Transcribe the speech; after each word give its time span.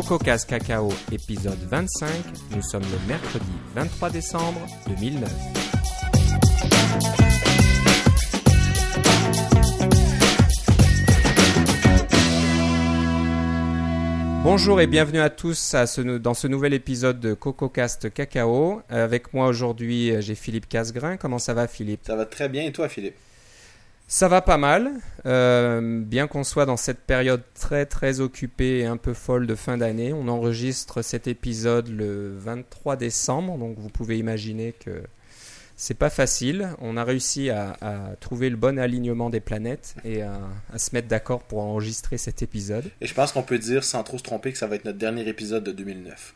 Coco 0.00 0.16
Casse 0.16 0.46
Cacao, 0.46 0.88
épisode 1.12 1.58
25. 1.68 2.08
Nous 2.56 2.62
sommes 2.62 2.84
le 2.84 3.06
mercredi 3.06 3.44
23 3.74 4.08
décembre 4.08 4.58
2009. 4.86 5.30
Bonjour 14.42 14.80
et 14.80 14.86
bienvenue 14.86 15.20
à 15.20 15.28
tous 15.28 15.74
dans 15.74 16.32
ce 16.32 16.46
nouvel 16.46 16.72
épisode 16.72 17.20
de 17.20 17.34
CocoCast 17.34 18.10
Cacao. 18.14 18.80
Euh, 18.90 19.04
Avec 19.04 19.34
moi 19.34 19.48
aujourd'hui, 19.48 20.12
euh, 20.12 20.22
j'ai 20.22 20.34
Philippe 20.34 20.66
Casgrain. 20.66 21.18
Comment 21.18 21.38
ça 21.38 21.52
va, 21.52 21.66
Philippe? 21.66 22.00
Ça 22.06 22.16
va 22.16 22.24
très 22.24 22.48
bien 22.48 22.62
et 22.62 22.72
toi, 22.72 22.88
Philippe? 22.88 23.16
Ça 24.12 24.26
va 24.26 24.40
pas 24.40 24.56
mal, 24.56 24.90
euh, 25.24 26.02
bien 26.04 26.26
qu'on 26.26 26.42
soit 26.42 26.66
dans 26.66 26.76
cette 26.76 26.98
période 26.98 27.42
très 27.54 27.86
très 27.86 28.18
occupée 28.18 28.80
et 28.80 28.84
un 28.84 28.96
peu 28.96 29.14
folle 29.14 29.46
de 29.46 29.54
fin 29.54 29.78
d'année. 29.78 30.12
On 30.12 30.26
enregistre 30.26 31.00
cet 31.00 31.28
épisode 31.28 31.86
le 31.88 32.36
23 32.36 32.96
décembre, 32.96 33.56
donc 33.56 33.78
vous 33.78 33.88
pouvez 33.88 34.18
imaginer 34.18 34.72
que 34.72 35.00
c'est 35.76 35.94
pas 35.94 36.10
facile. 36.10 36.70
On 36.80 36.96
a 36.96 37.04
réussi 37.04 37.50
à, 37.50 37.76
trouver 38.18 38.50
le 38.50 38.56
bon 38.56 38.80
alignement 38.80 39.30
des 39.30 39.38
planètes 39.38 39.94
et 40.04 40.22
à, 40.22 40.40
à 40.74 40.78
se 40.78 40.92
mettre 40.92 41.06
d'accord 41.06 41.44
pour 41.44 41.60
enregistrer 41.60 42.18
cet 42.18 42.42
épisode. 42.42 42.90
Et 43.00 43.06
je 43.06 43.14
pense 43.14 43.30
qu'on 43.30 43.44
peut 43.44 43.60
dire 43.60 43.84
sans 43.84 44.02
trop 44.02 44.18
se 44.18 44.24
tromper 44.24 44.50
que 44.50 44.58
ça 44.58 44.66
va 44.66 44.74
être 44.74 44.86
notre 44.86 44.98
dernier 44.98 45.28
épisode 45.28 45.62
de 45.62 45.70
2009. 45.70 46.34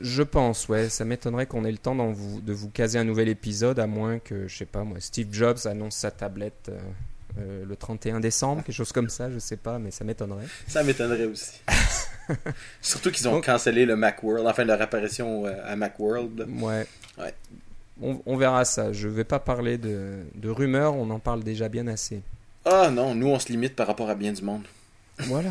Je 0.00 0.22
pense, 0.22 0.68
ouais, 0.68 0.88
ça 0.88 1.04
m'étonnerait 1.04 1.46
qu'on 1.46 1.64
ait 1.64 1.72
le 1.72 1.78
temps 1.78 1.94
vous- 2.12 2.40
de 2.40 2.52
vous 2.52 2.70
caser 2.70 2.98
un 2.98 3.04
nouvel 3.04 3.28
épisode, 3.28 3.78
à 3.78 3.86
moins 3.86 4.18
que, 4.18 4.46
je 4.48 4.56
sais 4.56 4.64
pas 4.66 4.84
moi, 4.84 4.98
Steve 5.00 5.28
Jobs 5.32 5.58
annonce 5.66 5.96
sa 5.96 6.10
tablette 6.10 6.68
euh, 6.70 6.78
euh, 7.40 7.64
le 7.64 7.76
31 7.76 8.20
décembre, 8.20 8.62
quelque 8.64 8.74
chose 8.74 8.92
comme 8.92 9.08
ça, 9.08 9.30
je 9.30 9.38
sais 9.38 9.56
pas, 9.56 9.78
mais 9.78 9.90
ça 9.90 10.04
m'étonnerait. 10.04 10.46
Ça 10.66 10.82
m'étonnerait 10.82 11.26
aussi. 11.26 11.60
Surtout 12.80 13.10
qu'ils 13.10 13.28
ont 13.28 13.32
Donc- 13.32 13.46
cancellé 13.46 13.86
le 13.86 13.96
Macworld, 13.96 14.46
enfin 14.46 14.64
leur 14.64 14.80
apparition 14.80 15.46
euh, 15.46 15.52
à 15.64 15.76
Macworld. 15.76 16.46
Ouais. 16.60 16.86
Ouais. 17.18 17.34
On, 18.00 18.20
on 18.26 18.36
verra 18.36 18.64
ça. 18.64 18.92
Je 18.92 19.08
vais 19.08 19.24
pas 19.24 19.40
parler 19.40 19.78
de, 19.78 20.18
de 20.34 20.48
rumeurs, 20.48 20.94
on 20.94 21.10
en 21.10 21.18
parle 21.18 21.42
déjà 21.42 21.68
bien 21.68 21.86
assez. 21.88 22.22
Ah 22.64 22.90
non, 22.90 23.14
nous 23.14 23.28
on 23.28 23.38
se 23.38 23.48
limite 23.48 23.74
par 23.74 23.86
rapport 23.86 24.08
à 24.10 24.14
bien 24.14 24.32
du 24.32 24.42
monde. 24.42 24.62
Voilà. 25.20 25.50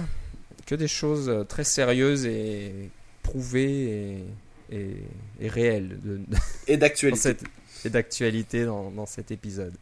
Que 0.65 0.75
des 0.75 0.87
choses 0.87 1.45
très 1.49 1.63
sérieuses 1.63 2.25
et 2.25 2.89
prouvées 3.27 4.23
et, 4.71 4.75
et, 4.77 5.03
et 5.41 5.81
de, 5.81 6.75
d'actualité. 6.77 7.35
et 7.85 7.89
d'actualité 7.89 8.65
dans, 8.65 8.89
dans 8.91 9.05
cet 9.05 9.31
épisode. 9.31 9.73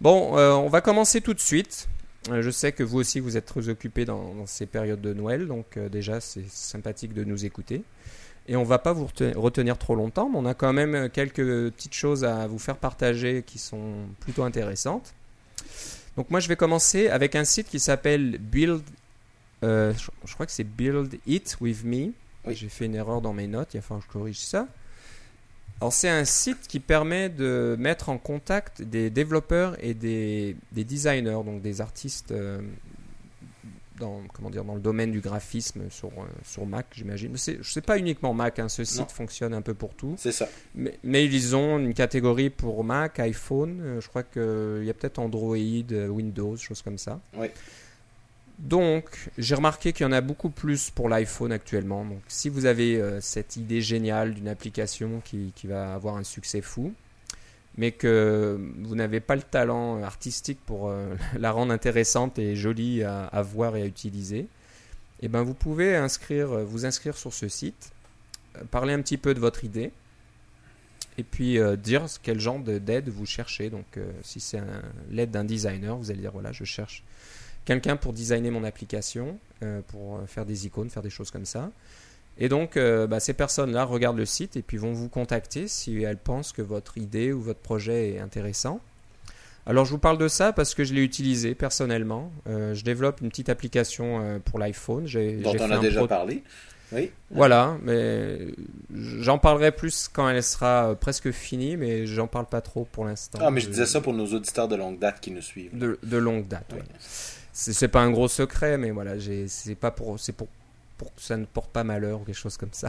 Bon, 0.00 0.36
euh, 0.38 0.52
on 0.52 0.68
va 0.68 0.80
commencer 0.80 1.20
tout 1.20 1.34
de 1.34 1.40
suite. 1.40 1.88
Euh, 2.30 2.40
Je 2.42 2.50
sais 2.50 2.72
que 2.72 2.82
vous 2.82 2.98
aussi 2.98 3.20
vous 3.20 3.36
êtes 3.36 3.44
très 3.44 3.68
occupés 3.68 4.04
dans, 4.06 4.34
dans 4.34 4.46
ces 4.46 4.66
périodes 4.66 5.02
de 5.02 5.12
Noël, 5.12 5.46
donc 5.46 5.76
euh, 5.76 5.88
déjà 5.90 6.20
c'est 6.20 6.48
sympathique 6.48 7.12
de 7.12 7.22
nous 7.24 7.44
écouter. 7.44 7.82
Et 8.48 8.56
on 8.56 8.64
va 8.64 8.78
pas 8.78 8.92
vous 8.92 9.06
rete- 9.06 9.36
retenir 9.36 9.76
trop 9.78 9.94
longtemps, 9.94 10.28
mais 10.30 10.38
on 10.38 10.46
a 10.46 10.54
quand 10.54 10.72
même 10.72 11.08
quelques 11.10 11.70
petites 11.72 11.94
choses 11.94 12.24
à 12.24 12.46
vous 12.46 12.58
faire 12.58 12.76
partager 12.76 13.42
qui 13.46 13.58
sont 13.58 13.94
plutôt 14.20 14.42
intéressantes. 14.42 15.14
Donc 16.16 16.30
moi 16.30 16.40
je 16.40 16.48
vais 16.48 16.56
commencer 16.56 17.08
avec 17.08 17.34
un 17.36 17.44
site 17.44 17.68
qui 17.68 17.80
s'appelle 17.80 18.38
Build. 18.38 18.82
je 19.62 20.34
crois 20.34 20.46
que 20.46 20.52
c'est 20.52 20.64
Build 20.78 21.18
It 21.26 21.56
With 21.60 21.84
Me. 21.84 22.12
Oui. 22.46 22.54
J'ai 22.54 22.68
fait 22.68 22.86
une 22.86 22.94
erreur 22.94 23.20
dans 23.20 23.32
mes 23.32 23.46
notes, 23.46 23.74
il 23.74 23.78
va 23.78 23.82
falloir 23.82 24.06
que 24.06 24.12
je 24.12 24.18
corrige 24.18 24.38
ça. 24.40 24.68
Alors 25.80 25.92
c'est 25.92 26.08
un 26.08 26.24
site 26.24 26.68
qui 26.68 26.78
permet 26.80 27.28
de 27.28 27.76
mettre 27.78 28.08
en 28.08 28.16
contact 28.18 28.80
des 28.82 29.10
développeurs 29.10 29.76
et 29.84 29.92
des, 29.94 30.56
des 30.72 30.84
designers, 30.84 31.42
donc 31.44 31.62
des 31.62 31.80
artistes 31.80 32.30
euh, 32.30 32.60
dans, 33.98 34.22
comment 34.32 34.50
dire, 34.50 34.64
dans 34.64 34.74
le 34.74 34.80
domaine 34.80 35.10
du 35.12 35.20
graphisme 35.20 35.82
sur, 35.90 36.08
euh, 36.10 36.24
sur 36.44 36.64
Mac, 36.66 36.86
j'imagine. 36.94 37.36
Je 37.36 37.62
sais 37.62 37.80
pas 37.80 37.98
uniquement 37.98 38.34
Mac, 38.34 38.58
hein, 38.58 38.68
ce 38.68 38.84
site 38.84 39.00
Non. 39.00 39.06
fonctionne 39.08 39.52
un 39.54 39.62
peu 39.62 39.74
pour 39.74 39.94
tout. 39.94 40.14
C'est 40.18 40.32
ça. 40.32 40.48
Mais, 40.74 40.98
mais 41.04 41.24
ils 41.24 41.54
ont 41.54 41.78
une 41.78 41.94
catégorie 41.94 42.50
pour 42.50 42.82
Mac, 42.84 43.18
iPhone, 43.20 43.80
euh, 43.82 44.00
je 44.00 44.08
crois 44.08 44.22
qu'il 44.22 44.84
y 44.84 44.90
a 44.90 44.94
peut-être 44.94 45.18
Android, 45.18 45.56
Windows, 45.56 46.56
choses 46.56 46.82
comme 46.82 46.98
ça. 46.98 47.20
Oui. 47.36 47.48
Donc, 48.58 49.30
j'ai 49.36 49.54
remarqué 49.54 49.92
qu'il 49.92 50.04
y 50.04 50.08
en 50.08 50.12
a 50.12 50.20
beaucoup 50.20 50.50
plus 50.50 50.90
pour 50.90 51.08
l'iPhone 51.08 51.50
actuellement. 51.50 52.04
Donc, 52.04 52.20
si 52.28 52.48
vous 52.48 52.66
avez 52.66 52.96
euh, 52.96 53.20
cette 53.20 53.56
idée 53.56 53.80
géniale 53.80 54.34
d'une 54.34 54.48
application 54.48 55.20
qui, 55.24 55.52
va 55.64 55.94
avoir 55.94 56.16
un 56.16 56.22
succès 56.22 56.60
fou, 56.60 56.94
mais 57.76 57.90
que 57.90 58.58
vous 58.82 58.94
n'avez 58.94 59.18
pas 59.18 59.34
le 59.34 59.42
talent 59.42 60.02
artistique 60.04 60.60
pour 60.66 60.88
euh, 60.88 61.16
la 61.38 61.50
rendre 61.50 61.72
intéressante 61.72 62.38
et 62.38 62.54
jolie 62.54 63.02
à, 63.02 63.42
voir 63.42 63.76
et 63.76 63.82
à 63.82 63.86
utiliser, 63.86 64.46
eh 65.20 65.28
ben, 65.28 65.42
vous 65.42 65.54
pouvez 65.54 65.96
euh, 65.96 66.64
vous 66.64 66.86
inscrire 66.86 67.16
sur 67.16 67.32
ce 67.32 67.48
site, 67.48 67.90
parler 68.70 68.94
un 68.94 69.02
petit 69.02 69.18
peu 69.18 69.34
de 69.34 69.40
votre 69.40 69.64
idée, 69.64 69.90
et 71.18 71.24
puis 71.24 71.58
dire 71.78 72.06
quel 72.22 72.40
genre 72.40 72.58
de- 72.60 72.78
d'aide 72.78 73.08
vous 73.08 73.26
cherchez. 73.26 73.70
Donc, 73.70 73.98
si 74.22 74.40
c'est 74.40 74.60
l'aide 75.10 75.30
d'un 75.30 75.44
designer, 75.44 75.96
vous 75.96 76.10
allez 76.10 76.20
dire 76.20 76.32
voilà, 76.32 76.50
je 76.50 76.64
cherche 76.64 77.04
quelqu'un 77.64 77.96
pour 77.96 78.12
designer 78.12 78.50
mon 78.50 78.64
application, 78.64 79.38
euh, 79.62 79.80
pour 79.88 80.16
euh, 80.16 80.26
faire 80.26 80.44
des 80.46 80.66
icônes, 80.66 80.90
faire 80.90 81.02
des 81.02 81.10
choses 81.10 81.30
comme 81.30 81.44
ça. 81.44 81.70
Et 82.38 82.48
donc, 82.48 82.76
euh, 82.76 83.06
bah, 83.06 83.20
ces 83.20 83.32
personnes-là 83.32 83.84
regardent 83.84 84.18
le 84.18 84.26
site 84.26 84.56
et 84.56 84.62
puis 84.62 84.76
vont 84.76 84.92
vous 84.92 85.08
contacter 85.08 85.68
si 85.68 86.02
elles 86.02 86.16
pensent 86.18 86.52
que 86.52 86.62
votre 86.62 86.98
idée 86.98 87.32
ou 87.32 87.40
votre 87.40 87.60
projet 87.60 88.10
est 88.14 88.18
intéressant. 88.18 88.80
Alors, 89.66 89.84
je 89.84 89.90
vous 89.92 89.98
parle 89.98 90.18
de 90.18 90.28
ça 90.28 90.52
parce 90.52 90.74
que 90.74 90.84
je 90.84 90.92
l'ai 90.92 91.02
utilisé 91.02 91.54
personnellement. 91.54 92.30
Euh, 92.48 92.74
je 92.74 92.84
développe 92.84 93.20
une 93.20 93.28
petite 93.30 93.48
application 93.48 94.40
pour 94.44 94.58
l'iPhone. 94.58 95.06
J'ai- 95.06 95.36
Dont 95.36 95.54
on 95.54 95.58
fait 95.68 95.72
a 95.74 95.78
déjà 95.78 96.00
pro- 96.00 96.08
parlé. 96.08 96.42
Oui. 96.92 97.10
voilà, 97.30 97.76
mais 97.82 98.38
j'en 98.94 99.38
parlerai 99.38 99.72
plus 99.72 100.08
quand 100.12 100.28
elle 100.28 100.42
sera 100.44 100.94
presque 100.94 101.30
finie, 101.32 101.76
mais 101.76 102.06
j'en 102.06 102.28
parle 102.28 102.46
pas 102.46 102.60
trop 102.60 102.84
pour 102.84 103.04
l'instant. 103.04 103.38
Ah, 103.42 103.50
mais 103.50 103.60
je 103.60 103.68
disais 103.68 103.86
ça 103.86 104.00
pour 104.00 104.12
nos 104.12 104.26
auditeurs 104.26 104.68
de 104.68 104.76
longue 104.76 104.98
date 105.00 105.20
qui 105.20 105.30
nous 105.32 105.40
suivent. 105.40 105.76
de, 105.76 105.98
de 106.04 106.16
longue 106.18 106.46
date. 106.46 106.66
Oui. 106.72 106.78
ouais. 106.78 106.84
C'est 107.56 107.88
pas 107.88 108.00
un 108.02 108.10
gros 108.10 108.26
secret, 108.26 108.76
mais 108.78 108.90
voilà, 108.90 109.12
c'est 109.46 109.76
pas 109.76 109.92
pour, 109.92 110.18
c'est 110.18 110.32
pour, 110.32 110.48
pour 110.98 111.14
que 111.14 111.22
ça 111.22 111.36
ne 111.36 111.44
porte 111.44 111.70
pas 111.70 111.84
malheur 111.84 112.20
ou 112.20 112.24
quelque 112.24 112.34
chose 112.34 112.56
comme 112.56 112.72
ça. 112.72 112.88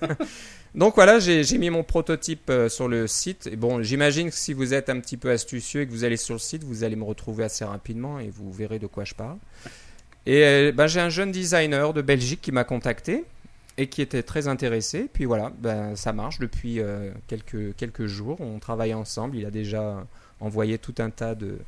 Donc 0.74 0.94
voilà, 0.94 1.18
j'ai 1.18 1.58
mis 1.58 1.68
mon 1.68 1.82
prototype 1.82 2.48
euh, 2.48 2.68
sur 2.70 2.88
le 2.88 3.06
site. 3.06 3.46
Et 3.48 3.56
bon, 3.56 3.82
j'imagine 3.82 4.30
que 4.30 4.36
si 4.36 4.54
vous 4.54 4.72
êtes 4.72 4.88
un 4.88 5.00
petit 5.00 5.18
peu 5.18 5.30
astucieux 5.30 5.82
et 5.82 5.86
que 5.86 5.90
vous 5.92 6.04
allez 6.04 6.16
sur 6.16 6.34
le 6.34 6.38
site, 6.38 6.64
vous 6.64 6.82
allez 6.82 6.96
me 6.96 7.04
retrouver 7.04 7.44
assez 7.44 7.64
rapidement 7.64 8.18
et 8.20 8.30
vous 8.30 8.50
verrez 8.52 8.78
de 8.78 8.86
quoi 8.86 9.04
je 9.04 9.14
parle. 9.14 9.36
Et 10.24 10.44
euh, 10.44 10.72
ben, 10.72 10.86
j'ai 10.86 11.00
un 11.00 11.08
jeune 11.10 11.30
designer 11.32 11.92
de 11.92 12.00
Belgique 12.02 12.40
qui 12.40 12.52
m'a 12.52 12.64
contacté 12.64 13.24
et 13.76 13.88
qui 13.88 14.00
était 14.00 14.22
très 14.22 14.48
intéressé. 14.48 15.08
Puis 15.12 15.26
voilà, 15.26 15.52
ben, 15.58 15.94
ça 15.94 16.12
marche 16.14 16.38
depuis 16.38 16.80
euh, 16.80 17.10
quelques, 17.26 17.74
quelques 17.76 18.06
jours. 18.06 18.40
On 18.40 18.58
travaille 18.60 18.94
ensemble. 18.94 19.36
Il 19.36 19.44
a 19.44 19.50
déjà 19.50 20.06
envoyé 20.38 20.78
tout 20.78 20.94
un 20.98 21.10
tas 21.10 21.34
de- 21.34 21.58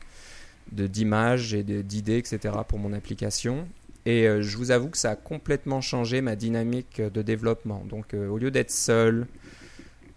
d'images 0.70 1.54
et 1.54 1.62
d'idées, 1.62 2.18
etc. 2.18 2.54
pour 2.68 2.78
mon 2.78 2.92
application. 2.92 3.66
Et 4.06 4.26
euh, 4.26 4.42
je 4.42 4.56
vous 4.56 4.70
avoue 4.70 4.88
que 4.88 4.98
ça 4.98 5.10
a 5.10 5.16
complètement 5.16 5.80
changé 5.80 6.20
ma 6.20 6.34
dynamique 6.36 7.00
de 7.00 7.22
développement. 7.22 7.84
Donc 7.88 8.14
euh, 8.14 8.28
au 8.28 8.38
lieu 8.38 8.50
d'être 8.50 8.70
seul, 8.70 9.26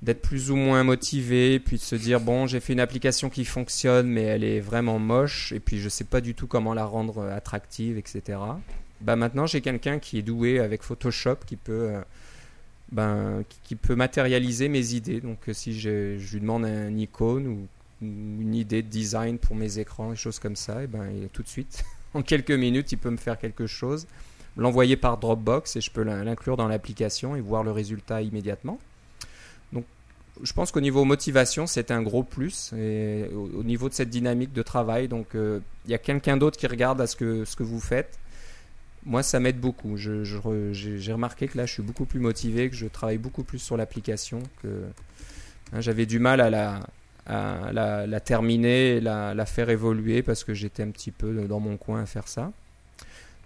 d'être 0.02 0.22
plus 0.22 0.50
ou 0.52 0.56
moins 0.56 0.84
motivé, 0.84 1.60
puis 1.60 1.78
de 1.78 1.82
se 1.82 1.96
dire 1.96 2.20
bon 2.20 2.48
j'ai 2.48 2.60
fait 2.60 2.74
une 2.74 2.80
application 2.80 3.30
qui 3.30 3.46
fonctionne 3.46 4.08
mais 4.08 4.24
elle 4.24 4.44
est 4.44 4.60
vraiment 4.60 4.98
moche 5.00 5.52
et 5.52 5.60
puis 5.60 5.80
je 5.80 5.90
sais 5.90 6.04
pas 6.04 6.22
du 6.22 6.34
tout 6.36 6.48
comment 6.48 6.74
la 6.74 6.86
rendre 6.86 7.20
euh, 7.20 7.36
attractive, 7.38 7.98
etc. 7.98 8.40
Bah 9.02 9.16
maintenant 9.16 9.46
j'ai 9.46 9.62
quelqu'un 9.62 10.00
qui 10.00 10.18
est 10.18 10.24
doué 10.24 10.60
avec 10.60 10.82
Photoshop 10.82 11.38
qui 11.46 11.56
peut 11.56 11.92
ben, 12.92 13.44
qui- 13.64 13.76
peut 13.76 13.96
matérialiser 13.96 14.68
mes 14.70 14.94
idées. 14.94 15.22
Donc 15.22 15.40
si 15.54 15.78
je, 15.80 16.18
je 16.18 16.34
lui 16.34 16.42
demande 16.42 16.66
un 16.66 16.96
icône 16.98 17.48
ou 17.48 17.68
une 18.02 18.54
idée 18.54 18.82
de 18.82 18.90
design 18.90 19.38
pour 19.38 19.56
mes 19.56 19.80
écrans, 19.80 20.10
des 20.12 20.16
choses 20.16 20.40
comme 20.40 20.56
ça, 20.56 20.84
et 20.84 20.88
ben 20.88 21.10
il- 21.10 21.30
tout 21.30 21.44
de 21.44 21.48
suite, 21.48 21.84
en 22.14 22.22
quelques 22.22 22.52
minutes, 22.52 22.92
il 22.92 22.98
peut 22.98 23.10
me 23.10 23.18
faire 23.18 23.38
quelque 23.40 23.68
chose, 23.68 24.06
l'envoyer 24.58 24.98
par 24.98 25.18
Dropbox 25.18 25.76
et 25.76 25.82
je 25.82 25.92
peux 25.92 26.04
l'in- 26.04 26.24
l'inclure 26.24 26.58
dans 26.58 26.68
l'application 26.68 27.36
et 27.36 27.42
voir 27.42 27.64
le 27.64 27.72
résultat 27.72 28.22
immédiatement. 28.22 28.80
Donc 29.74 29.86
je 30.44 30.52
pense 30.54 30.72
qu'au 30.72 30.82
niveau 30.82 31.06
motivation, 31.06 31.68
c'est 31.68 31.92
un 31.92 32.02
gros 32.02 32.24
plus 32.24 32.72
et 32.78 33.26
au, 33.34 33.60
au 33.60 33.64
niveau 33.64 33.88
de 33.90 33.94
cette 33.94 34.10
dynamique 34.10 34.54
de 34.54 34.62
travail. 34.62 35.08
Donc 35.08 35.36
euh, 35.36 35.60
il 35.86 35.92
y 35.92 35.94
a 35.94 35.98
quelqu'un 35.98 36.38
d'autre 36.38 36.58
qui 36.58 36.68
regarde 36.68 37.00
à 37.02 37.08
ce 37.08 37.16
que, 37.16 37.46
ce 37.46 37.56
que 37.56 37.64
vous 37.64 37.80
faites. 37.80 38.20
Moi, 39.06 39.22
ça 39.22 39.40
m'aide 39.40 39.60
beaucoup. 39.60 39.98
J'ai 39.98 41.14
remarqué 41.14 41.48
que 41.48 41.58
là, 41.60 41.66
je 41.68 41.74
suis 41.74 41.84
beaucoup 41.84 42.06
plus 42.06 42.20
motivé, 42.20 42.70
que 42.72 42.76
je 42.76 42.88
travaille 42.88 43.20
beaucoup 43.20 43.44
plus 43.44 43.60
sur 43.60 43.78
l'application. 43.78 44.42
Que 44.64 44.84
hein, 45.74 45.80
j'avais 45.82 46.08
du 46.08 46.18
mal 46.18 46.42
à 46.42 46.50
la, 46.50 46.80
à 47.26 47.72
la, 47.72 48.08
la 48.08 48.20
terminer 48.20 49.00
la, 49.00 49.34
la 49.34 49.46
faire 49.46 49.70
évoluer 49.70 50.22
parce 50.22 50.44
que 50.44 50.54
j'étais 50.54 50.84
un 50.84 50.92
petit 50.92 51.12
peu 51.12 51.34
dans 51.48 51.60
mon 51.60 51.78
coin 51.78 52.04
à 52.04 52.06
faire 52.06 52.28
ça. 52.28 52.52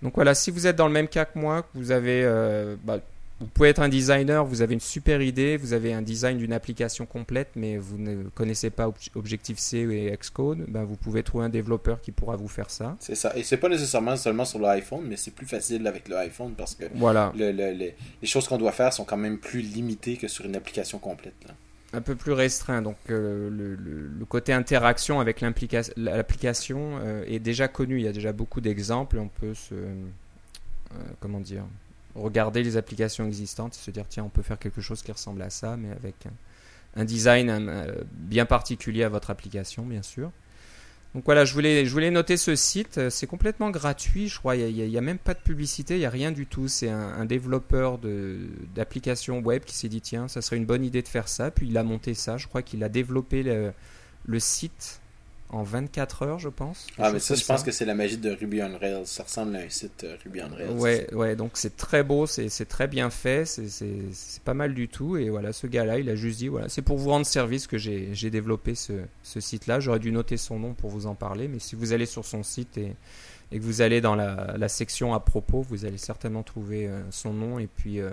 Donc 0.01 0.15
voilà, 0.15 0.33
si 0.33 0.51
vous 0.51 0.67
êtes 0.67 0.75
dans 0.75 0.87
le 0.87 0.93
même 0.93 1.07
cas 1.07 1.25
que 1.25 1.37
moi, 1.37 1.63
que 1.63 1.67
vous 1.75 1.91
avez 1.91 2.23
euh, 2.23 2.75
bah, 2.83 2.99
vous 3.39 3.47
pouvez 3.47 3.69
être 3.69 3.81
un 3.81 3.87
designer, 3.87 4.43
vous 4.45 4.61
avez 4.61 4.73
une 4.73 4.81
super 4.81 5.21
idée, 5.21 5.55
vous 5.55 5.71
avez 5.71 5.93
un 5.93 6.01
design 6.01 6.37
d'une 6.37 6.51
application 6.51 7.05
complète, 7.05 7.49
mais 7.55 7.77
vous 7.77 7.97
ne 7.97 8.23
connaissez 8.35 8.69
pas 8.69 8.91
Objective-C 9.15 9.77
et 9.77 10.17
Xcode, 10.17 10.65
ben 10.67 10.83
vous 10.83 10.97
pouvez 10.97 11.23
trouver 11.23 11.45
un 11.45 11.49
développeur 11.49 12.01
qui 12.01 12.11
pourra 12.11 12.35
vous 12.35 12.49
faire 12.49 12.69
ça. 12.69 12.97
C'est 12.99 13.15
ça. 13.15 13.31
Et 13.37 13.43
c'est 13.43 13.57
pas 13.57 13.69
nécessairement 13.69 14.17
seulement 14.17 14.43
sur 14.43 14.59
l'iPhone, 14.59 15.05
mais 15.07 15.15
c'est 15.15 15.31
plus 15.31 15.45
facile 15.45 15.87
avec 15.87 16.09
l'iPhone 16.09 16.53
parce 16.57 16.75
que 16.75 16.85
voilà. 16.95 17.31
les 17.35 17.95
choses 18.23 18.47
qu'on 18.47 18.57
doit 18.57 18.73
faire 18.73 18.91
sont 18.91 19.05
quand 19.05 19.17
même 19.17 19.37
plus 19.37 19.61
limitées 19.61 20.17
que 20.17 20.27
sur 20.27 20.45
une 20.45 20.55
application 20.57 20.99
complète. 20.99 21.33
Un 21.91 22.01
peu 22.01 22.15
plus 22.15 22.33
restreint. 22.33 22.81
Donc 22.81 22.97
euh, 23.09 23.49
le, 23.49 24.25
côté 24.25 24.53
interaction 24.53 25.19
avec 25.19 25.41
l'application 25.41 26.99
euh, 27.01 27.23
est 27.25 27.39
déjà 27.39 27.67
connu. 27.67 27.97
Il 27.97 28.03
y 28.03 28.07
a 28.07 28.13
déjà 28.13 28.31
beaucoup 28.31 28.61
d'exemples. 28.61 29.17
On 29.17 29.27
peut 29.27 29.53
se... 29.53 29.73
Euh, 29.75 30.97
comment 31.19 31.39
dire 31.39 31.63
regarder 32.15 32.63
les 32.63 32.75
applications 32.75 33.27
existantes 33.27 33.75
et 33.75 33.77
se 33.77 33.91
dire 33.91 34.05
tiens 34.09 34.23
on 34.23 34.29
peut 34.29 34.41
faire 34.41 34.57
quelque 34.57 34.81
chose 34.81 35.03
qui 35.03 35.11
ressemble 35.11 35.43
à 35.43 35.51
ça 35.51 35.77
mais 35.77 35.91
avec 35.91 36.15
un, 36.95 37.05
design 37.05 37.93
bien 38.11 38.47
particulier 38.47 39.03
à 39.03 39.09
votre 39.09 39.29
application 39.29 39.85
bien 39.85 40.01
sûr. 40.01 40.31
Donc 41.15 41.25
voilà, 41.25 41.43
je 41.43 41.53
voulais, 41.53 41.85
je 41.85 41.91
voulais 41.91 42.11
noter 42.11 42.37
ce 42.37 42.55
site. 42.55 43.09
C'est 43.09 43.25
complètement 43.25 43.71
gratuit, 43.71 44.27
je 44.27 44.37
crois. 44.37 44.55
Il 44.55 44.75
n'y 44.75 44.97
a, 44.97 45.01
même 45.01 45.17
pas 45.17 45.33
de 45.33 45.39
publicité, 45.39 45.95
il 45.95 45.99
n'y 45.99 46.05
a 46.05 46.09
rien 46.09 46.31
du 46.31 46.45
tout. 46.45 46.67
C'est 46.67 46.89
un, 46.89 47.25
développeur 47.25 47.99
d'applications 48.75 49.39
web 49.39 49.63
qui 49.63 49.75
s'est 49.75 49.89
dit 49.89 50.01
tiens, 50.01 50.27
ça 50.27 50.41
serait 50.41 50.57
une 50.57 50.65
bonne 50.65 50.85
idée 50.85 51.01
de 51.01 51.07
faire 51.07 51.27
ça. 51.27 51.49
Puis 51.49 51.67
il 51.67 51.77
a 51.77 51.83
monté 51.83 52.13
ça. 52.13 52.37
Je 52.37 52.47
crois 52.47 52.61
qu'il 52.61 52.83
a 52.83 52.89
développé 52.89 53.41
le, 53.41 53.73
le 54.25 54.39
site 54.39 55.01
en 55.51 55.63
24 55.63 56.23
heures, 56.23 56.39
je 56.39 56.49
pense. 56.49 56.85
Ah, 56.99 57.11
mais 57.11 57.19
ça, 57.19 57.33
je 57.33 57.43
pense 57.43 57.63
que 57.63 57.71
c'est 57.71 57.85
la 57.85 57.95
magie 57.95 58.17
de 58.17 58.29
Ruby 58.29 58.61
on 58.61 58.77
Rails. 58.77 59.05
Ça 59.07 59.23
ressemble 59.23 59.55
à 59.55 59.59
un 59.59 59.69
site 59.69 60.03
euh, 60.03 60.15
Ruby 60.23 60.41
on 60.43 60.55
Rails. 60.55 60.69
Ouais, 60.77 61.11
ouais, 61.13 61.35
donc 61.35 61.51
c'est 61.55 61.75
très 61.75 62.03
beau, 62.03 62.27
c'est 62.27 62.67
très 62.67 62.87
bien 62.87 63.09
fait, 63.09 63.45
c'est 63.45 64.43
pas 64.45 64.53
mal 64.53 64.75
du 64.75 64.87
tout. 64.87 65.17
Et 65.17 65.29
voilà, 65.29 65.51
ce 65.51 65.65
gars-là, 65.65 65.97
il 65.97 66.09
a 66.09 66.15
juste 66.15 66.37
dit 66.37 66.49
voilà, 66.49 66.69
c'est 66.69 66.83
pour 66.83 66.97
vous 66.97 67.09
rendre 67.09 67.25
service 67.25 67.65
que 67.65 67.77
j'ai 67.77 68.29
développé 68.29 68.75
ce, 68.75 68.93
ce 69.23 69.39
site-là. 69.39 69.79
J'aurais 69.79 69.99
dû 69.99 70.11
noter 70.11 70.37
son 70.37 70.59
nom 70.59 70.73
pour 70.73 70.91
vous 70.91 71.07
en 71.07 71.15
parler, 71.15 71.47
mais 71.47 71.59
si 71.59 71.75
vous 71.75 71.93
allez 71.93 72.05
sur 72.05 72.25
son 72.25 72.43
site 72.43 72.77
et, 72.77 72.95
et 73.51 73.57
que 73.57 73.63
vous 73.63 73.81
allez 73.81 74.01
dans 74.01 74.15
la, 74.15 74.55
la, 74.55 74.69
section 74.69 75.15
à 75.15 75.19
propos, 75.19 75.63
vous 75.63 75.85
allez 75.85 75.97
certainement 75.97 76.43
trouver 76.43 76.87
euh, 76.87 77.01
son 77.09 77.33
nom. 77.33 77.57
Et 77.57 77.65
puis, 77.65 77.99
euh, 77.99 78.11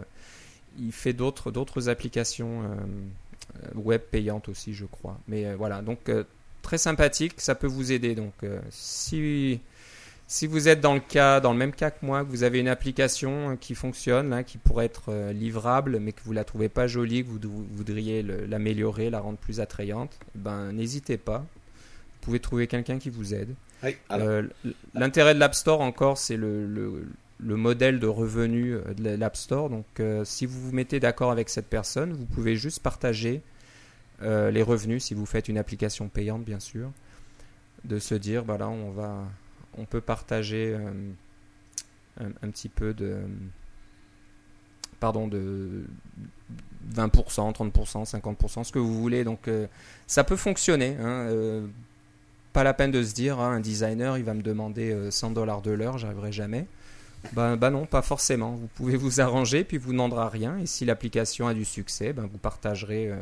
il 0.78 0.92
fait 0.92 1.12
d'autres 1.12 1.88
applications 1.88 2.62
web 3.74 4.02
payantes 4.10 4.48
aussi, 4.48 4.74
je 4.74 4.84
crois. 4.84 5.18
Mais 5.26 5.54
voilà, 5.54 5.80
donc 5.80 6.10
très 6.66 6.78
sympathique, 6.78 7.34
ça 7.36 7.54
peut 7.54 7.68
vous 7.68 7.92
aider. 7.92 8.16
Donc, 8.16 8.34
euh, 8.42 8.58
si, 8.70 9.60
si 10.26 10.48
vous 10.48 10.66
êtes 10.66 10.80
dans 10.80 10.94
le 10.94 11.00
cas, 11.00 11.38
dans 11.38 11.52
le 11.52 11.58
même 11.58 11.72
cas 11.72 11.92
que 11.92 12.04
moi, 12.04 12.24
que 12.24 12.28
vous 12.28 12.42
avez 12.42 12.58
une 12.58 12.66
application 12.66 13.50
euh, 13.50 13.54
qui 13.54 13.76
fonctionne, 13.76 14.30
là, 14.30 14.42
qui 14.42 14.58
pourrait 14.58 14.86
être 14.86 15.04
euh, 15.10 15.32
livrable, 15.32 16.00
mais 16.00 16.10
que 16.10 16.20
vous 16.24 16.32
la 16.32 16.42
trouvez 16.42 16.68
pas 16.68 16.88
jolie, 16.88 17.22
que 17.22 17.28
vous, 17.28 17.38
voudriez 17.70 18.22
l'améliorer, 18.22 19.10
la 19.10 19.20
rendre 19.20 19.38
plus 19.38 19.60
attrayante, 19.60 20.18
eh 20.34 20.38
ben 20.38 20.72
n'hésitez 20.72 21.18
pas. 21.18 21.38
Vous 21.38 22.32
pouvez 22.32 22.40
trouver 22.40 22.66
quelqu'un 22.66 22.98
qui 22.98 23.10
vous 23.10 23.32
aide. 23.32 23.54
L'intérêt 24.92 25.34
de 25.34 25.38
l'App 25.38 25.54
Store 25.54 25.80
encore, 25.80 26.18
c'est 26.18 26.36
le, 26.36 26.66
le, 26.66 27.56
modèle 27.56 28.00
de 28.00 28.08
revenu 28.08 28.76
de 28.96 29.10
l'App 29.10 29.36
Store. 29.36 29.70
Donc, 29.70 29.86
si 30.24 30.46
vous 30.46 30.60
vous 30.60 30.72
mettez 30.72 30.98
d'accord 30.98 31.30
avec 31.30 31.48
cette 31.48 31.68
personne, 31.68 32.12
vous 32.12 32.24
pouvez 32.24 32.56
juste 32.56 32.82
partager 32.82 33.42
euh, 34.22 34.50
les 34.50 34.62
revenus 34.62 35.04
si 35.04 35.14
vous 35.14 35.26
faites 35.26 35.48
une 35.48 35.58
application 35.58 36.08
payante 36.08 36.42
bien 36.42 36.58
sûr 36.58 36.90
de 37.84 37.98
se 37.98 38.14
dire 38.14 38.46
bah 38.46 38.56
là 38.56 38.66
on 38.66 38.90
va 38.90 39.24
on 39.76 39.84
peut 39.84 40.00
partager 40.00 40.74
euh, 40.74 42.30
un, 42.42 42.48
petit 42.48 42.70
peu 42.70 42.94
de 42.94 43.18
pardon 45.00 45.28
de 45.28 45.84
20%, 46.94 47.52
30%, 47.52 48.10
50%, 48.10 48.64
ce 48.64 48.72
que 48.72 48.78
vous 48.78 48.98
voulez. 48.98 49.22
Donc 49.22 49.48
euh, 49.48 49.66
ça 50.06 50.24
peut 50.24 50.36
fonctionner. 50.36 50.96
Hein, 50.98 51.68
pas 52.54 52.64
la 52.64 52.72
peine 52.72 52.90
de 52.90 53.02
se 53.02 53.12
dire 53.12 53.38
hein, 53.38 53.56
un 53.56 53.60
designer 53.60 54.16
il 54.16 54.24
va 54.24 54.32
me 54.32 54.40
demander 54.40 55.10
100 55.10 55.32
dollars 55.32 55.60
de 55.60 55.72
l'heure, 55.72 55.98
j'arriverai 55.98 56.32
jamais. 56.32 56.66
Bah, 57.34 57.56
bah, 57.56 57.68
non, 57.68 57.84
pas 57.84 58.00
forcément. 58.00 58.52
Vous 58.52 58.68
pouvez 58.68 58.96
vous 58.96 59.20
arranger 59.20 59.62
puis 59.62 59.76
vous 59.76 59.92
n'endrez 59.92 60.28
rien. 60.28 60.56
Et 60.56 60.64
si 60.64 60.86
l'application 60.86 61.46
a 61.48 61.52
du 61.52 61.66
succès, 61.66 62.14
ben 62.14 62.26
vous 62.26 62.38
partagerez 62.38 63.12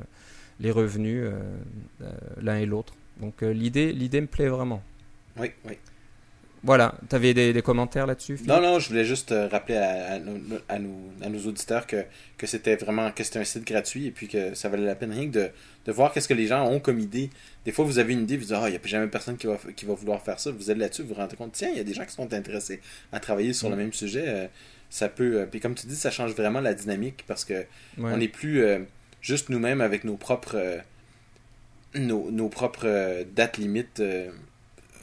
les 0.60 0.70
revenus 0.70 1.24
euh, 1.24 1.32
euh, 2.02 2.10
l'un 2.40 2.56
et 2.56 2.66
l'autre. 2.66 2.94
Donc 3.20 3.42
euh, 3.42 3.52
l'idée, 3.52 3.92
l'idée 3.92 4.20
me 4.20 4.26
plaît 4.26 4.48
vraiment. 4.48 4.82
Oui, 5.38 5.50
oui. 5.64 5.74
Voilà, 6.62 6.94
tu 7.10 7.14
avais 7.14 7.34
des, 7.34 7.60
commentaires 7.60 8.06
là-dessus 8.06 8.38
Non, 8.46 8.58
non, 8.58 8.78
je 8.78 8.88
voulais 8.88 9.04
juste 9.04 9.34
rappeler 9.50 9.76
à, 9.76 10.18
à, 10.70 10.78
nos, 10.78 11.46
auditeurs 11.46 11.86
que, 11.86 12.06
que 12.38 12.46
c'était 12.46 12.76
vraiment 12.76 13.10
que 13.12 13.22
c'était 13.22 13.40
un 13.40 13.44
site 13.44 13.66
gratuit 13.66 14.06
et 14.06 14.10
puis 14.10 14.28
que 14.28 14.54
ça 14.54 14.70
valait 14.70 14.86
la 14.86 14.94
peine 14.94 15.12
rien 15.12 15.26
que 15.26 15.34
de, 15.34 15.50
de 15.84 15.92
voir 15.92 16.10
qu'est-ce 16.10 16.26
que 16.26 16.32
les 16.32 16.46
gens 16.46 16.66
ont 16.66 16.80
comme 16.80 17.00
idée. 17.00 17.28
Des 17.66 17.72
fois, 17.72 17.84
vous 17.84 17.98
avez 17.98 18.14
une 18.14 18.22
idée, 18.22 18.38
vous 18.38 18.44
dites, 18.44 18.54
ah, 18.56 18.70
il 18.70 18.70
n'y 18.70 18.78
a 18.78 18.86
jamais 18.86 19.08
personne 19.08 19.36
qui 19.36 19.46
va, 19.46 19.58
qui 19.76 19.84
va 19.84 19.92
vouloir 19.92 20.22
faire 20.22 20.40
ça. 20.40 20.52
Vous 20.52 20.70
allez 20.70 20.80
là-dessus, 20.80 21.02
vous 21.02 21.08
vous 21.08 21.14
rendez 21.16 21.36
compte, 21.36 21.52
tiens, 21.52 21.68
il 21.70 21.76
y 21.76 21.80
a 21.80 21.84
des 21.84 21.92
gens 21.92 22.06
qui 22.06 22.14
sont 22.14 22.32
intéressés 22.32 22.80
à 23.12 23.20
travailler 23.20 23.52
sur 23.52 23.68
le 23.68 23.76
mm. 23.76 23.78
même 23.78 23.92
sujet. 23.92 24.50
ça 24.88 25.10
peut. 25.10 25.46
puis 25.50 25.60
comme 25.60 25.74
tu 25.74 25.86
dis, 25.86 25.96
ça 25.96 26.10
change 26.10 26.32
vraiment 26.32 26.62
la 26.62 26.72
dynamique 26.72 27.24
parce 27.26 27.44
que 27.44 27.66
on 27.98 28.16
n'est 28.16 28.26
plus 28.28 28.64
juste 29.25 29.49
nous-mêmes 29.49 29.81
avec 29.81 30.05
nos 30.05 30.17
propres 30.17 30.56
euh, 30.56 30.79
nos, 31.97 32.49
propres 32.49 32.87
euh, 32.87 33.25
dates 33.35 33.56
limites 33.56 34.00
euh, 34.00 34.31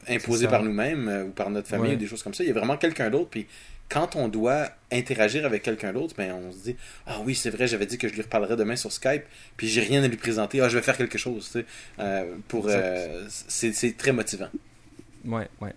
imposées 0.07 0.47
par 0.47 0.63
nous-mêmes 0.63 1.25
ou 1.27 1.31
par 1.31 1.49
notre 1.49 1.67
famille 1.67 1.93
ou 1.93 1.97
des 1.97 2.07
choses 2.07 2.23
comme 2.23 2.33
ça. 2.33 2.43
Il 2.43 2.47
y 2.47 2.51
a 2.51 2.53
vraiment 2.53 2.77
quelqu'un 2.77 3.09
d'autre. 3.09 3.29
Puis 3.29 3.47
quand 3.89 4.15
on 4.15 4.27
doit 4.27 4.69
interagir 4.91 5.45
avec 5.45 5.63
quelqu'un 5.63 5.93
d'autre, 5.93 6.15
ben 6.17 6.33
on 6.33 6.51
se 6.51 6.57
dit 6.57 6.75
ah 7.07 7.19
oui 7.25 7.35
c'est 7.35 7.49
vrai 7.49 7.67
j'avais 7.67 7.85
dit 7.85 7.97
que 7.97 8.07
je 8.07 8.13
lui 8.13 8.21
reparlerais 8.21 8.55
demain 8.55 8.75
sur 8.75 8.91
Skype 8.91 9.23
puis 9.57 9.67
j'ai 9.67 9.81
rien 9.81 10.03
à 10.03 10.07
lui 10.07 10.17
présenter 10.17 10.61
ah 10.61 10.69
je 10.69 10.77
vais 10.77 10.83
faire 10.83 10.97
quelque 10.97 11.17
chose 11.17 11.49
tu 11.51 11.65
sais, 11.97 12.25
pour 12.47 12.69
c'est 13.27 13.97
très 13.97 14.11
motivant. 14.11 14.49
Ouais 15.25 15.47
ouais. 15.61 15.73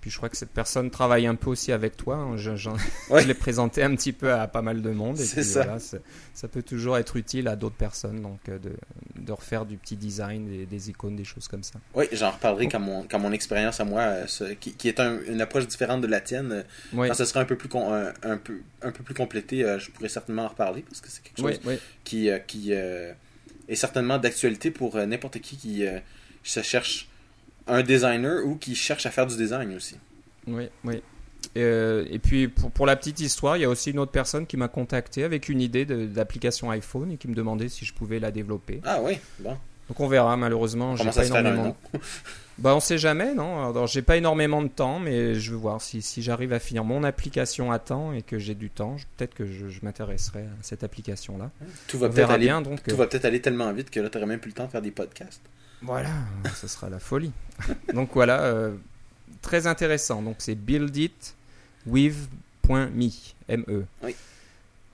Puis 0.00 0.10
je 0.10 0.16
crois 0.16 0.30
que 0.30 0.36
cette 0.36 0.50
personne 0.50 0.90
travaille 0.90 1.26
un 1.26 1.34
peu 1.34 1.50
aussi 1.50 1.72
avec 1.72 1.96
toi. 1.96 2.16
Hein. 2.16 2.36
Je, 2.36 2.52
l'ai 3.26 3.34
présenté 3.34 3.82
un 3.82 3.94
petit 3.94 4.12
peu 4.12 4.32
à 4.32 4.48
pas 4.48 4.62
mal 4.62 4.80
de 4.80 4.90
monde. 4.90 5.18
C'est 5.18 5.42
ça. 5.42 5.78
ça 6.32 6.48
peut 6.48 6.62
toujours 6.62 6.96
être 6.96 7.16
utile 7.16 7.48
à 7.48 7.56
d'autres 7.56 7.76
personnes, 7.76 8.22
donc 8.22 8.40
euh, 8.48 8.58
de, 8.58 8.72
de, 9.16 9.32
refaire 9.32 9.66
du 9.66 9.76
petit 9.76 9.96
design, 9.96 10.48
des, 10.48 10.64
des, 10.64 10.90
icônes, 10.90 11.16
des 11.16 11.24
choses 11.24 11.48
comme 11.48 11.62
ça. 11.62 11.78
Oui, 11.94 12.06
j'en 12.12 12.30
reparlerai 12.30 12.68
quand 12.68 12.80
mon, 12.80 13.02
quand 13.02 13.18
mon 13.18 13.32
expérience 13.32 13.80
à 13.80 13.84
moi, 13.84 14.00
euh, 14.00 14.54
qui, 14.58 14.72
qui, 14.72 14.88
est 14.88 15.00
une 15.00 15.40
approche 15.40 15.66
différente 15.66 16.00
de 16.00 16.06
la 16.06 16.20
tienne, 16.20 16.64
quand 16.94 17.14
ce 17.14 17.24
sera 17.26 17.40
un 17.40 17.44
peu 17.44 17.56
plus, 17.56 17.68
un, 17.76 18.12
un, 18.22 18.36
peu, 18.38 18.60
un 18.82 18.92
peu 18.92 19.02
plus 19.02 19.14
complété, 19.14 19.64
euh, 19.64 19.78
je 19.78 19.90
pourrais 19.90 20.08
certainement 20.08 20.44
en 20.44 20.48
reparler 20.48 20.82
parce 20.82 21.00
que 21.00 21.08
c'est 21.10 21.22
quelque 21.22 21.38
chose 21.38 21.60
qui, 22.04 22.30
qui 22.46 22.72
est 22.72 23.74
certainement 23.74 24.18
d'actualité 24.18 24.70
pour 24.70 24.96
n'importe 24.96 25.40
qui 25.40 25.56
qui 25.58 25.84
se 26.42 26.62
cherche 26.62 27.10
un 27.66 27.82
designer 27.82 28.44
ou 28.44 28.56
qui 28.56 28.74
cherche 28.74 29.06
à 29.06 29.10
faire 29.10 29.26
du 29.26 29.36
design 29.36 29.74
aussi. 29.74 29.96
Oui, 30.46 30.68
oui. 30.84 31.02
Euh, 31.56 32.04
et 32.10 32.18
puis 32.18 32.48
pour, 32.48 32.70
pour, 32.70 32.86
la 32.86 32.96
petite 32.96 33.20
histoire, 33.20 33.56
il 33.56 33.60
y 33.60 33.64
a 33.64 33.68
aussi 33.68 33.90
une 33.90 33.98
autre 33.98 34.12
personne 34.12 34.46
qui 34.46 34.56
m'a 34.56 34.68
contacté 34.68 35.24
avec 35.24 35.48
une 35.48 35.60
idée 35.60 35.84
d'application 35.84 36.70
iPhone 36.70 37.12
et 37.12 37.16
qui 37.16 37.28
me 37.28 37.34
demandait 37.34 37.68
si 37.68 37.84
je 37.84 37.94
pouvais 37.94 38.20
la 38.20 38.30
développer. 38.30 38.80
Ah 38.84 39.00
oui, 39.02 39.18
bon. 39.40 39.56
Donc 39.88 39.98
on 39.98 40.06
verra, 40.06 40.36
malheureusement. 40.36 40.96
Ça 40.96 41.10
pas 41.10 41.26
énormément... 41.26 41.76
bah 42.58 42.76
on 42.76 42.80
sait 42.80 42.98
jamais, 42.98 43.34
non? 43.34 43.70
Alors 43.70 43.88
j'ai 43.88 44.02
pas 44.02 44.16
énormément 44.16 44.62
de 44.62 44.68
temps, 44.68 45.00
mais 45.00 45.34
je 45.34 45.50
veux 45.50 45.56
voir 45.56 45.80
si, 45.80 46.00
si 46.00 46.22
j'arrive 46.22 46.52
à 46.52 46.60
finir 46.60 46.84
mon 46.84 47.02
application 47.02 47.72
à 47.72 47.80
temps 47.80 48.12
et 48.12 48.22
que 48.22 48.38
j'ai 48.38 48.54
du 48.54 48.70
temps, 48.70 48.96
peut-être 49.16 49.34
que 49.34 49.46
je, 49.46 49.68
je 49.68 49.80
m'intéresserai 49.82 50.42
à 50.42 50.62
cette 50.62 50.84
application-là. 50.84 51.50
Tout 51.88 51.98
va 51.98 52.08
peut-être 52.08 52.30
aller, 52.30 52.48
donc, 52.62 52.84
tout 52.84 52.96
va 52.96 53.08
peut-être 53.08 53.24
aller 53.24 53.40
tellement 53.40 53.72
vite 53.72 53.90
que 53.90 53.98
là 53.98 54.08
tu 54.08 54.16
n'aurais 54.16 54.28
même 54.28 54.38
plus 54.38 54.50
le 54.50 54.54
temps 54.54 54.66
de 54.66 54.70
faire 54.70 54.82
des 54.82 54.92
podcasts. 54.92 55.42
Voilà, 55.82 56.10
ce 56.54 56.68
sera 56.68 56.90
la 56.90 56.98
folie. 56.98 57.32
Donc 57.94 58.10
voilà, 58.14 58.42
euh, 58.42 58.76
très 59.42 59.66
intéressant. 59.66 60.22
Donc 60.22 60.36
c'est 60.38 60.54
builditwith.me. 60.54 63.10
M-E. 63.48 63.84
Oui. 64.02 64.14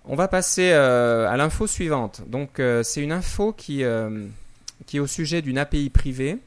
On 0.05 0.15
va 0.15 0.29
passer 0.29 0.71
euh, 0.73 1.29
à 1.29 1.37
l'info 1.37 1.67
suivante. 1.67 2.23
Donc 2.29 2.61
euh, 2.61 2.83
c'est 2.83 3.03
une 3.03 3.13
info 3.13 3.53
qui, 3.53 3.83
qui 4.87 4.97
est 4.97 5.01
au 5.01 5.07
sujet 5.07 5.43
d'une 5.43 5.59
API 5.59 5.91
privée 5.91 6.39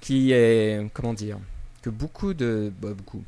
qui 0.00 0.32
est, 0.32 0.90
comment 0.92 1.14
dire, 1.14 1.38
que 1.80 1.88
beaucoup 1.88 2.34
de... 2.34 2.70
Bah, 2.78 2.90
beaucoup, 2.94 3.24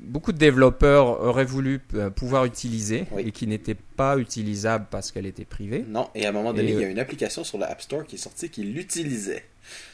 beaucoup 0.00 0.32
de 0.32 0.38
développeurs 0.38 1.20
auraient 1.22 1.44
voulu 1.44 1.80
euh, 1.94 2.10
pouvoir 2.10 2.44
utiliser 2.44 3.04
et 3.18 3.30
qui 3.30 3.46
n'était 3.46 3.74
pas 3.74 4.18
utilisable 4.18 4.86
parce 4.90 5.12
qu'elle 5.12 5.26
était 5.26 5.44
privée. 5.44 5.84
Non, 5.88 6.08
et 6.14 6.26
à 6.26 6.30
un 6.30 6.32
moment 6.32 6.52
donné, 6.52 6.72
il 6.72 6.80
y 6.80 6.84
a 6.84 6.88
une 6.88 6.98
application 6.98 7.44
sur 7.44 7.58
l'App 7.58 7.80
Store 7.80 8.04
qui 8.04 8.16
est 8.16 8.18
sortie 8.18 8.50
qui 8.50 8.62
l'utilisait. 8.64 9.44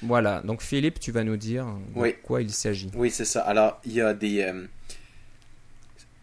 Voilà, 0.02 0.42
donc 0.42 0.62
Philippe, 0.62 1.00
tu 1.00 1.12
vas 1.12 1.24
nous 1.24 1.36
dire 1.36 1.66
de 1.94 2.10
quoi 2.22 2.42
il 2.42 2.50
s'agit. 2.50 2.90
Oui, 2.94 3.10
c'est 3.10 3.24
ça. 3.24 3.42
Alors, 3.42 3.80
il 3.84 3.92
y 3.92 4.00
a 4.00 4.14
des... 4.14 4.42
Euh, 4.42 4.64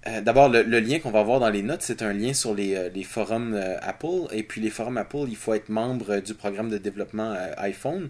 euh, 0.08 0.22
d'abord, 0.22 0.50
le, 0.50 0.62
lien 0.80 1.00
qu'on 1.00 1.12
va 1.12 1.24
voir 1.24 1.40
dans 1.40 1.50
les 1.50 1.62
notes, 1.62 1.82
c'est 1.82 2.02
un 2.02 2.14
lien 2.14 2.34
sur 2.34 2.54
les, 2.54 2.90
les 2.94 3.04
forums 3.04 3.60
Apple. 3.82 4.28
Et 4.32 4.44
puis, 4.44 4.62
les 4.62 4.70
forums 4.70 4.98
Apple, 4.98 5.26
il 5.28 5.36
faut 5.36 5.54
être 5.54 5.70
membre 5.70 6.20
du 6.20 6.34
programme 6.34 6.70
de 6.70 6.78
développement 6.78 7.36
iPhone. 7.58 8.10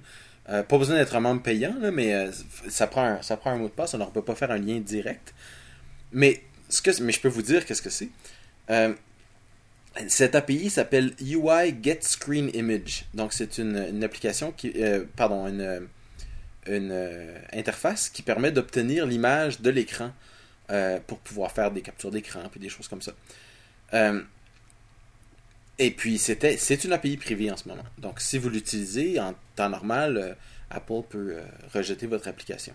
Pas 0.49 0.77
besoin 0.77 0.95
d'être 0.95 1.15
un 1.15 1.19
membre 1.19 1.41
payant, 1.43 1.75
mais 1.93 2.29
ça, 2.67 2.87
prend 2.87 3.03
un, 3.03 3.21
ça 3.21 3.37
prend 3.37 3.51
un 3.51 3.57
mot 3.57 3.67
de 3.67 3.73
passe. 3.73 3.93
On 3.93 3.97
ne 3.97 4.05
peut 4.05 4.23
pas 4.23 4.35
faire 4.35 4.51
un 4.51 4.57
lien 4.57 4.79
direct. 4.79 5.33
Mais, 6.11 6.41
ce 6.69 6.81
que, 6.81 7.01
mais 7.01 7.11
je 7.11 7.19
peux 7.19 7.27
vous 7.27 7.41
dire 7.41 7.65
qu'est-ce 7.65 7.81
que 7.81 7.89
c'est. 7.89 8.09
Euh, 8.69 8.93
cette 10.07 10.35
API 10.35 10.69
s'appelle 10.69 11.13
UI 11.21 11.75
Get 11.81 11.99
Screen 12.01 12.49
Image. 12.53 13.05
Donc, 13.13 13.33
c'est 13.33 13.57
une, 13.57 14.03
application 14.03 14.51
qui. 14.51 14.73
Euh, 14.77 15.03
pardon, 15.15 15.47
une, 15.47 15.87
une 16.67 16.91
euh, 16.91 17.37
interface 17.53 18.09
qui 18.09 18.21
permet 18.21 18.51
d'obtenir 18.51 19.05
l'image 19.05 19.61
de 19.61 19.69
l'écran 19.69 20.11
euh, 20.71 20.99
pour 21.05 21.19
pouvoir 21.19 21.51
faire 21.51 21.71
des 21.71 21.81
captures 21.81 22.11
d'écran 22.11 22.41
et 22.55 22.59
des 22.59 22.69
choses 22.69 22.87
comme 22.87 23.01
ça. 23.01 23.13
Euh, 25.79 25.83
et 25.83 25.91
puis, 25.91 26.17
c'était, 26.17 26.57
c'est 26.57 26.83
une 26.83 26.93
API 26.93 27.17
privée 27.17 27.51
en 27.51 27.57
ce 27.57 27.67
moment. 27.67 27.83
Donc, 27.97 28.19
si 28.19 28.37
vous 28.37 28.49
l'utilisez 28.49 29.19
en 29.19 29.33
temps 29.55 29.69
normal, 29.69 30.35
Apple 30.69 31.01
peut 31.09 31.37
rejeter 31.73 32.07
votre 32.07 32.27
application. 32.27 32.73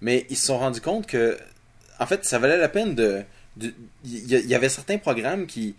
Mais 0.00 0.26
ils 0.30 0.36
se 0.36 0.46
sont 0.46 0.58
rendus 0.58 0.80
compte 0.80 1.06
que, 1.06 1.38
en 1.98 2.06
fait, 2.06 2.24
ça 2.24 2.38
valait 2.38 2.58
la 2.58 2.68
peine 2.68 2.94
de. 2.94 3.22
Il 4.04 4.30
y, 4.30 4.54
avait 4.54 4.68
certains 4.68 4.98
programmes 4.98 5.46
qui 5.46 5.74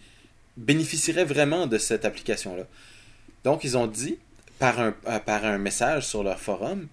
bénéficieraient 0.58 1.26
vraiment 1.26 1.68
de 1.68 1.78
cette 1.78 2.06
application-là. 2.06 2.64
Donc, 3.44 3.64
ils 3.64 3.78
ont 3.78 3.88
dit, 3.88 4.18
par 4.60 4.80
un, 4.80 4.92
par 4.92 5.46
un 5.46 5.58
message 5.58 6.06
sur 6.06 6.22
leur 6.22 6.40
forum, 6.40 6.88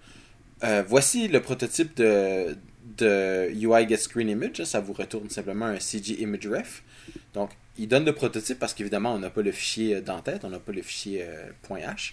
euh, 0.63 0.83
voici 0.87 1.27
le 1.27 1.41
prototype 1.41 1.95
de, 1.95 2.57
de 2.97 3.49
UI 3.53 3.87
Get 3.87 3.97
Screen 3.97 4.29
Image. 4.29 4.63
Ça 4.63 4.79
vous 4.79 4.93
retourne 4.93 5.29
simplement 5.29 5.65
un 5.65 5.79
CG 5.79 6.21
Image 6.21 6.47
Ref. 6.47 6.83
Donc, 7.33 7.51
ils 7.79 7.87
donnent 7.87 8.05
le 8.05 8.13
prototype 8.13 8.59
parce 8.59 8.73
qu'évidemment, 8.73 9.13
on 9.13 9.19
n'a 9.19 9.29
pas 9.29 9.41
le 9.41 9.51
fichier 9.51 9.95
euh, 9.95 10.01
dans 10.01 10.21
tête, 10.21 10.43
on 10.43 10.49
n'a 10.49 10.59
pas 10.59 10.73
le 10.73 10.81
fichier 10.81 11.23
euh, 11.23 11.49
.h. 11.69 12.11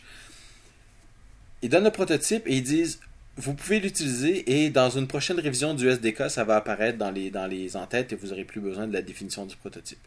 Ils 1.62 1.68
donnent 1.68 1.84
le 1.84 1.90
prototype 1.90 2.46
et 2.46 2.56
ils 2.56 2.62
disent 2.62 3.00
vous 3.36 3.52
pouvez 3.52 3.80
l'utiliser 3.80 4.64
et 4.64 4.70
dans 4.70 4.88
une 4.88 5.06
prochaine 5.06 5.38
révision 5.38 5.74
du 5.74 5.88
SDK, 5.88 6.30
ça 6.30 6.44
va 6.44 6.56
apparaître 6.56 6.96
dans 6.96 7.10
les, 7.10 7.30
dans 7.30 7.46
les 7.46 7.76
entêtes 7.76 8.12
et 8.12 8.16
vous 8.16 8.28
n'aurez 8.28 8.44
plus 8.44 8.60
besoin 8.60 8.86
de 8.86 8.94
la 8.94 9.02
définition 9.02 9.44
du 9.44 9.56
prototype. 9.56 9.98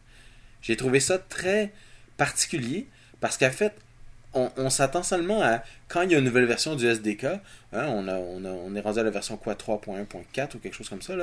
J'ai 0.63 0.75
trouvé 0.75 1.00
ça 1.00 1.20
très 1.20 1.72
particulier 2.18 2.88
parce 3.20 3.38
qu'en 3.38 3.51
fait, 3.51 3.74
on, 4.33 4.69
s'attend 4.69 5.01
seulement 5.01 5.41
à 5.41 5.63
quand 5.88 6.01
il 6.03 6.12
y 6.12 6.15
a 6.15 6.19
une 6.19 6.25
nouvelle 6.25 6.45
version 6.45 6.75
du 6.75 6.88
SDK, 6.88 7.25
hein, 7.25 7.41
on, 7.74 8.75
est 8.75 8.79
rendu 8.79 9.00
à 9.00 9.03
la 9.03 9.09
version 9.09 9.38
quoi 9.38 9.55
3.1.4 9.55 10.55
ou 10.55 10.59
quelque 10.59 10.74
chose 10.74 10.89
comme 10.89 11.01
ça 11.01 11.15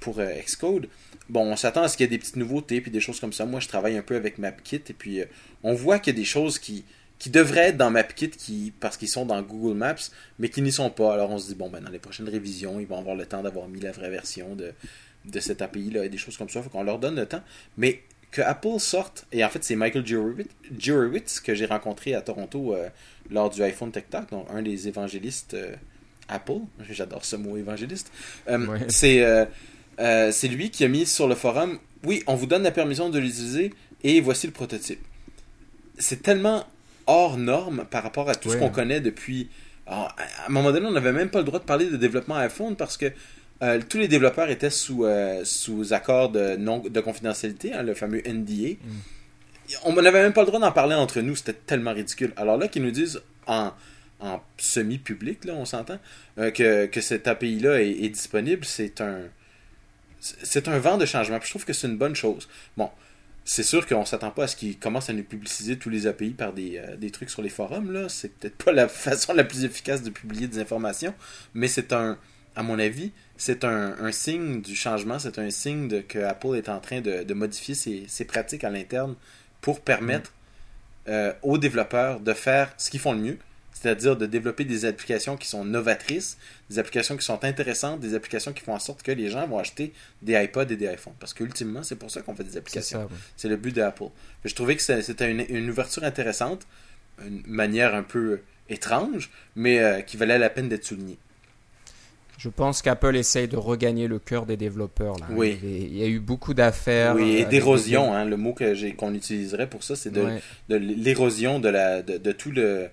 pour 0.00 0.18
euh, 0.20 0.30
Xcode. 0.40 0.88
Bon, 1.28 1.40
on 1.40 1.56
s'attend 1.56 1.82
à 1.82 1.88
ce 1.88 1.96
qu'il 1.96 2.04
y 2.04 2.06
ait 2.06 2.10
des 2.10 2.18
petites 2.18 2.36
nouveautés 2.36 2.80
puis 2.80 2.90
des 2.90 3.00
choses 3.00 3.20
comme 3.20 3.32
ça. 3.32 3.44
Moi, 3.44 3.60
je 3.60 3.68
travaille 3.68 3.96
un 3.96 4.02
peu 4.02 4.16
avec 4.16 4.38
MapKit 4.38 4.82
et 4.88 4.94
puis 4.94 5.20
euh, 5.20 5.26
on 5.62 5.74
voit 5.74 5.98
qu'il 5.98 6.14
y 6.14 6.16
a 6.16 6.20
des 6.20 6.24
choses 6.24 6.58
qui, 6.58 6.84
qui 7.18 7.30
devraient 7.30 7.68
être 7.68 7.76
dans 7.76 7.90
MapKit 7.90 8.30
qui, 8.30 8.72
parce 8.80 8.96
qu'ils 8.96 9.08
sont 9.08 9.26
dans 9.26 9.40
Google 9.42 9.76
Maps, 9.76 9.94
mais 10.38 10.48
qui 10.48 10.62
n'y 10.62 10.72
sont 10.72 10.90
pas. 10.90 11.12
Alors 11.12 11.30
on 11.30 11.38
se 11.38 11.48
dit, 11.48 11.54
bon, 11.54 11.68
ben, 11.68 11.82
dans 11.82 11.90
les 11.90 11.98
prochaines 11.98 12.28
révisions, 12.28 12.80
ils 12.80 12.86
vont 12.86 12.98
avoir 12.98 13.16
le 13.16 13.26
temps 13.26 13.42
d'avoir 13.42 13.68
mis 13.68 13.80
la 13.80 13.92
vraie 13.92 14.10
version 14.10 14.54
de, 14.54 14.72
de 15.26 15.40
cette 15.40 15.60
API-là 15.62 16.04
et 16.04 16.08
des 16.08 16.18
choses 16.18 16.36
comme 16.36 16.48
ça. 16.48 16.60
Il 16.60 16.62
faut 16.62 16.70
qu'on 16.70 16.84
leur 16.84 16.98
donne 16.98 17.16
le 17.16 17.26
temps. 17.26 17.42
Mais 17.76 18.02
que 18.30 18.42
Apple 18.42 18.78
sorte, 18.78 19.26
et 19.32 19.44
en 19.44 19.48
fait 19.48 19.64
c'est 19.64 19.76
Michael 19.76 20.04
Jurowitz 20.78 21.40
que 21.40 21.54
j'ai 21.54 21.66
rencontré 21.66 22.14
à 22.14 22.20
Toronto 22.20 22.74
euh, 22.74 22.88
lors 23.30 23.50
du 23.50 23.62
iPhone 23.62 23.90
Tech 23.90 24.04
Talk, 24.10 24.30
donc 24.30 24.46
un 24.50 24.62
des 24.62 24.88
évangélistes 24.88 25.54
euh, 25.54 25.74
Apple, 26.28 26.60
j'adore 26.90 27.24
ce 27.24 27.36
mot 27.36 27.56
évangéliste, 27.56 28.12
euh, 28.48 29.46
c'est 30.32 30.48
lui 30.48 30.70
qui 30.70 30.84
a 30.84 30.88
mis 30.88 31.06
sur 31.06 31.28
le 31.28 31.34
forum, 31.34 31.78
oui, 32.04 32.22
on 32.26 32.34
vous 32.34 32.46
donne 32.46 32.62
la 32.62 32.72
permission 32.72 33.08
de 33.08 33.18
l'utiliser 33.18 33.72
et 34.04 34.20
voici 34.20 34.46
le 34.46 34.52
prototype. 34.52 35.00
C'est 35.98 36.22
tellement 36.22 36.66
hors 37.06 37.38
norme 37.38 37.86
par 37.90 38.02
rapport 38.02 38.28
à 38.28 38.34
tout 38.34 38.50
ce 38.50 38.56
qu'on 38.56 38.68
connaît 38.68 39.00
depuis... 39.00 39.48
à 39.86 40.14
un 40.46 40.50
moment 40.50 40.72
donné, 40.72 40.86
on 40.86 40.90
n'avait 40.90 41.12
même 41.12 41.30
pas 41.30 41.38
le 41.38 41.44
droit 41.44 41.58
de 41.58 41.64
parler 41.64 41.86
de 41.86 41.96
développement 41.96 42.36
iPhone 42.36 42.76
parce 42.76 42.98
que 42.98 43.10
euh, 43.62 43.80
tous 43.88 43.98
les 43.98 44.08
développeurs 44.08 44.50
étaient 44.50 44.70
sous, 44.70 45.04
euh, 45.04 45.42
sous 45.44 45.94
accord 45.94 46.30
de, 46.30 46.56
non, 46.56 46.80
de 46.80 47.00
confidentialité, 47.00 47.72
hein, 47.72 47.82
le 47.82 47.94
fameux 47.94 48.22
NDA. 48.26 48.74
Mm. 48.74 48.78
On 49.84 49.94
n'avait 49.94 50.22
même 50.22 50.32
pas 50.32 50.42
le 50.42 50.46
droit 50.46 50.60
d'en 50.60 50.72
parler 50.72 50.94
entre 50.94 51.20
nous, 51.20 51.34
c'était 51.36 51.54
tellement 51.54 51.94
ridicule. 51.94 52.32
Alors 52.36 52.58
là, 52.58 52.68
qu'ils 52.68 52.82
nous 52.82 52.90
disent 52.90 53.20
en, 53.46 53.72
en 54.20 54.40
semi-public, 54.58 55.44
là, 55.46 55.54
on 55.54 55.64
s'entend, 55.64 55.98
euh, 56.38 56.50
que, 56.50 56.86
que 56.86 57.00
cette 57.00 57.26
API-là 57.26 57.80
est, 57.82 58.08
disponible, 58.08 58.64
c'est 58.64 59.00
un 59.00 59.20
c'est 60.20 60.66
un 60.66 60.78
vent 60.78 60.96
de 60.96 61.06
changement. 61.06 61.38
je 61.40 61.50
trouve 61.50 61.64
que 61.64 61.72
c'est 61.72 61.86
une 61.86 61.98
bonne 61.98 62.16
chose. 62.16 62.48
Bon, 62.76 62.90
c'est 63.44 63.62
sûr 63.62 63.86
qu'on 63.86 64.04
s'attend 64.04 64.32
pas 64.32 64.44
à 64.44 64.46
ce 64.48 64.56
qu'ils 64.56 64.76
commencent 64.76 65.08
à 65.08 65.12
nous 65.12 65.22
publiciser 65.22 65.78
tous 65.78 65.88
les 65.88 66.08
API 66.08 66.30
par 66.30 66.52
des, 66.52 66.82
des 66.98 67.10
trucs 67.10 67.30
sur 67.30 67.42
les 67.42 67.48
forums. 67.48 67.92
Là. 67.92 68.08
C'est 68.08 68.34
peut-être 68.36 68.56
pas 68.56 68.72
la 68.72 68.88
façon 69.06 69.34
la 69.34 69.44
plus 69.44 69.64
efficace 69.64 70.02
de 70.02 70.10
publier 70.10 70.48
des 70.48 70.58
informations, 70.58 71.14
mais 71.54 71.68
c'est 71.68 71.92
un, 71.92 72.18
à 72.56 72.62
mon 72.64 72.78
avis, 72.80 73.12
c'est 73.36 73.64
un, 73.64 74.12
signe 74.12 74.62
du 74.62 74.74
changement, 74.74 75.18
c'est 75.18 75.38
un 75.38 75.50
signe 75.50 75.88
de, 75.88 76.00
que 76.00 76.18
Apple 76.18 76.56
est 76.56 76.68
en 76.68 76.80
train 76.80 77.00
de, 77.00 77.34
modifier 77.34 77.74
ses, 77.74 78.24
pratiques 78.24 78.64
à 78.64 78.70
l'interne 78.70 79.14
pour 79.60 79.80
permettre 79.80 80.30
mm. 80.30 81.10
euh, 81.10 81.32
aux 81.42 81.58
développeurs 81.58 82.20
de 82.20 82.32
faire 82.32 82.72
ce 82.78 82.90
qu'ils 82.90 83.00
font 83.00 83.12
le 83.12 83.20
mieux, 83.20 83.38
c'est-à-dire 83.72 84.16
de 84.16 84.24
développer 84.24 84.64
des 84.64 84.86
applications 84.86 85.36
qui 85.36 85.46
sont 85.46 85.64
novatrices, 85.64 86.38
des 86.70 86.78
applications 86.78 87.16
qui 87.16 87.26
sont 87.26 87.44
intéressantes, 87.44 88.00
des 88.00 88.14
applications 88.14 88.54
qui 88.54 88.62
font 88.62 88.74
en 88.74 88.78
sorte 88.78 89.02
que 89.02 89.12
les 89.12 89.28
gens 89.28 89.46
vont 89.46 89.58
acheter 89.58 89.92
des 90.22 90.32
iPods 90.42 90.70
et 90.70 90.76
des 90.76 90.86
iPhones. 90.86 91.12
Parce 91.20 91.34
qu'ultimement, 91.34 91.82
c'est 91.82 91.96
pour 91.96 92.10
ça 92.10 92.22
qu'on 92.22 92.34
fait 92.34 92.44
des 92.44 92.56
applications. 92.56 93.06
C'est 93.36 93.48
le 93.48 93.56
but 93.56 93.74
d'Apple. 93.74 94.04
Je 94.46 94.54
trouvais 94.54 94.76
que 94.76 94.82
c'était 94.82 95.30
une, 95.30 95.70
ouverture 95.70 96.04
intéressante, 96.04 96.66
une 97.22 97.42
manière 97.46 97.94
un 97.94 98.02
peu 98.02 98.40
étrange, 98.70 99.30
mais 99.54 99.78
euh, 99.78 100.00
qui 100.00 100.16
valait 100.16 100.38
la 100.38 100.50
peine 100.50 100.70
d'être 100.70 100.84
soulignée. 100.84 101.18
Je 102.38 102.50
pense 102.50 102.82
qu'Apple 102.82 103.16
essaye 103.16 103.48
de 103.48 103.56
regagner 103.56 104.08
le 104.08 104.18
cœur 104.18 104.44
des 104.44 104.56
développeurs. 104.56 105.18
Là. 105.18 105.26
Oui. 105.30 105.58
Il 105.62 105.96
y 105.96 106.02
a 106.02 106.06
eu 106.06 106.20
beaucoup 106.20 106.54
d'affaires. 106.54 107.14
Oui, 107.14 107.36
et 107.36 107.44
euh, 107.44 107.48
d'érosion. 107.48 108.12
Hein, 108.12 108.24
le 108.24 108.36
mot 108.36 108.52
que 108.52 108.92
qu'on 108.94 109.14
utiliserait 109.14 109.68
pour 109.68 109.82
ça, 109.82 109.96
c'est 109.96 110.10
de, 110.10 110.26
de 110.68 110.76
l'érosion 110.76 111.60
de, 111.60 111.68
la, 111.68 112.02
de, 112.02 112.32
tout 112.32 112.50
le, 112.50 112.88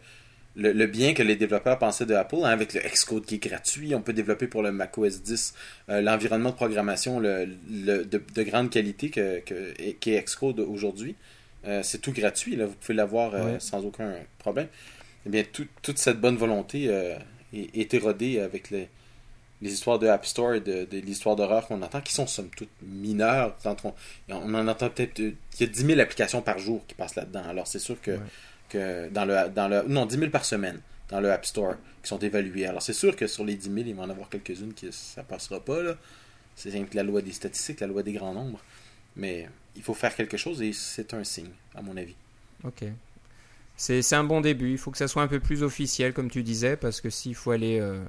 le, 0.56 0.86
bien 0.88 1.14
que 1.14 1.24
les 1.24 1.36
développeurs 1.36 1.78
pensaient 1.78 2.06
de 2.06 2.14
Apple, 2.14 2.38
hein, 2.44 2.50
avec 2.50 2.74
le 2.74 2.80
Xcode 2.82 3.26
qui 3.26 3.36
est 3.36 3.44
gratuit. 3.44 3.94
On 3.96 4.02
peut 4.02 4.14
développer 4.14 4.48
pour 4.48 4.64
le 4.64 4.72
macOS 4.72 5.22
10 5.22 5.54
euh, 5.90 6.02
l'environnement 6.02 6.52
de 6.52 6.56
programmation 6.56 7.20
le, 7.20 7.48
le 7.70 8.06
de, 8.06 8.22
de, 8.34 8.44
grande 8.44 8.70
qualité 8.70 9.10
que, 9.10 9.40
que, 9.42 9.74
qui 10.00 10.14
est 10.14 10.24
Xcode 10.24 10.62
aujourd'hui. 10.62 11.16
Euh, 11.66 11.82
c'est 11.84 12.00
tout 12.00 12.14
gratuit. 12.14 12.56
Là, 12.56 12.66
vous 12.66 12.76
pouvez 12.76 12.94
l'avoir 12.94 13.34
sans 13.60 13.84
aucun 13.84 14.14
problème. 14.40 14.68
Eh 15.26 15.30
bien, 15.30 15.44
toute 15.82 15.98
cette 15.98 16.20
bonne 16.20 16.38
volonté 16.38 16.86
est, 17.54 17.80
est 17.80 17.94
érodée 17.94 18.40
avec 18.40 18.70
les 18.70 18.88
les 19.64 19.72
histoires 19.72 19.98
de 19.98 20.08
App 20.08 20.26
Store 20.26 20.56
et 20.56 20.60
de, 20.60 20.86
l'histoire 20.92 21.38
d'horreur 21.38 21.66
qu'on 21.68 21.82
entend, 21.82 22.02
qui 22.02 22.14
sont 22.14 22.28
somme 22.28 22.50
toute 22.50 22.70
mineures. 22.82 23.56
On, 24.30 24.54
en 24.54 24.68
entend 24.68 24.90
peut-être. 24.90 25.20
Il 25.20 25.36
y 25.60 25.64
a 25.64 25.68
10 25.68 25.86
000 25.86 26.00
applications 26.02 26.42
par 26.42 26.60
jour 26.60 26.84
qui 26.86 26.96
passent 26.96 27.16
là-dedans. 27.16 27.44
Alors 27.48 27.66
c'est 27.66 27.80
sûr 27.80 28.00
que, 28.02 28.20
que 28.68 29.08
dans, 29.10 29.24
le, 29.24 29.50
dans 29.50 29.70
le. 29.70 29.84
Non, 29.84 30.06
10 30.06 30.18
000 30.18 30.32
par 30.32 30.44
semaine 30.44 30.82
dans 31.10 31.22
le 31.22 31.32
App 31.32 31.46
Store 31.46 31.76
qui 32.02 32.10
sont 32.10 32.20
évaluées. 32.20 32.66
Alors 32.66 32.82
c'est 32.82 32.94
sûr 32.94 33.16
que 33.16 33.26
sur 33.26 33.46
les 33.46 33.56
10 33.56 33.64
000, 33.64 33.78
il 33.88 33.96
va 33.96 34.04
en 34.04 34.10
avoir 34.10 34.28
quelques-unes 34.28 34.74
qui 34.74 34.92
ça 34.92 35.24
passera 35.24 35.62
pas. 35.62 35.82
Là. 35.82 35.96
C'est 36.56 36.94
la 36.94 37.04
loi 37.04 37.22
des 37.22 37.32
statistiques, 37.32 37.80
la 37.80 37.88
loi 37.88 38.04
des 38.04 38.12
grands 38.12 38.34
nombres. 38.34 38.60
Mais 39.16 39.48
il 39.78 39.82
faut 39.82 39.94
faire 39.94 40.14
quelque 40.14 40.38
chose 40.38 40.62
et 40.62 40.74
c'est 40.74 41.14
un 41.14 41.24
signe, 41.24 41.52
à 41.74 41.82
mon 41.82 41.96
avis. 41.96 42.16
Ok. 42.66 42.84
C'est 43.78 44.14
un 44.14 44.24
bon 44.26 44.42
début. 44.42 44.72
Il 44.72 44.78
faut 44.78 44.92
que 44.92 44.98
ça 44.98 45.08
soit 45.08 45.24
un 45.24 45.28
peu 45.28 45.40
plus 45.40 45.64
officiel, 45.64 46.14
comme 46.14 46.30
tu 46.30 46.44
disais, 46.44 46.76
parce 46.76 47.00
que 47.00 47.10
s'il 47.10 47.36
faut 47.36 47.52
aller. 47.52 47.80
Euh, 47.80 48.04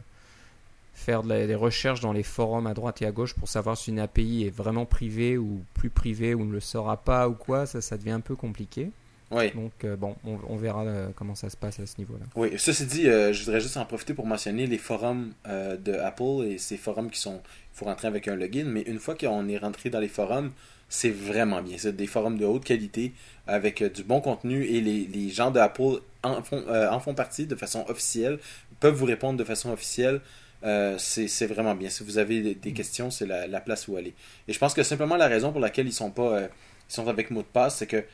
faire 0.94 1.22
des 1.22 1.54
recherches 1.54 2.00
dans 2.00 2.12
les 2.12 2.22
forums 2.22 2.66
à 2.66 2.74
droite 2.74 3.02
et 3.02 3.06
à 3.06 3.12
gauche 3.12 3.34
pour 3.34 3.48
savoir 3.48 3.76
si 3.76 3.90
une 3.90 3.98
API 3.98 4.44
est 4.46 4.54
vraiment 4.54 4.86
privée 4.86 5.36
ou 5.36 5.60
plus 5.74 5.90
privée 5.90 6.34
ou 6.34 6.44
ne 6.44 6.52
le 6.52 6.60
sera 6.60 6.96
pas 6.96 7.28
ou 7.28 7.34
quoi, 7.34 7.66
ça, 7.66 7.80
ça 7.80 7.98
devient 7.98 8.12
un 8.12 8.20
peu 8.20 8.36
compliqué. 8.36 8.90
Oui. 9.30 9.50
Donc, 9.52 9.72
euh, 9.84 9.96
bon, 9.96 10.14
on, 10.24 10.56
verra 10.56 10.84
euh, 10.84 11.08
comment 11.16 11.34
ça 11.34 11.50
se 11.50 11.56
passe 11.56 11.80
à 11.80 11.86
ce 11.86 11.98
niveau-là. 11.98 12.24
Oui, 12.36 12.50
ceci 12.56 12.86
dit, 12.86 13.08
euh, 13.08 13.32
je 13.32 13.44
voudrais 13.44 13.60
juste 13.60 13.76
en 13.76 13.84
profiter 13.84 14.14
pour 14.14 14.26
mentionner 14.26 14.66
les 14.66 14.78
forums 14.78 15.32
de 15.44 15.92
Apple 15.94 16.46
et 16.46 16.58
ces 16.58 16.76
forums 16.76 17.10
qui 17.10 17.18
sont. 17.18 17.40
Il 17.74 17.78
faut 17.78 17.86
rentrer 17.86 18.06
avec 18.06 18.28
un 18.28 18.36
login, 18.36 18.66
mais 18.66 18.82
une 18.82 19.00
fois 19.00 19.16
qu'on 19.16 19.48
est 19.48 19.58
rentré 19.58 19.90
dans 19.90 19.98
les 19.98 20.08
forums, 20.08 20.52
c'est 20.88 21.10
vraiment 21.10 21.60
bien. 21.62 21.76
C'est 21.76 21.96
des 21.96 22.06
forums 22.06 22.38
de 22.38 22.44
haute 22.44 22.64
qualité 22.64 23.12
avec 23.48 23.82
du 23.82 24.04
bon 24.04 24.20
contenu 24.20 24.64
et 24.64 24.80
les, 24.80 25.06
les 25.06 25.30
gens 25.30 25.50
de 25.50 25.58
Apple 25.58 26.00
en 26.22 26.42
font, 26.42 26.64
en 26.68 27.00
font 27.00 27.14
partie 27.14 27.46
de 27.46 27.56
façon 27.56 27.84
officielle, 27.88 28.38
peuvent 28.78 28.94
vous 28.94 29.06
répondre 29.06 29.36
de 29.36 29.44
façon 29.44 29.72
officielle. 29.72 30.20
Euh, 30.64 30.96
c'est 30.98 31.46
vraiment 31.46 31.74
bien. 31.74 31.90
Si 31.90 32.02
vous 32.04 32.18
avez 32.18 32.54
des, 32.54 32.72
questions, 32.72 33.10
c'est 33.10 33.26
la, 33.26 33.60
place 33.60 33.86
où 33.88 33.96
aller. 33.96 34.14
Et 34.48 34.52
je 34.52 34.58
pense 34.58 34.74
que 34.74 34.82
simplement 34.82 35.16
la 35.16 35.28
raison 35.28 35.52
pour 35.52 35.60
laquelle 35.60 35.86
ils 35.86 35.92
sont 35.92 36.10
pas 36.10 36.38
euh, 36.38 36.48
ils 36.88 36.92
sont 36.92 37.06
avec 37.08 37.30
mot 37.30 37.42
de 37.42 37.46
passe, 37.46 37.76
c'est 37.76 37.86
que 37.86 38.04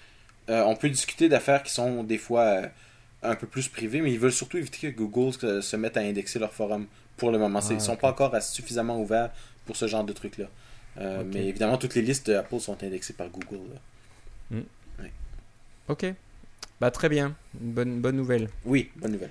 euh, 0.48 0.62
on 0.64 0.74
peut 0.74 0.90
discuter 0.90 1.28
d'affaires 1.28 1.62
qui 1.62 1.72
sont 1.72 2.02
des 2.02 2.18
fois 2.18 2.62
un 3.22 3.34
peu 3.36 3.46
plus 3.46 3.68
privées, 3.68 4.00
mais 4.00 4.12
ils 4.12 4.18
veulent 4.18 4.32
surtout 4.32 4.58
éviter 4.58 4.92
que 4.92 4.96
Google 4.96 5.62
se, 5.62 5.76
mette 5.76 5.96
à 5.96 6.00
indexer 6.00 6.38
leur 6.38 6.52
forum 6.52 6.86
pour 7.16 7.30
le 7.30 7.38
moment. 7.38 7.60
ils 7.60 7.72
ne 7.72 7.76
ah, 7.76 7.80
sont 7.80 7.96
pas 7.96 8.10
encore 8.10 8.40
suffisamment 8.42 9.00
ouverts 9.00 9.30
pour 9.66 9.76
ce 9.76 9.86
genre 9.86 10.04
de 10.04 10.12
trucs-là. 10.12 10.46
Mais 10.96 11.46
évidemment, 11.46 11.78
toutes 11.78 11.94
les 11.94 12.02
listes 12.02 12.30
d'Apple 12.30 12.58
sont 12.58 12.82
indexées 12.82 13.12
par 13.12 13.28
Google. 13.28 13.60
Hmm. 14.50 14.62
Ok. 15.88 16.06
Bah, 16.80 16.90
très 16.90 17.08
bien. 17.08 17.34
bonne, 17.54 18.00
bonne 18.00 18.16
nouvelle. 18.16 18.48
Oui, 18.64 18.90
bonne 18.96 19.12
nouvelle. 19.12 19.30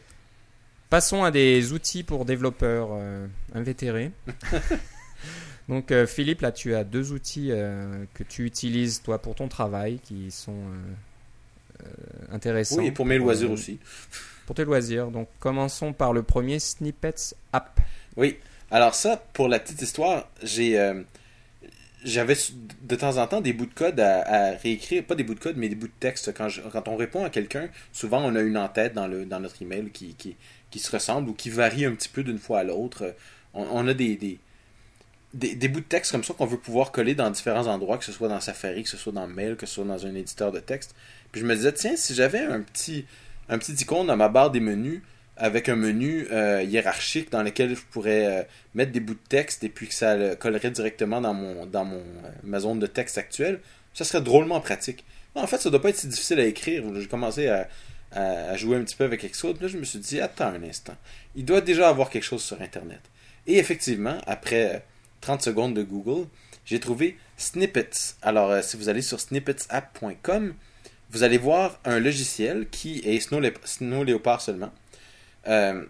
Passons 0.90 1.24
à 1.24 1.32
des 1.32 1.72
outils 1.74 2.04
pour 2.04 2.26
développeurs 2.26 2.90
euh, 2.94 3.28
invétérés. 3.54 4.12
Donc 5.70 5.92
euh, 5.92 6.08
Philippe, 6.08 6.42
là 6.42 6.52
tu 6.52 6.74
as 6.74 6.84
deux 6.84 7.12
outils 7.12 7.50
euh, 7.52 8.06
que 8.16 8.24
tu 8.24 8.44
utilises 8.46 9.04
toi 9.04 9.22
pour 9.22 9.36
ton 9.36 9.48
travail 9.48 10.00
qui 10.00 10.32
sont 10.32 10.56
euh, 11.84 11.86
intéressants. 12.32 12.78
Oui, 12.80 12.88
et 12.88 12.92
pour 12.92 13.06
mes 13.06 13.20
loisirs 13.20 13.52
aussi. 13.52 13.78
Pour 14.48 14.56
tes 14.56 14.66
loisirs. 14.66 15.12
Donc 15.12 15.28
commençons 15.40 15.94
par 15.94 16.12
le 16.12 16.24
premier 16.24 16.58
Snippets 16.58 17.36
App. 17.54 17.80
Oui. 18.18 18.38
Alors 18.72 18.96
ça, 18.96 19.18
pour 19.34 19.48
la 19.48 19.60
petite 19.60 19.82
histoire, 19.84 20.28
j'ai 20.42 20.78
j'avais 22.04 22.36
de 22.84 22.96
temps 22.96 23.18
en 23.18 23.28
temps 23.28 23.42
des 23.42 23.52
bouts 23.52 23.66
de 23.66 23.74
code 23.74 24.00
à, 24.00 24.22
à 24.22 24.52
réécrire, 24.56 25.04
pas 25.04 25.16
des 25.16 25.24
bouts 25.24 25.34
de 25.36 25.40
code, 25.40 25.58
mais 25.58 25.68
des 25.68 25.76
bouts 25.76 25.88
de 25.88 25.94
texte. 26.00 26.34
Quand, 26.34 26.48
je- 26.48 26.62
quand 26.62 26.88
on 26.88 26.96
répond 26.96 27.26
à 27.26 27.30
quelqu'un, 27.30 27.68
souvent 27.92 28.24
on 28.24 28.36
a 28.36 28.42
une 28.42 28.58
en-tête 28.58 28.94
dans, 28.94 29.08
le, 29.08 29.26
dans 29.26 29.40
notre 29.42 29.62
email 29.62 29.90
qui, 29.92 30.14
qui, 30.16 30.38
qui 30.72 30.80
se 30.80 30.92
ressemble 30.92 31.30
ou 31.30 31.34
qui 31.34 31.50
varie 31.50 31.86
un 31.86 31.94
petit 31.94 32.10
peu 32.10 32.24
d'une 32.24 32.40
fois 32.40 32.60
à 32.60 32.64
l'autre. 32.64 33.16
On, 33.54 33.88
a 33.88 33.94
des, 33.94 34.16
des, 34.16 34.40
des, 35.34 35.56
des 35.56 35.68
bouts 35.68 35.80
de 35.80 35.86
texte 35.86 36.12
comme 36.12 36.24
ça 36.24 36.34
qu'on 36.34 36.46
veut 36.46 36.60
pouvoir 36.60 36.92
coller 36.92 37.16
dans 37.16 37.30
différents 37.32 37.68
endroits, 37.68 37.98
que 37.98 38.06
ce 38.06 38.12
soit 38.12 38.28
dans 38.28 38.40
Safari, 38.40 38.84
que 38.84 38.90
ce 38.90 38.98
soit 38.98 39.14
dans 39.14 39.28
Mail, 39.28 39.56
que 39.56 39.66
ce 39.66 39.76
soit 39.76 39.86
dans 39.86 40.06
un 40.06 40.16
éditeur 40.16 40.52
de 40.52 40.60
texte. 40.60 40.96
Puis 41.32 41.42
je 41.42 41.46
me 41.46 41.56
disais, 41.56 41.74
tiens, 41.74 41.96
si 41.96 42.14
j'avais 42.14 42.40
un 42.40 42.62
petit, 42.62 43.06
un 43.50 43.58
petit 43.58 43.74
icône 43.74 44.08
dans 44.08 44.18
ma 44.18 44.30
barre 44.30 44.52
des 44.52 44.60
menus, 44.60 45.02
avec 45.40 45.70
un 45.70 45.76
menu 45.76 46.28
euh, 46.32 46.62
hiérarchique 46.64 47.32
dans 47.32 47.42
lequel 47.42 47.74
je 47.76 47.82
pourrais 47.90 48.26
euh, 48.26 48.44
mettre 48.76 48.92
des 48.92 49.00
bouts 49.00 49.14
de 49.14 49.28
texte 49.30 49.64
et 49.64 49.70
puis 49.70 49.88
que 49.88 49.94
ça 49.94 50.16
le 50.18 50.36
collerait 50.36 50.70
directement 50.70 51.22
dans 51.22 51.34
mon 51.34 51.66
dans 51.66 51.86
mon 51.86 52.00
euh, 52.00 52.30
ma 52.44 52.60
zone 52.60 52.80
de 52.80 52.88
texte 52.88 53.18
actuelle, 53.18 53.62
ça 53.94 54.04
serait 54.04 54.22
drôlement 54.22 54.60
pratique. 54.60 55.06
En 55.36 55.48
fait, 55.48 55.58
ça 55.58 55.70
doit 55.70 55.82
pas 55.82 55.90
être 55.90 55.98
si 55.98 56.08
difficile 56.08 56.40
à 56.40 56.46
écrire. 56.46 56.84
J'ai 56.94 57.08
commencé 57.08 57.48
à, 57.48 57.70
à, 58.12 58.56
jouer 58.58 58.78
un 58.78 58.84
petit 58.84 58.96
peu 58.96 59.04
avec 59.04 59.24
Xcode, 59.30 59.62
là 59.62 59.68
je 59.68 59.78
me 59.78 59.84
suis 59.84 60.00
dit 60.00 60.20
attends 60.20 60.48
un 60.48 60.64
instant. 60.64 60.96
Il 61.36 61.46
doit 61.46 61.62
déjà 61.62 61.90
avoir 61.90 62.10
quelque 62.10 62.24
chose 62.24 62.44
sur 62.44 62.62
internet. 62.62 63.02
Et 63.48 63.58
effectivement, 63.58 64.18
après 64.28 64.76
euh, 64.76 64.80
30 65.22 65.42
secondes 65.42 65.74
de 65.74 65.84
Google, 65.84 66.28
j'ai 66.66 66.80
trouvé 66.80 67.18
Snippets. 67.38 68.16
Alors 68.22 68.52
euh, 68.52 68.62
si 68.62 68.78
vous 68.78 68.90
allez 68.90 69.02
sur 69.02 69.20
snippetsapp.com, 69.20 70.54
vous 71.12 71.24
allez 71.24 71.38
voir 71.38 71.80
un 71.86 72.00
logiciel 72.00 72.68
qui 72.70 73.02
est 73.06 73.20
Snow, 73.20 73.40
Lep- 73.40 73.66
Snow 73.66 74.04
Leopard 74.04 74.42
seulement. 74.42 74.72
Euh, 75.48 75.84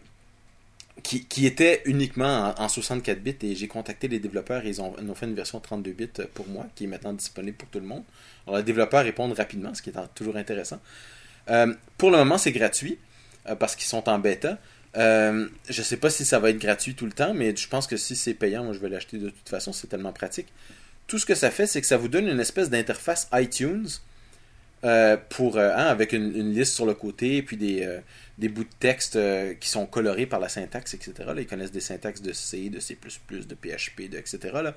qui, 1.01 1.45
était 1.45 1.81
uniquement 1.85 2.53
en, 2.57 2.63
en 2.63 2.67
64 2.67 3.19
bits 3.21 3.35
et 3.43 3.55
j'ai 3.55 3.67
contacté 3.67 4.07
les 4.07 4.19
développeurs 4.19 4.65
et 4.65 4.69
ils 4.69 4.81
ont, 4.81 4.93
ils 5.01 5.09
ont 5.09 5.15
fait 5.15 5.25
une 5.25 5.33
version 5.33 5.59
32 5.59 5.91
bits 5.91 6.09
pour 6.33 6.47
moi 6.47 6.67
qui 6.75 6.83
est 6.83 6.87
maintenant 6.87 7.13
disponible 7.13 7.57
pour 7.57 7.69
tout 7.69 7.79
le 7.79 7.85
monde. 7.85 8.03
Alors 8.45 8.57
les 8.57 8.63
développeurs 8.63 9.03
répondent 9.03 9.33
rapidement, 9.33 9.73
ce 9.73 9.81
qui 9.81 9.89
est 9.91 9.93
toujours 10.13 10.35
intéressant. 10.35 10.79
Euh, 11.49 11.73
pour 11.97 12.11
le 12.11 12.17
moment, 12.17 12.37
c'est 12.37 12.51
gratuit 12.51 12.97
euh, 13.47 13.55
parce 13.55 13.75
qu'ils 13.75 13.87
sont 13.87 14.07
en 14.09 14.19
bêta. 14.19 14.57
Euh, 14.97 15.47
je 15.69 15.81
sais 15.81 15.97
pas 15.97 16.09
si 16.09 16.25
ça 16.25 16.39
va 16.39 16.49
être 16.49 16.57
gratuit 16.57 16.95
tout 16.95 17.05
le 17.05 17.11
temps, 17.11 17.33
mais 17.33 17.55
je 17.55 17.67
pense 17.67 17.87
que 17.87 17.97
si 17.97 18.15
c'est 18.15 18.33
payant, 18.33 18.63
moi 18.63 18.73
je 18.73 18.79
vais 18.79 18.89
l'acheter 18.89 19.17
de 19.17 19.29
toute 19.29 19.49
façon, 19.49 19.71
c'est 19.71 19.87
tellement 19.87 20.13
pratique. 20.13 20.47
Tout 21.07 21.19
ce 21.19 21.25
que 21.25 21.35
ça 21.35 21.51
fait, 21.51 21.67
c'est 21.67 21.81
que 21.81 21.87
ça 21.87 21.97
vous 21.97 22.07
donne 22.07 22.27
une 22.27 22.39
espèce 22.39 22.69
d'interface 22.69 23.29
iTunes 23.33 23.87
euh, 24.83 25.17
pour 25.29 25.57
hein, 25.59 25.71
avec 25.71 26.13
une, 26.13 26.53
liste 26.53 26.73
sur 26.73 26.85
le 26.85 26.93
côté, 26.93 27.41
puis 27.41 27.57
des, 27.57 27.99
des 28.37 28.49
bouts 28.49 28.63
de 28.63 28.69
texte 28.79 29.17
qui 29.59 29.69
sont 29.69 29.85
colorés 29.85 30.25
par 30.25 30.39
la 30.39 30.49
syntaxe, 30.49 30.93
etc. 30.93 31.13
Ils 31.37 31.47
connaissent 31.47 31.71
des 31.71 31.79
syntaxes 31.79 32.21
de 32.21 32.33
C, 32.33 32.69
de 32.69 32.79
C++, 32.79 32.97
de 33.29 33.55
PHP, 33.55 34.09
de, 34.09 34.17
etc. 34.17 34.71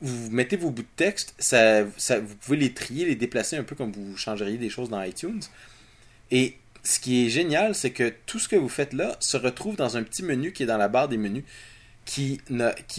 Vous 0.00 0.30
mettez 0.30 0.56
vos 0.56 0.70
bouts 0.70 0.82
de 0.82 0.88
texte, 0.96 1.34
ça, 1.38 1.82
vous 1.82 2.34
pouvez 2.40 2.56
les 2.56 2.72
trier, 2.72 3.04
les 3.04 3.16
déplacer 3.16 3.56
un 3.56 3.64
peu 3.64 3.74
comme 3.74 3.92
vous 3.92 4.16
changeriez 4.16 4.58
des 4.58 4.70
choses 4.70 4.90
dans 4.90 5.02
iTunes. 5.02 5.40
Et 6.30 6.56
ce 6.84 7.00
qui 7.00 7.26
est 7.26 7.28
génial, 7.30 7.74
c'est 7.74 7.90
que 7.90 8.12
tout 8.26 8.38
ce 8.38 8.48
que 8.48 8.56
vous 8.56 8.68
faites 8.68 8.92
là 8.92 9.16
se 9.20 9.36
retrouve 9.36 9.76
dans 9.76 9.96
un 9.96 10.02
petit 10.02 10.22
menu 10.22 10.52
qui 10.52 10.62
est 10.62 10.66
dans 10.66 10.76
la 10.76 10.88
barre 10.88 11.08
des 11.08 11.18
menus, 11.18 11.44
qui, 12.04 12.40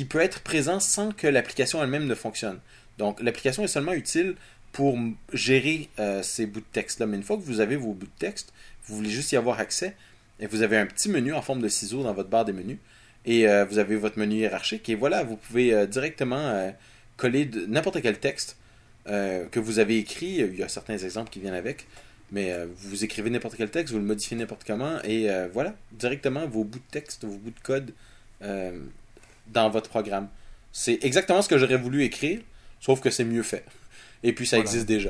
peut 0.08 0.20
être 0.20 0.42
présent 0.42 0.80
sans 0.80 1.12
que 1.12 1.28
l'application 1.28 1.84
elle-même 1.84 2.06
ne 2.06 2.16
fonctionne. 2.16 2.60
Donc 2.98 3.22
l'application 3.22 3.64
est 3.64 3.68
seulement 3.68 3.94
utile 3.94 4.36
pour 4.72 4.98
gérer 5.34 5.90
euh, 5.98 6.22
ces 6.22 6.46
bouts 6.46 6.60
de 6.60 6.66
texte-là. 6.72 7.08
Mais 7.08 7.18
une 7.18 7.24
fois 7.24 7.38
que 7.38 7.42
vous 7.42 7.60
avez 7.60 7.76
vos 7.76 7.94
bouts 7.94 8.06
de 8.06 8.20
texte, 8.20 8.54
vous 8.86 8.96
voulez 8.96 9.10
juste 9.10 9.32
y 9.32 9.38
avoir 9.38 9.60
accès, 9.60 9.96
et 10.40 10.48
vous 10.48 10.62
avez 10.62 10.78
un 10.78 10.86
petit 10.86 11.10
menu 11.10 11.34
en 11.34 11.42
forme 11.42 11.62
de 11.62 11.70
ciseaux 11.70 12.04
dans 12.04 12.14
votre 12.14 12.30
barre 12.30 12.46
des 12.46 12.54
menus, 12.54 12.78
et 13.26 13.48
euh, 13.48 13.66
vous 13.66 13.78
avez 13.78 13.96
votre 13.96 14.18
menu 14.18 14.36
hiérarchique, 14.38 14.90
et 14.90 14.96
voilà, 14.96 15.24
vous 15.24 15.36
pouvez 15.36 15.74
euh, 15.74 15.86
directement 15.86 16.38
euh, 16.38 16.72
coller 17.18 17.50
n'importe 17.68 18.02
quel 18.02 18.20
texte 18.20 18.58
que 19.06 19.60
vous 19.60 19.80
avez 19.80 19.98
écrit. 19.98 20.36
Il 20.36 20.56
y 20.56 20.62
a 20.62 20.70
certains 20.70 20.98
exemples 21.00 21.32
qui 21.32 21.40
viennent 21.40 21.56
avec, 21.56 21.88
mais 22.32 22.54
vous 22.78 23.04
écrivez 23.04 23.32
n'importe 23.32 23.56
quel 23.56 23.72
texte, 23.72 23.92
vous 23.92 24.00
le 24.00 24.06
modifiez 24.06 24.38
n'importe 24.38 24.64
comment, 24.68 25.02
et 25.04 25.28
voilà, 25.52 25.74
directement 25.94 26.46
vos 26.46 26.64
bouts 26.64 26.78
de 26.78 26.92
texte, 26.92 27.26
vos 27.26 27.38
bouts 27.38 27.50
de 27.50 27.60
code 27.64 27.92
dans 29.48 29.70
votre 29.72 29.90
programme. 29.90 30.30
C'est 30.72 31.04
exactement 31.04 31.42
ce 31.42 31.50
que 31.50 31.58
j'aurais 31.58 31.78
voulu 31.78 32.04
écrire, 32.04 32.40
sauf 32.80 33.02
que 33.02 33.10
c'est 33.10 33.24
mieux 33.24 33.42
fait. 33.42 33.66
Et 34.22 34.32
puis 34.32 34.46
ça 34.46 34.58
Voilà. 34.58 34.70
existe 34.70 34.86
déjà. 34.88 35.10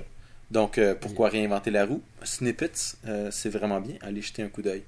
Donc 0.50 0.80
pourquoi 1.02 1.28
réinventer 1.28 1.70
la 1.70 1.86
roue? 1.86 2.02
Snippets, 2.24 2.96
c'est 3.32 3.50
vraiment 3.50 3.82
bien. 3.82 3.96
Allez 4.00 4.22
jeter 4.22 4.44
un 4.44 4.50
coup 4.50 4.62
d'œil. 4.62 4.84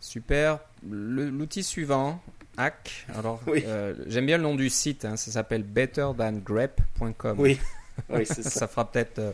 Super. 0.00 0.58
L'outil 0.88 1.62
suivant, 1.62 2.20
Hack. 2.56 3.06
Alors, 3.16 3.40
Oui. 3.46 3.62
euh, 3.66 3.94
j'aime 4.06 4.26
bien 4.26 4.36
le 4.38 4.42
nom 4.42 4.54
du 4.54 4.70
site. 4.70 5.04
hein, 5.04 5.16
ça 5.16 5.30
s'appelle 5.30 5.62
betterthangrep.com. 5.62 7.38
Oui, 7.38 7.58
oui 8.10 8.24
c'est 8.26 8.42
ça. 8.42 8.50
ça 8.50 8.66
fera 8.68 8.90
peut-être. 8.90 9.18
euh, 9.18 9.32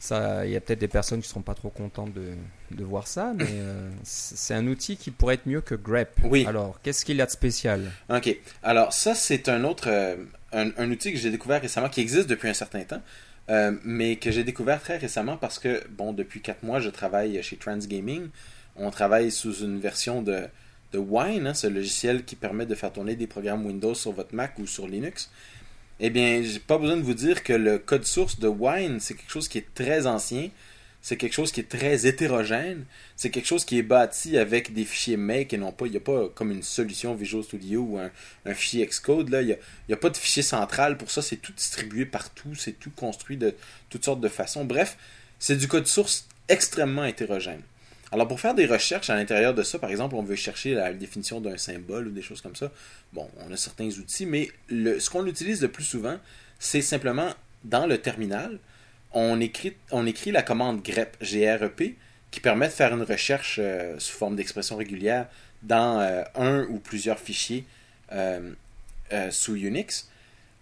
ça, 0.00 0.44
il 0.44 0.50
y 0.52 0.56
a 0.56 0.60
peut-être 0.60 0.80
des 0.80 0.88
personnes 0.88 1.20
qui 1.22 1.28
seront 1.28 1.42
pas 1.42 1.54
trop 1.54 1.70
contentes 1.70 2.12
de, 2.12 2.32
de 2.72 2.82
voir 2.84 3.06
ça, 3.06 3.32
mais 3.36 3.46
euh, 3.50 3.88
c'est 4.02 4.52
un 4.54 4.66
outil 4.66 4.96
qui 4.96 5.12
pourrait 5.12 5.34
être 5.36 5.46
mieux 5.46 5.60
que 5.60 5.76
grep. 5.76 6.10
Oui. 6.24 6.44
Alors, 6.48 6.80
qu'est-ce 6.82 7.04
qu'il 7.04 7.16
y 7.18 7.22
a 7.22 7.26
de 7.26 7.30
spécial? 7.30 7.88
Ok. 8.10 8.36
Alors 8.64 8.92
ça, 8.92 9.14
c'est 9.14 9.48
un 9.48 9.62
autre, 9.62 9.88
un, 10.52 10.70
un 10.76 10.90
outil 10.90 11.12
que 11.12 11.18
j'ai 11.20 11.30
découvert 11.30 11.62
récemment, 11.62 11.88
qui 11.88 12.00
existe 12.00 12.28
depuis 12.28 12.48
un 12.48 12.54
certain 12.54 12.82
temps, 12.82 13.00
mais 13.84 14.16
que 14.16 14.32
j'ai 14.32 14.42
découvert 14.42 14.80
très 14.82 14.96
récemment 14.96 15.36
parce 15.36 15.60
que, 15.60 15.84
bon, 15.90 16.12
depuis 16.12 16.40
4 16.42 16.64
mois, 16.64 16.80
je 16.80 16.88
travaille 16.90 17.40
chez 17.44 17.56
Transgaming. 17.56 18.26
On 18.76 18.90
travaille 18.90 19.30
sous 19.30 19.62
une 19.62 19.80
version 19.80 20.22
de, 20.22 20.48
Wine, 20.94 21.46
hein, 21.46 21.54
ce 21.54 21.66
logiciel 21.66 22.24
qui 22.24 22.36
permet 22.36 22.66
de 22.66 22.74
faire 22.74 22.92
tourner 22.92 23.16
des 23.16 23.26
programmes 23.26 23.64
Windows 23.64 23.94
sur 23.94 24.12
votre 24.12 24.34
Mac 24.34 24.58
ou 24.58 24.66
sur 24.66 24.86
Linux. 24.86 25.30
Eh 26.00 26.10
bien, 26.10 26.42
j'ai 26.42 26.58
pas 26.58 26.78
besoin 26.78 26.96
de 26.96 27.02
vous 27.02 27.14
dire 27.14 27.42
que 27.42 27.52
le 27.52 27.78
code 27.78 28.04
source 28.04 28.38
de 28.38 28.48
Wine, 28.48 28.98
c'est 29.00 29.14
quelque 29.14 29.30
chose 29.30 29.48
qui 29.48 29.58
est 29.58 29.74
très 29.74 30.06
ancien. 30.06 30.50
C'est 31.00 31.16
quelque 31.16 31.32
chose 31.32 31.50
qui 31.50 31.60
est 31.60 31.68
très 31.68 32.06
hétérogène. 32.06 32.84
C'est 33.16 33.30
quelque 33.30 33.46
chose 33.46 33.64
qui 33.64 33.78
est 33.78 33.82
bâti 33.82 34.38
avec 34.38 34.72
des 34.72 34.84
fichiers 34.84 35.16
make 35.16 35.52
et 35.52 35.58
non 35.58 35.72
pas, 35.72 35.86
il 35.86 35.90
n'y 35.90 35.96
a 35.96 36.00
pas 36.00 36.28
comme 36.28 36.52
une 36.52 36.62
solution 36.62 37.14
Visual 37.14 37.42
Studio 37.42 37.82
ou 37.82 37.98
un, 37.98 38.10
un 38.46 38.54
fichier 38.54 38.86
Xcode. 38.86 39.28
Là. 39.30 39.42
Il 39.42 39.46
n'y 39.48 39.52
a, 39.52 39.94
a 39.94 39.96
pas 39.96 40.10
de 40.10 40.16
fichier 40.16 40.42
central 40.42 40.96
pour 40.96 41.10
ça. 41.10 41.20
C'est 41.20 41.36
tout 41.36 41.52
distribué 41.52 42.06
partout. 42.06 42.54
C'est 42.54 42.78
tout 42.78 42.92
construit 42.94 43.36
de 43.36 43.54
toutes 43.90 44.04
sortes 44.04 44.20
de 44.20 44.28
façons. 44.28 44.64
Bref, 44.64 44.96
c'est 45.40 45.56
du 45.56 45.66
code 45.66 45.88
source 45.88 46.28
extrêmement 46.48 47.04
hétérogène. 47.04 47.62
Alors, 48.12 48.28
pour 48.28 48.38
faire 48.38 48.54
des 48.54 48.66
recherches 48.66 49.08
à 49.08 49.14
l'intérieur 49.14 49.54
de 49.54 49.62
ça, 49.62 49.78
par 49.78 49.88
exemple, 49.88 50.16
on 50.16 50.22
veut 50.22 50.36
chercher 50.36 50.74
la 50.74 50.92
définition 50.92 51.40
d'un 51.40 51.56
symbole 51.56 52.08
ou 52.08 52.10
des 52.10 52.20
choses 52.20 52.42
comme 52.42 52.54
ça. 52.54 52.70
Bon, 53.14 53.26
on 53.38 53.50
a 53.50 53.56
certains 53.56 53.88
outils, 53.88 54.26
mais 54.26 54.50
ce 54.68 55.08
qu'on 55.08 55.26
utilise 55.26 55.62
le 55.62 55.68
plus 55.68 55.84
souvent, 55.84 56.18
c'est 56.58 56.82
simplement 56.82 57.30
dans 57.64 57.86
le 57.86 57.96
terminal, 57.96 58.58
on 59.12 59.40
écrit, 59.40 59.74
la 60.26 60.42
commande 60.42 60.82
grep, 60.82 61.16
G-R-E-P, 61.22 61.96
qui 62.30 62.40
permet 62.40 62.66
de 62.68 62.72
faire 62.72 62.92
une 62.92 63.02
recherche 63.02 63.58
euh, 63.58 63.98
sous 63.98 64.16
forme 64.16 64.36
d'expression 64.36 64.76
régulière 64.76 65.26
dans 65.62 66.00
euh, 66.00 66.22
un 66.34 66.64
ou 66.64 66.78
plusieurs 66.78 67.18
fichiers 67.18 67.64
euh, 68.12 68.52
sous 69.30 69.56
Unix. 69.56 70.10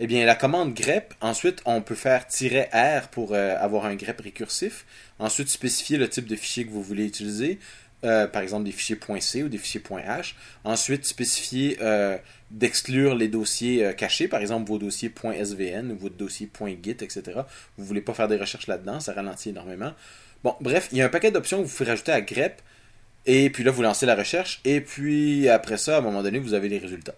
Eh 0.02 0.06
bien, 0.06 0.24
la 0.24 0.34
commande 0.34 0.72
grep, 0.72 1.12
ensuite, 1.20 1.60
on 1.66 1.82
peut 1.82 1.94
faire 1.94 2.26
"-r" 2.30 3.08
pour 3.08 3.34
euh, 3.34 3.54
avoir 3.60 3.84
un 3.84 3.96
grep 3.96 4.18
récursif. 4.18 4.86
Ensuite, 5.18 5.50
spécifier 5.50 5.98
le 5.98 6.08
type 6.08 6.24
de 6.26 6.36
fichier 6.36 6.64
que 6.64 6.70
vous 6.70 6.82
voulez 6.82 7.04
utiliser. 7.04 7.58
Euh, 8.02 8.26
par 8.26 8.40
exemple, 8.40 8.64
des 8.64 8.72
fichiers 8.72 8.96
ou 9.44 9.48
des 9.50 9.58
fichiers 9.58 9.82
.h. 9.82 10.32
Ensuite, 10.64 11.04
spécifier 11.04 11.76
euh, 11.82 12.16
d'exclure 12.50 13.14
les 13.14 13.28
dossiers 13.28 13.94
cachés, 13.94 14.26
par 14.26 14.40
exemple 14.40 14.66
vos 14.68 14.78
dossiers 14.78 15.12
.svn 15.14 15.92
ou 15.92 15.98
votre 15.98 16.16
dossier 16.16 16.48
.git, 16.82 16.90
etc. 16.92 17.22
Vous 17.76 17.84
voulez 17.84 18.00
pas 18.00 18.14
faire 18.14 18.28
des 18.28 18.38
recherches 18.38 18.68
là-dedans, 18.68 19.00
ça 19.00 19.12
ralentit 19.12 19.50
énormément. 19.50 19.92
Bon, 20.44 20.56
bref, 20.62 20.88
il 20.92 20.96
y 20.96 21.02
a 21.02 21.04
un 21.04 21.10
paquet 21.10 21.30
d'options 21.30 21.58
que 21.58 21.66
vous 21.66 21.76
pouvez 21.76 21.90
rajouter 21.90 22.12
à 22.12 22.22
grep. 22.22 22.62
Et 23.26 23.50
puis 23.50 23.64
là, 23.64 23.70
vous 23.70 23.82
lancez 23.82 24.06
la 24.06 24.14
recherche. 24.14 24.62
Et 24.64 24.80
puis 24.80 25.46
après 25.50 25.76
ça, 25.76 25.96
à 25.96 25.98
un 25.98 26.00
moment 26.00 26.22
donné, 26.22 26.38
vous 26.38 26.54
avez 26.54 26.70
les 26.70 26.78
résultats. 26.78 27.16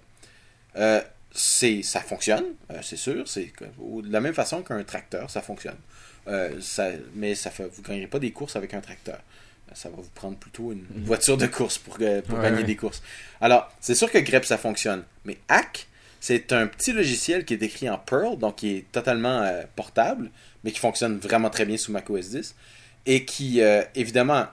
C'est, 1.34 1.82
ça 1.82 2.00
fonctionne, 2.00 2.44
euh, 2.70 2.78
c'est 2.82 2.96
sûr. 2.96 3.26
C'est 3.26 3.52
de 3.80 4.12
la 4.12 4.20
même 4.20 4.34
façon 4.34 4.62
qu'un 4.62 4.82
tracteur, 4.84 5.30
ça 5.30 5.40
fonctionne. 5.40 5.76
Euh, 6.28 6.60
ça, 6.60 6.90
mais 7.14 7.34
ça 7.34 7.50
fait, 7.50 7.64
vous 7.72 7.80
ne 7.82 7.86
gagnerez 7.86 8.06
pas 8.06 8.18
des 8.18 8.30
courses 8.32 8.54
avec 8.56 8.74
un 8.74 8.80
tracteur. 8.80 9.18
Ça 9.74 9.88
va 9.88 9.96
vous 9.96 10.10
prendre 10.14 10.36
plutôt 10.36 10.72
une 10.72 10.84
voiture 11.04 11.38
de 11.38 11.46
course 11.46 11.78
pour, 11.78 11.96
euh, 12.02 12.20
pour 12.20 12.36
Ouais, 12.36 12.44
gagner 12.44 12.58
ouais. 12.58 12.64
des 12.64 12.76
courses. 12.76 13.02
Alors, 13.40 13.72
c'est 13.80 13.94
sûr 13.94 14.10
que 14.10 14.18
grep, 14.18 14.44
ça 14.44 14.58
fonctionne. 14.58 15.04
Mais 15.24 15.38
Hack, 15.48 15.86
c'est 16.20 16.52
un 16.52 16.66
petit 16.66 16.92
logiciel 16.92 17.46
qui 17.46 17.54
est 17.54 17.62
écrit 17.62 17.88
en 17.88 17.96
Perl, 17.96 18.36
donc 18.38 18.56
qui 18.56 18.76
est 18.76 18.92
totalement 18.92 19.40
euh, 19.40 19.62
portable, 19.74 20.30
mais 20.62 20.72
qui 20.72 20.78
fonctionne 20.78 21.18
vraiment 21.18 21.48
très 21.48 21.64
bien 21.64 21.78
sous 21.78 21.90
macOS 21.90 22.28
10. 22.28 22.54
Et 23.06 23.24
qui, 23.24 23.60
évidemment, 23.96 24.46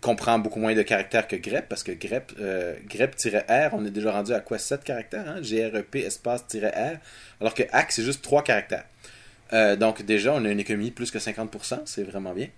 comprend 0.00 0.38
beaucoup 0.38 0.60
moins 0.60 0.74
de 0.74 0.82
caractères 0.82 1.26
que 1.26 1.36
grep, 1.36 1.68
parce 1.68 1.82
que 1.82 1.92
euh, 2.40 2.74
grep-r, 2.86 3.70
on 3.72 3.84
est 3.84 3.90
déjà 3.90 4.12
rendu 4.12 4.32
à 4.32 4.40
quoi? 4.40 4.58
7 4.58 4.84
caractères, 4.84 5.28
hein? 5.28 5.42
G-R-E-P 5.42 6.00
espace-R, 6.00 6.98
alors 7.40 7.54
que 7.54 7.64
hack, 7.72 7.92
c'est 7.92 8.04
juste 8.04 8.22
3 8.22 8.42
caractères. 8.44 8.84
Euh, 9.52 9.76
donc 9.76 10.02
déjà, 10.02 10.34
on 10.34 10.44
a 10.44 10.50
une 10.50 10.60
économie 10.60 10.90
de 10.90 10.94
plus 10.94 11.10
que 11.10 11.18
50%, 11.18 11.80
c'est 11.84 12.04
vraiment 12.04 12.32
bien. 12.32 12.48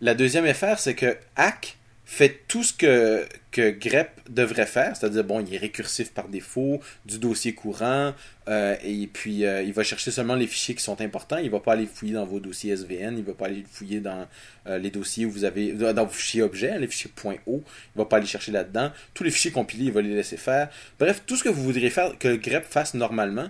La 0.00 0.14
deuxième 0.14 0.44
affaire, 0.44 0.78
c'est 0.78 0.94
que 0.94 1.16
hack 1.36 1.78
fait 2.08 2.42
tout 2.46 2.62
ce 2.62 2.72
que, 2.72 3.26
que 3.50 3.70
grep 3.70 4.20
devrait 4.30 4.66
faire, 4.66 4.96
c'est-à-dire, 4.96 5.24
bon, 5.24 5.40
il 5.40 5.52
est 5.52 5.58
récursif 5.58 6.12
par 6.12 6.28
défaut, 6.28 6.80
du 7.04 7.18
dossier 7.18 7.52
courant, 7.52 8.14
euh, 8.48 8.76
et 8.84 9.08
puis 9.08 9.44
euh, 9.44 9.62
il 9.62 9.72
va 9.72 9.82
chercher 9.82 10.12
seulement 10.12 10.36
les 10.36 10.46
fichiers 10.46 10.76
qui 10.76 10.84
sont 10.84 11.00
importants, 11.00 11.38
il 11.38 11.46
ne 11.46 11.50
va 11.50 11.58
pas 11.58 11.72
aller 11.72 11.86
fouiller 11.86 12.14
dans 12.14 12.24
vos 12.24 12.38
dossiers 12.38 12.76
SVN, 12.76 13.14
il 13.14 13.22
ne 13.22 13.22
va 13.22 13.34
pas 13.34 13.46
aller 13.46 13.64
fouiller 13.68 13.98
dans 13.98 14.28
euh, 14.68 14.78
les 14.78 14.90
dossiers 14.90 15.26
où 15.26 15.32
vous 15.32 15.42
avez, 15.42 15.72
dans 15.72 16.04
vos 16.04 16.12
fichiers 16.12 16.42
objets, 16.42 16.70
hein, 16.70 16.78
les 16.78 16.86
fichiers 16.86 17.10
.o, 17.24 17.34
il 17.46 17.54
ne 17.56 17.62
va 17.96 18.04
pas 18.04 18.18
aller 18.18 18.26
chercher 18.26 18.52
là-dedans, 18.52 18.92
tous 19.12 19.24
les 19.24 19.32
fichiers 19.32 19.50
compilés, 19.50 19.86
il 19.86 19.92
va 19.92 20.00
les 20.00 20.14
laisser 20.14 20.36
faire. 20.36 20.68
Bref, 21.00 21.24
tout 21.26 21.34
ce 21.34 21.42
que 21.42 21.48
vous 21.48 21.64
voudriez 21.64 21.90
faire, 21.90 22.16
que 22.18 22.36
grep 22.36 22.64
fasse 22.64 22.94
normalement, 22.94 23.48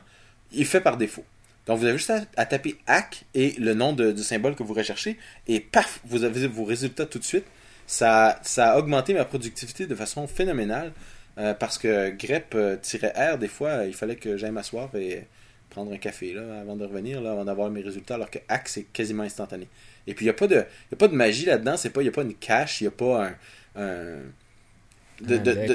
il 0.51 0.65
fait 0.65 0.81
par 0.81 0.97
défaut. 0.97 1.27
Donc, 1.67 1.79
vous 1.79 1.85
avez 1.85 1.99
juste 1.99 2.13
à, 2.37 2.47
taper 2.47 2.77
hack 2.87 3.25
et 3.35 3.55
le 3.59 3.75
nom 3.75 3.93
du 3.93 4.23
symbole 4.23 4.55
que 4.55 4.63
vous 4.63 4.73
recherchez, 4.73 5.19
et 5.47 5.61
paf, 5.61 6.01
vous 6.05 6.25
avez 6.25 6.47
vos 6.47 6.65
résultats 6.65 7.05
tout 7.05 7.19
de 7.19 7.25
suite 7.25 7.45
ça, 7.87 8.39
ça 8.43 8.73
a 8.73 8.79
augmenté 8.79 9.15
ma 9.15 9.25
productivité 9.25 9.87
de 9.87 9.95
façon 9.95 10.27
phénoménale 10.27 10.93
euh, 11.39 11.55
parce 11.55 11.79
que 11.79 12.11
grep-r, 12.11 13.39
des 13.39 13.49
fois, 13.49 13.85
il 13.85 13.95
fallait 13.95 14.17
que 14.17 14.37
j'aille 14.37 14.51
m'asseoir 14.53 14.95
et 14.95 15.25
prendre 15.71 15.93
un 15.93 15.99
café 15.99 16.33
là, 16.33 16.61
avant 16.61 16.77
de 16.77 16.85
revenir, 16.85 17.21
là, 17.21 17.33
avant 17.33 17.45
d'avoir 17.45 17.71
mes 17.71 17.83
résultats, 17.83 18.15
alors 18.15 18.31
que 18.31 18.39
hack, 18.49 18.69
c'est 18.69 18.85
quasiment 18.85 19.23
instantané. 19.23 19.69
Et 20.07 20.15
puis, 20.15 20.25
il 20.25 20.29
n'y 20.29 20.31
a, 20.31 20.35
pas 20.35 20.47
de, 20.47 20.57
a 20.57 20.97
pas 20.97 21.09
de 21.09 21.15
magie 21.15 21.45
là-dedans, 21.45 21.75
il 21.77 22.03
n'y 22.03 22.09
a 22.09 22.13
pas 22.13 22.23
une 22.23 22.35
cache, 22.35 22.81
il 22.81 22.85
n'y 22.85 22.89
a 22.89 22.91
pas 22.93 23.33
un. 23.77 24.19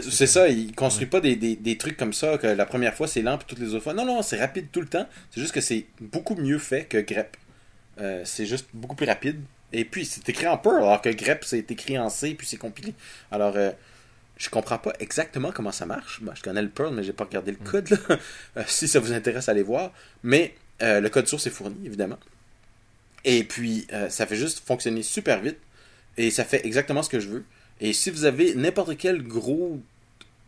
c'est 0.09 0.27
ça, 0.27 0.47
il 0.47 0.73
construit 0.73 1.07
pas 1.07 1.21
des, 1.21 1.35
des, 1.35 1.77
trucs 1.77 1.97
comme 1.97 2.13
ça, 2.13 2.37
que 2.37 2.47
la 2.47 2.65
première 2.65 2.95
fois 2.95 3.07
c'est 3.07 3.21
lent, 3.21 3.37
puis 3.37 3.45
toutes 3.47 3.59
les 3.59 3.73
autres 3.73 3.83
fois. 3.83 3.93
Non, 3.93 4.05
non, 4.05 4.21
c'est 4.23 4.39
rapide 4.39 4.67
tout 4.71 4.81
le 4.81 4.87
temps. 4.87 5.07
C'est 5.29 5.41
juste 5.41 5.53
que 5.53 5.61
c'est 5.61 5.85
beaucoup 5.99 6.35
mieux 6.35 6.57
fait 6.57 6.85
que 6.85 6.97
grep. 6.97 7.37
Euh, 7.99 8.23
c'est 8.25 8.45
juste 8.45 8.67
beaucoup 8.73 8.95
plus 8.95 9.05
rapide. 9.05 9.41
Et 9.73 9.85
puis, 9.85 10.05
c'est 10.05 10.27
écrit 10.27 10.47
en 10.47 10.57
Perl, 10.57 10.77
alors 10.77 11.01
que 11.01 11.09
grep, 11.09 11.43
c'est 11.45 11.69
écrit 11.71 11.97
en 11.97 12.09
C, 12.09 12.35
puis 12.35 12.45
c'est 12.45 12.57
compilé. 12.57 12.93
Alors, 13.31 13.55
euh, 13.55 13.71
je 14.37 14.49
comprends 14.49 14.77
pas 14.77 14.93
exactement 14.99 15.51
comment 15.51 15.71
ça 15.71 15.85
marche. 15.85 16.21
je 16.35 16.41
connais 16.41 16.61
le 16.61 16.69
Perl, 16.69 16.93
mais 16.93 17.03
j'ai 17.03 17.13
pas 17.13 17.23
regardé 17.23 17.51
le 17.51 17.57
mm. 17.57 17.63
code. 17.63 17.89
Euh, 18.57 18.63
si 18.67 18.87
ça 18.87 18.99
vous 18.99 19.13
intéresse, 19.13 19.47
allez 19.47 19.63
voir. 19.63 19.93
Mais 20.23 20.55
euh, 20.81 20.99
le 20.99 21.09
code 21.09 21.27
source 21.27 21.47
est 21.47 21.51
fourni, 21.51 21.85
évidemment. 21.85 22.17
Et 23.23 23.43
puis, 23.43 23.87
ça 24.09 24.25
fait 24.25 24.35
juste 24.35 24.65
fonctionner 24.65 25.03
super 25.03 25.41
vite. 25.41 25.57
Et 26.17 26.31
ça 26.31 26.43
fait 26.43 26.65
exactement 26.65 27.03
ce 27.03 27.09
que 27.09 27.19
je 27.19 27.27
veux. 27.27 27.45
Et 27.79 27.93
si 27.93 28.09
vous 28.09 28.25
avez 28.25 28.55
n'importe 28.55 28.97
quel 28.97 29.21
gros 29.21 29.79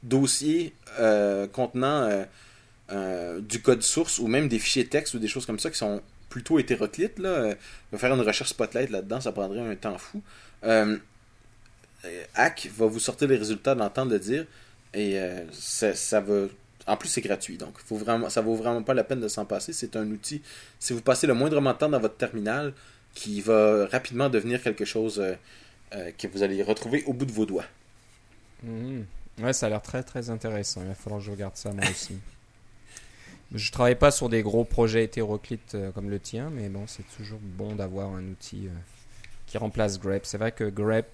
dossier 0.02 0.74
contenant 1.54 2.26
du 2.90 3.62
code 3.62 3.84
source 3.84 4.18
ou 4.18 4.28
même 4.28 4.48
des 4.48 4.58
fichiers 4.58 4.88
texte 4.88 5.14
ou 5.14 5.20
des 5.20 5.28
choses 5.28 5.46
comme 5.46 5.60
ça 5.60 5.70
qui 5.70 5.78
sont 5.78 6.02
plutôt 6.34 6.58
hétéroclite. 6.58 7.20
Là. 7.20 7.30
Euh, 7.30 7.56
faire 7.96 8.12
une 8.12 8.22
recherche 8.22 8.50
spotlight 8.50 8.90
là-dedans, 8.90 9.22
ça 9.22 9.32
prendrait 9.32 9.60
un 9.60 9.76
temps 9.76 10.00
fou. 10.00 10.22
Euh, 10.64 10.98
Hack 12.34 12.70
va 12.76 12.88
vous 12.88 13.00
sortir 13.00 13.28
les 13.28 13.38
résultats 13.38 13.76
dans 13.76 13.84
le 13.84 13.92
temps 13.92 14.08
de 14.08 14.18
dire. 14.18 14.48
Et 14.96 15.20
euh, 15.20 15.44
ça, 15.52 16.20
va. 16.22 16.48
En 16.88 16.98
plus, 16.98 17.08
c'est 17.08 17.22
gratuit. 17.22 17.58
Donc, 17.58 17.78
faut 17.78 17.98
vraiment, 17.98 18.32
ça 18.32 18.42
vaut 18.42 18.56
vraiment 18.56 18.82
pas 18.82 18.96
la 18.96 19.04
peine 19.04 19.22
de 19.22 19.28
s'en 19.28 19.46
passer. 19.46 19.74
C'est 19.74 19.96
un 19.96 20.10
outil. 20.10 20.42
Si 20.80 20.94
vous 20.94 21.02
passez 21.02 21.28
le 21.28 21.36
moindrement 21.36 21.74
de 21.74 21.78
temps 21.78 21.90
dans 21.90 22.00
votre 22.00 22.18
terminal, 22.18 22.74
qui 23.14 23.42
va 23.42 23.86
rapidement 23.86 24.28
devenir 24.28 24.62
quelque 24.62 24.86
chose 24.86 25.24
que 25.92 26.28
vous 26.28 26.42
allez 26.42 26.64
retrouver 26.64 27.04
au 27.06 27.14
bout 27.14 27.26
de 27.26 27.32
vos 27.32 27.46
doigts. 27.46 27.66
Mmh. 28.64 29.02
Ouais, 29.40 29.54
ça 29.54 29.68
a 29.68 29.70
l'air 29.70 29.84
très 29.84 30.02
très 30.02 30.32
intéressant. 30.32 30.82
Il 30.82 30.88
va 30.88 30.96
falloir 30.96 31.20
que 31.20 31.28
je 31.28 31.32
regarde 31.32 31.56
ça 31.56 31.72
moi 31.72 31.84
aussi. 31.88 32.18
Je 33.54 33.72
travaille 33.72 33.96
pas 33.96 34.12
sur 34.12 34.30
des 34.30 34.42
gros 34.42 34.64
projets 34.64 35.04
hétéroclites 35.04 35.76
euh, 35.76 35.92
comme 35.92 36.10
le 36.10 36.20
tien, 36.20 36.50
mais 36.52 36.70
bon, 36.70 36.86
c'est 36.88 37.06
toujours 37.16 37.40
bon 37.42 37.76
d'avoir 37.76 38.14
un 38.14 38.24
outil 38.24 38.66
euh, 38.66 38.72
qui 39.46 39.58
remplace 39.58 40.00
grep. 40.00 40.26
C'est 40.26 40.40
vrai 40.40 40.52
que 40.52 40.64
grep, 40.64 41.06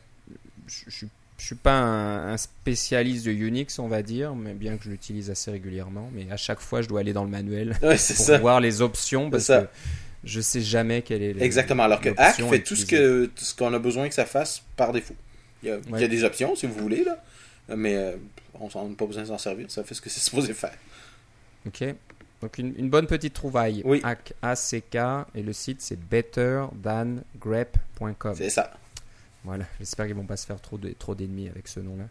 je, 0.67 1.05
ne 1.05 1.09
suis 1.37 1.55
pas 1.55 1.77
un, 1.79 2.37
spécialiste 2.37 3.25
de 3.25 3.31
Unix, 3.31 3.77
on 3.79 3.89
va 3.89 4.01
dire, 4.03 4.35
mais 4.35 4.53
bien 4.53 4.77
que 4.77 4.85
je 4.85 4.89
l'utilise 4.89 5.29
assez 5.29 5.51
régulièrement. 5.51 6.09
Mais 6.13 6.31
à 6.31 6.37
chaque 6.37 6.61
fois, 6.61 6.81
je 6.81 6.87
dois 6.87 7.01
aller 7.01 7.11
dans 7.11 7.25
le 7.25 7.29
manuel 7.29 7.77
pour 7.81 8.37
voir 8.39 8.61
les 8.61 8.81
options 8.81 9.29
parce 9.29 9.47
que 9.47 9.67
je 10.23 10.39
sais 10.39 10.61
jamais 10.61 11.01
quelle 11.01 11.21
est. 11.21 11.41
Exactement. 11.41 11.83
Alors 11.83 11.99
que 11.99 12.09
Hack 12.17 12.41
fait 12.41 12.63
tout 12.63 12.75
ce 12.75 12.85
que 12.85 13.29
ce 13.35 13.53
qu'on 13.53 13.73
a 13.73 13.79
besoin 13.79 14.07
que 14.07 14.15
ça 14.15 14.25
fasse 14.25 14.63
par 14.77 14.93
défaut. 14.93 15.15
Il 15.63 15.69
y 15.69 16.03
a, 16.03 16.07
des 16.07 16.23
options 16.23 16.55
si 16.55 16.67
vous 16.67 16.79
voulez 16.79 17.03
là, 17.03 17.21
mais 17.75 17.97
euh, 17.97 18.15
on 18.53 18.67
n'a 18.67 18.95
pas 18.95 19.05
besoin 19.05 19.23
de 19.23 19.27
s'en 19.27 19.37
servir. 19.37 19.69
Ça 19.69 19.83
fait 19.83 19.93
ce 19.93 20.01
que 20.01 20.09
c'est 20.09 20.19
supposé 20.23 20.53
faire. 20.53 20.77
Ok. 21.67 21.83
Donc 22.41 22.57
une, 22.57 22.89
bonne 22.89 23.07
petite 23.07 23.33
trouvaille. 23.33 23.81
Oui. 23.85 24.01
ACK 24.41 24.95
et 25.35 25.43
le 25.43 25.53
site 25.53 25.81
c'est 25.81 25.99
betterthangrep.com. 25.99 28.35
C'est 28.35 28.49
ça. 28.49 28.71
Voilà, 29.43 29.65
j'espère 29.79 30.05
qu'ils 30.05 30.15
vont 30.15 30.25
pas 30.25 30.37
se 30.37 30.45
faire 30.45 30.61
trop 30.61 30.79
trop 30.97 31.15
d'ennemis 31.15 31.49
avec 31.49 31.67
ce 31.67 31.79
nom-là. 31.79 32.05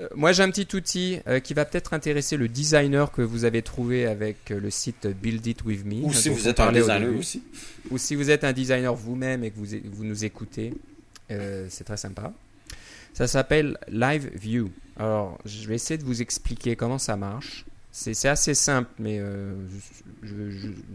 Euh, 0.00 0.08
moi 0.14 0.32
j'ai 0.32 0.42
un 0.42 0.50
petit 0.50 0.76
outil 0.76 1.18
euh, 1.26 1.40
qui 1.40 1.54
va 1.54 1.64
peut-être 1.64 1.92
intéresser 1.92 2.36
le 2.36 2.48
designer 2.48 3.10
que 3.10 3.22
vous 3.22 3.44
avez 3.44 3.62
trouvé 3.62 4.06
avec 4.06 4.50
euh, 4.50 4.60
le 4.60 4.70
site 4.70 5.08
Build 5.08 5.44
It 5.46 5.64
With 5.64 5.84
Me. 5.84 6.04
Ou 6.04 6.12
si 6.12 6.28
vous 6.28 6.48
êtes 6.48 6.60
un 6.60 6.72
designer 6.72 7.16
aussi. 7.16 7.42
Ou 7.90 7.98
si 7.98 8.14
vous 8.14 8.30
êtes 8.30 8.44
un 8.44 8.52
designer 8.52 8.94
vous-même 8.94 9.44
et 9.44 9.50
que 9.50 9.56
vous, 9.56 9.76
vous 9.90 10.04
nous 10.04 10.24
écoutez, 10.24 10.74
c'est 11.28 11.84
très 11.84 11.96
sympa. 11.96 12.32
Ça 13.12 13.26
s'appelle 13.26 13.76
Live 13.88 14.30
View. 14.34 14.70
Alors 14.96 15.38
je 15.44 15.66
vais 15.66 15.74
essayer 15.74 15.98
de 15.98 16.04
vous 16.04 16.22
expliquer 16.22 16.76
comment 16.76 16.98
ça 16.98 17.16
marche. 17.16 17.64
C'est 17.98 18.28
assez 18.28 18.54
simple, 18.54 18.90
mais 18.98 19.18
euh, 19.18 19.54
je, 20.22 20.34
veux 20.34 20.50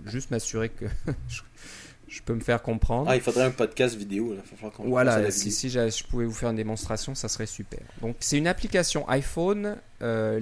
juste 0.06 0.32
m'assurer 0.32 0.70
que 0.70 0.86
je, 2.08 2.22
peux 2.22 2.34
me 2.34 2.40
faire 2.40 2.62
comprendre. 2.62 3.10
Ah, 3.10 3.16
il 3.18 3.22
faudrait 3.22 3.44
un 3.44 3.52
podcast 3.52 3.96
vidéo. 3.96 4.34
Là. 4.34 4.42
voilà, 4.80 5.30
si, 5.30 5.52
si 5.52 5.70
je 5.70 6.08
pouvais 6.08 6.26
vous 6.26 6.34
faire 6.34 6.52
une 6.52 6.56
démonstration, 6.56 7.14
ça 7.14 7.28
serait 7.28 7.46
super. 7.46 7.82
Donc, 8.02 8.16
c'est 8.22 8.38
une 8.38 8.48
application 8.48 9.08
iPhone 9.10 9.76
euh, 10.02 10.40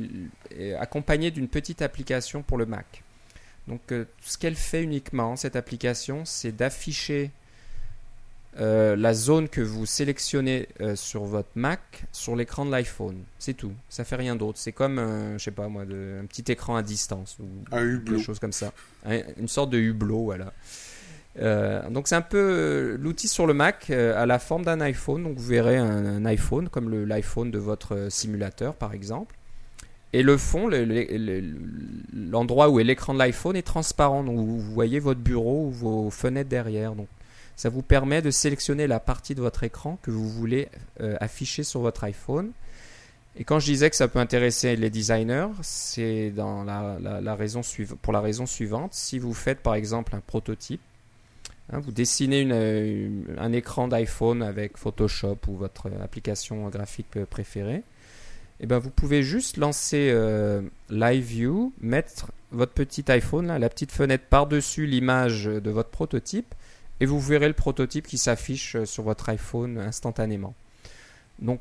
accompagnée 0.79 1.31
d'une 1.31 1.47
petite 1.47 1.81
application 1.81 2.43
pour 2.43 2.59
le 2.59 2.67
Mac. 2.67 3.03
Donc, 3.67 3.91
euh, 3.91 4.05
ce 4.21 4.37
qu'elle 4.37 4.55
fait 4.55 4.83
uniquement, 4.83 5.35
cette 5.35 5.55
application, 5.55 6.25
c'est 6.25 6.51
d'afficher 6.51 7.31
euh, 8.59 8.97
la 8.97 9.13
zone 9.13 9.47
que 9.47 9.61
vous 9.61 9.85
sélectionnez 9.85 10.67
euh, 10.81 10.97
sur 10.97 11.23
votre 11.23 11.51
Mac 11.55 12.03
sur 12.11 12.35
l'écran 12.35 12.65
de 12.65 12.71
l'iPhone. 12.71 13.23
C'est 13.39 13.53
tout. 13.53 13.71
Ça 13.87 14.03
fait 14.03 14.17
rien 14.17 14.35
d'autre. 14.35 14.57
C'est 14.57 14.73
comme, 14.73 14.97
je 15.37 15.43
sais 15.43 15.51
pas 15.51 15.67
moi, 15.67 15.85
de, 15.85 16.19
un 16.21 16.25
petit 16.25 16.51
écran 16.51 16.75
à 16.75 16.83
distance 16.83 17.37
ou 17.39 17.45
un 17.71 17.83
hublot. 17.83 18.15
quelque 18.15 18.25
chose 18.25 18.39
comme 18.39 18.51
ça. 18.51 18.73
une 19.37 19.47
sorte 19.47 19.69
de 19.69 19.77
hublot, 19.77 20.23
voilà. 20.23 20.53
Euh, 21.39 21.89
donc 21.89 22.09
c'est 22.09 22.15
un 22.15 22.21
peu 22.21 22.97
l'outil 22.99 23.29
sur 23.29 23.47
le 23.47 23.53
Mac 23.53 23.89
à 23.89 24.25
la 24.25 24.39
forme 24.39 24.65
d'un 24.65 24.81
iPhone. 24.81 25.23
Donc 25.23 25.37
vous 25.37 25.47
verrez 25.47 25.77
un, 25.77 26.25
iPhone 26.25 26.67
comme 26.69 27.05
l'iPhone 27.05 27.51
de 27.51 27.59
votre 27.59 28.07
simulateur 28.09 28.75
par 28.75 28.93
exemple. 28.93 29.35
Et 30.13 30.23
le 30.23 30.35
fond, 30.35 30.69
l'endroit 32.13 32.69
où 32.69 32.81
est 32.81 32.83
l'écran 32.83 33.13
de 33.13 33.19
l'iPhone 33.19 33.55
est 33.55 33.61
transparent. 33.61 34.25
Donc 34.25 34.37
vous 34.37 34.59
voyez 34.59 34.99
votre 34.99 35.21
bureau 35.21 35.67
ou 35.67 35.71
vos 35.71 36.09
fenêtres 36.09 36.49
derrière. 36.49 36.95
Donc 36.95 37.07
ça 37.61 37.69
vous 37.69 37.83
permet 37.83 38.23
de 38.23 38.31
sélectionner 38.31 38.87
la 38.87 38.99
partie 38.99 39.35
de 39.35 39.39
votre 39.39 39.61
écran 39.61 39.99
que 40.01 40.09
vous 40.09 40.27
voulez 40.27 40.67
euh, 40.99 41.15
afficher 41.19 41.61
sur 41.61 41.81
votre 41.81 42.03
iPhone. 42.05 42.49
Et 43.35 43.43
quand 43.43 43.59
je 43.59 43.67
disais 43.67 43.91
que 43.91 43.95
ça 43.95 44.07
peut 44.07 44.17
intéresser 44.17 44.75
les 44.75 44.89
designers, 44.89 45.49
c'est 45.61 46.33
la, 46.35 46.97
pour 48.01 48.13
la 48.13 48.21
raison 48.21 48.47
suivante. 48.47 48.95
Si 48.95 49.19
vous 49.19 49.35
faites 49.35 49.59
par 49.59 49.75
exemple 49.75 50.15
un 50.15 50.21
prototype, 50.21 50.81
hein, 51.71 51.79
vous 51.79 51.91
dessinez 51.91 52.49
un 53.37 53.53
écran 53.53 53.87
d'iPhone 53.87 54.41
avec 54.41 54.75
Photoshop 54.79 55.37
ou 55.47 55.55
votre 55.55 55.87
application 56.01 56.67
graphique 56.69 57.23
préférée, 57.25 57.75
et 57.75 58.63
eh 58.63 58.65
ben 58.65 58.79
vous 58.79 58.89
pouvez 58.89 59.21
juste 59.21 59.57
lancer 59.57 60.09
euh, 60.11 60.63
Live 60.89 61.25
View, 61.25 61.73
mettre 61.79 62.31
votre 62.49 62.73
petit 62.73 63.05
iPhone, 63.11 63.55
la 63.55 63.69
petite 63.69 63.91
fenêtre 63.91 64.23
par-dessus 64.31 64.87
l'image 64.87 65.45
de 65.45 65.69
votre 65.69 65.89
prototype, 65.89 66.55
et 67.01 67.05
vous 67.05 67.19
verrez 67.19 67.47
le 67.47 67.53
prototype 67.53 68.07
qui 68.07 68.17
s'affiche 68.17 68.75
euh, 68.75 68.85
sur 68.85 69.03
votre 69.03 69.27
iPhone 69.27 69.77
instantanément. 69.79 70.53
Donc 71.39 71.59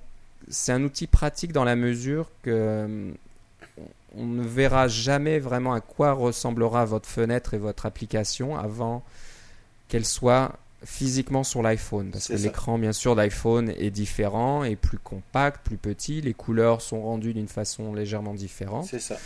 c'est 0.49 0.71
un 0.71 0.85
outil 0.85 1.07
pratique 1.07 1.53
dans 1.53 1.65
la 1.65 1.77
mesure 1.77 2.31
que 2.43 2.51
euh, 2.51 3.13
on 4.15 4.27
ne 4.27 4.43
verra 4.43 4.87
jamais 4.87 5.39
vraiment 5.39 5.73
à 5.73 5.81
quoi 5.81 6.13
ressemblera 6.13 6.85
votre 6.85 7.09
fenêtre 7.09 7.55
et 7.55 7.59
votre 7.59 7.87
application 7.87 8.57
avant 8.57 9.03
qu'elle 9.89 10.05
soit 10.05 10.59
physiquement 10.85 11.45
sur 11.45 11.63
l'iPhone. 11.63 12.11
Parce 12.11 12.29
que 12.29 12.35
l'écran, 12.35 12.79
bien 12.79 12.93
sûr, 12.93 13.15
d'iPhone 13.15 13.71
est 13.77 13.91
différent, 13.91 14.65
et 14.65 14.77
plus 14.77 14.99
compact, 14.99 15.65
plus 15.65 15.77
petit. 15.77 16.21
Les 16.23 16.33
couleurs 16.33 16.81
sont 16.81 17.03
rendues 17.03 17.35
d'une 17.35 17.49
façon 17.49 17.95
légèrement 17.95 18.35
différente. 18.35 18.87
C'est 18.87 19.01
ça. 19.01 19.19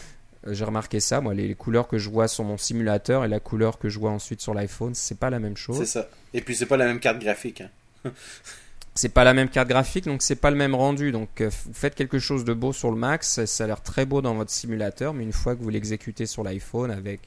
Euh, 0.47 0.55
j'ai 0.55 0.65
remarqué 0.65 1.01
ça, 1.01 1.21
moi, 1.21 1.35
les, 1.35 1.55
couleurs 1.55 1.89
que 1.89 1.99
je 1.99 2.09
vois 2.11 2.29
sur 2.29 2.45
mon 2.45 2.57
simulateur 2.57 3.25
et 3.25 3.29
la 3.29 3.41
couleur 3.41 3.79
que 3.79 3.89
je 3.89 3.99
vois 3.99 4.11
ensuite 4.11 4.41
sur 4.41 4.55
l'iPhone, 4.55 4.95
c'est 4.95 5.19
pas 5.19 5.31
la 5.31 5.39
même 5.39 5.57
chose. 5.57 5.79
C'est 5.79 5.87
ça. 5.87 6.09
Et 6.33 6.41
puis 6.41 6.55
c'est 6.55 6.67
pas 6.67 6.77
la 6.77 6.87
même 6.87 7.01
carte 7.01 7.19
graphique. 7.19 7.63
Hein. 7.63 8.11
c'est 8.95 9.09
pas 9.09 9.25
la 9.25 9.35
même 9.35 9.49
carte 9.49 9.69
graphique, 9.69 10.05
donc 10.05 10.23
c'est 10.23 10.37
pas 10.37 10.51
le 10.51 10.57
même 10.57 10.75
rendu. 10.75 11.13
Donc 11.13 11.41
euh, 11.41 11.51
vous 11.67 11.75
faites 11.75 11.95
quelque 11.95 12.19
chose 12.19 12.45
de 12.45 12.53
beau 12.53 12.73
sur 12.73 12.91
le 12.91 13.01
ça, 13.21 13.47
ça 13.47 13.65
a 13.65 13.67
l'air 13.67 13.83
très 13.83 14.07
beau 14.07 14.23
dans 14.23 14.35
votre 14.35 14.51
simulateur, 14.51 15.15
mais 15.15 15.25
une 15.25 15.33
fois 15.33 15.55
que 15.55 15.63
vous 15.63 15.71
l'exécutez 15.71 16.27
sur 16.27 16.43
l'iPhone 16.43 16.91
avec 16.91 17.21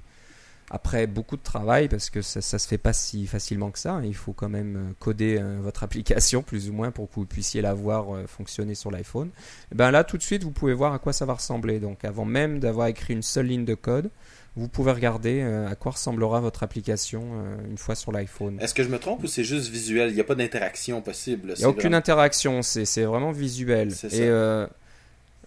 après 0.70 1.08
beaucoup 1.08 1.38
de 1.38 1.42
travail 1.44 1.88
parce 1.88 2.10
que 2.10 2.22
ça, 2.22 2.42
ça 2.42 2.60
se 2.60 2.68
fait 2.68 2.78
pas 2.78 2.92
si 2.94 3.26
facilement 3.26 3.72
que 3.72 3.80
ça. 3.80 3.94
hein. 3.94 4.04
Il 4.04 4.16
faut 4.16 4.34
quand 4.34 4.50
même 4.50 4.76
euh, 4.76 4.94
coder 5.00 5.38
euh, 5.40 5.60
votre 5.62 5.84
application 5.84 6.44
plus 6.44 6.70
ou 6.70 6.74
moins 6.74 6.92
pour 6.92 7.10
que 7.10 7.16
vous 7.16 7.26
puissiez 7.26 7.62
la 7.62 7.74
voir 7.74 8.14
euh, 8.14 8.28
fonctionner 8.28 8.76
sur 8.76 8.92
l'iPhone. 8.92 9.30
Et 9.72 9.76
ben 9.76 9.92
là 9.92 10.04
tout 10.04 10.18
de 10.18 10.24
suite 10.24 10.44
vous 10.44 10.52
pouvez 10.52 10.74
voir 10.74 10.94
à 10.94 11.00
quoi 11.00 11.14
ça 11.14 11.26
va 11.26 11.34
ressembler. 11.36 11.80
Donc 11.80 12.04
avant 12.04 12.26
même 12.26 12.60
d'avoir 12.60 12.88
écrit 12.88 13.14
une 13.14 13.22
seule 13.24 13.46
ligne 13.48 13.64
de 13.66 13.76
code, 13.76 14.10
vous 14.58 14.68
pouvez 14.68 14.92
regarder 14.92 15.40
euh, 15.42 15.70
à 15.70 15.76
quoi 15.76 15.92
ressemblera 15.94 16.42
votre 16.42 16.64
application 16.64 17.24
euh, 17.36 17.56
une 17.70 17.78
fois 17.78 17.96
sur 17.96 18.12
l'iPhone. 18.12 18.58
Est-ce 18.60 18.74
que 18.74 18.84
je 18.84 18.90
me 18.90 18.98
trompe 19.00 19.24
ou 19.24 19.28
c'est 19.28 19.44
juste 19.44 19.70
visuel? 19.70 20.10
Il 20.10 20.16
n'y 20.16 20.22
a 20.22 20.24
pas 20.26 20.36
d'interaction 20.36 21.02
possible. 21.02 21.54
Il 21.56 21.60
n'y 21.60 21.66
a 21.66 21.70
aucune 21.70 21.94
interaction, 21.94 22.62
c'est 22.62 22.84
c'est 22.86 23.04
vraiment 23.04 23.32
visuel. 23.32 23.90
Et 23.90 23.92
ça. 23.92 24.08
euh, 24.14 24.68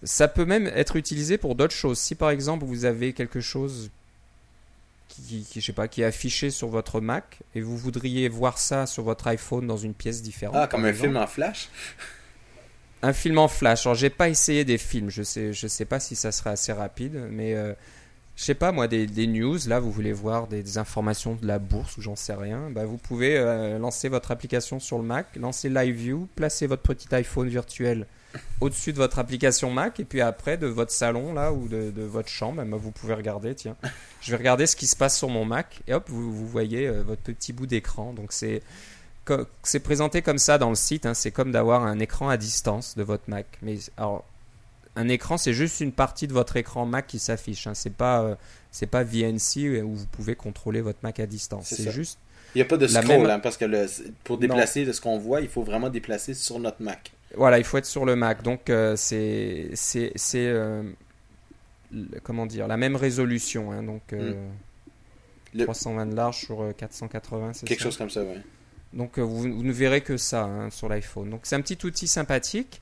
ça 0.03 0.27
peut 0.27 0.45
même 0.45 0.65
être 0.73 0.95
utilisé 0.95 1.37
pour 1.37 1.53
d'autres 1.55 1.75
choses. 1.75 1.99
Si 1.99 2.15
par 2.15 2.31
exemple 2.31 2.65
vous 2.65 2.85
avez 2.85 3.13
quelque 3.13 3.39
chose 3.41 3.91
qui, 5.11 5.43
qui- 5.49 5.61
je 5.61 5.65
sais 5.65 5.73
pas, 5.73 5.87
qui 5.87 6.01
est 6.01 6.05
affiché 6.05 6.49
sur 6.49 6.67
votre 6.69 7.01
Mac 7.01 7.39
et 7.55 7.61
vous 7.61 7.77
voudriez 7.77 8.29
voir 8.29 8.57
ça 8.57 8.85
sur 8.85 9.03
votre 9.03 9.27
iPhone 9.27 9.67
dans 9.67 9.77
une 9.77 9.93
pièce 9.93 10.21
différente. 10.21 10.55
Ah, 10.57 10.67
comme 10.67 10.85
un 10.85 10.89
exemple. 10.89 11.07
film 11.09 11.17
en 11.17 11.27
flash? 11.27 11.69
Un 13.03 13.13
film 13.13 13.37
en 13.39 13.47
flash. 13.47 13.85
Alors 13.85 13.95
j'ai 13.95 14.09
pas 14.11 14.29
essayé 14.29 14.63
des 14.63 14.77
films, 14.77 15.09
je 15.09 15.23
sais, 15.23 15.53
je 15.53 15.67
sais 15.67 15.85
pas 15.85 15.99
si 15.99 16.15
ça 16.15 16.31
serait 16.31 16.51
assez 16.51 16.71
rapide, 16.71 17.19
mais 17.31 17.55
euh, 17.55 17.73
je 18.35 18.43
sais 18.43 18.53
pas 18.53 18.71
moi 18.71 18.87
des, 18.87 19.07
des 19.07 19.25
news. 19.27 19.57
Là, 19.67 19.79
vous 19.79 19.91
voulez 19.91 20.13
voir 20.13 20.47
des, 20.47 20.61
des 20.61 20.77
informations 20.77 21.35
de 21.35 21.47
la 21.47 21.57
bourse 21.57 21.97
ou 21.97 22.01
j'en 22.01 22.15
sais 22.15 22.33
rien. 22.35 22.69
Bah, 22.69 22.85
vous 22.85 22.97
pouvez 22.97 23.37
euh, 23.37 23.79
lancer 23.79 24.07
votre 24.07 24.29
application 24.31 24.79
sur 24.79 24.97
le 24.99 25.03
Mac, 25.03 25.35
lancer 25.35 25.67
Live 25.69 25.95
View, 25.95 26.27
placer 26.35 26.67
votre 26.67 26.83
petit 26.83 27.13
iPhone 27.15 27.47
virtuel 27.49 28.05
au-dessus 28.61 28.93
de 28.93 28.97
votre 28.97 29.19
application 29.19 29.69
Mac 29.71 29.99
et 29.99 30.05
puis 30.05 30.21
après 30.21 30.57
de 30.57 30.67
votre 30.67 30.91
salon 30.91 31.33
là 31.33 31.51
ou 31.51 31.67
de, 31.67 31.91
de 31.91 32.03
votre 32.03 32.29
chambre, 32.29 32.63
vous 32.77 32.91
pouvez 32.91 33.13
regarder. 33.13 33.55
Tiens, 33.55 33.75
je 34.21 34.31
vais 34.31 34.37
regarder 34.37 34.67
ce 34.67 34.75
qui 34.75 34.87
se 34.87 34.95
passe 34.95 35.17
sur 35.17 35.29
mon 35.29 35.45
Mac 35.45 35.81
et 35.87 35.93
hop, 35.93 36.05
vous, 36.09 36.31
vous 36.33 36.47
voyez 36.47 36.87
euh, 36.87 37.03
votre 37.03 37.21
petit 37.21 37.53
bout 37.53 37.67
d'écran. 37.67 38.13
Donc 38.13 38.31
c'est 38.33 38.61
c'est 39.63 39.79
présenté 39.79 40.21
comme 40.21 40.39
ça 40.39 40.57
dans 40.57 40.69
le 40.69 40.75
site. 40.75 41.05
hein. 41.05 41.13
C'est 41.13 41.31
comme 41.31 41.51
d'avoir 41.51 41.83
un 41.85 41.99
écran 41.99 42.27
à 42.29 42.37
distance 42.37 42.97
de 42.97 43.03
votre 43.03 43.23
Mac. 43.29 43.45
Mais 43.61 43.77
alors, 43.95 44.25
un 44.97 45.07
écran, 45.07 45.37
c'est 45.37 45.53
juste 45.53 45.79
une 45.79 45.93
partie 45.93 46.27
de 46.27 46.33
votre 46.33 46.57
écran 46.57 46.85
Mac 46.85 47.07
qui 47.07 47.19
s'affiche. 47.19 47.65
Hein. 47.67 47.73
C'est 47.73 47.93
pas, 47.93 48.23
euh, 48.23 48.35
c'est 48.71 48.87
pas 48.87 49.03
VNC 49.03 49.81
où 49.83 49.95
vous 49.95 50.05
pouvez 50.07 50.35
contrôler 50.35 50.81
votre 50.81 50.99
Mac 51.03 51.19
à 51.21 51.25
distance. 51.27 51.67
C'est 51.67 51.91
juste. 51.91 52.19
Il 52.55 52.57
n'y 52.57 52.61
a 52.63 52.65
pas 52.65 52.75
de 52.75 52.87
scroll, 52.87 53.21
même- 53.21 53.29
hein, 53.29 53.39
parce 53.39 53.55
que 53.55 53.63
le- 53.63 53.85
pour 54.25 54.37
déplacer 54.37 54.83
de 54.83 54.91
ce 54.91 54.99
qu'on 54.99 55.17
voit, 55.17 55.39
il 55.39 55.47
faut 55.47 55.63
vraiment 55.63 55.89
déplacer 55.89 56.33
sur 56.33 56.59
notre 56.59 56.81
Mac. 56.81 57.13
Voilà, 57.35 57.57
il 57.59 57.63
faut 57.63 57.77
être 57.77 57.85
sur 57.85 58.05
le 58.05 58.15
Mac. 58.15 58.43
Donc 58.43 58.69
euh, 58.69 58.95
c'est, 58.95 59.69
c'est, 59.73 60.11
c'est 60.15 60.47
euh, 60.47 60.83
comment 62.23 62.45
dire, 62.45 62.67
la 62.67 62.77
même 62.77 62.95
résolution. 62.95 63.71
hein. 63.71 63.83
Donc 63.83 64.13
euh, 64.13 64.33
Le- 65.53 65.63
320 65.65 66.05
de 66.07 66.15
large 66.15 66.37
sur 66.45 66.61
euh, 66.61 66.71
480, 66.73 67.53
c'est 67.53 67.65
Quelque 67.67 67.79
ça 67.79 67.85
chose 67.85 67.97
comme 67.97 68.09
ça, 68.09 68.21
oui. 68.23 68.35
Donc 68.93 69.17
euh, 69.17 69.21
vous, 69.21 69.43
vous 69.43 69.63
ne 69.63 69.71
verrez 69.71 70.01
que 70.01 70.17
ça 70.17 70.43
hein, 70.43 70.69
sur 70.69 70.89
l'iPhone. 70.89 71.29
Donc 71.29 71.41
c'est 71.43 71.55
un 71.55 71.61
petit 71.61 71.77
outil 71.85 72.07
sympathique. 72.07 72.81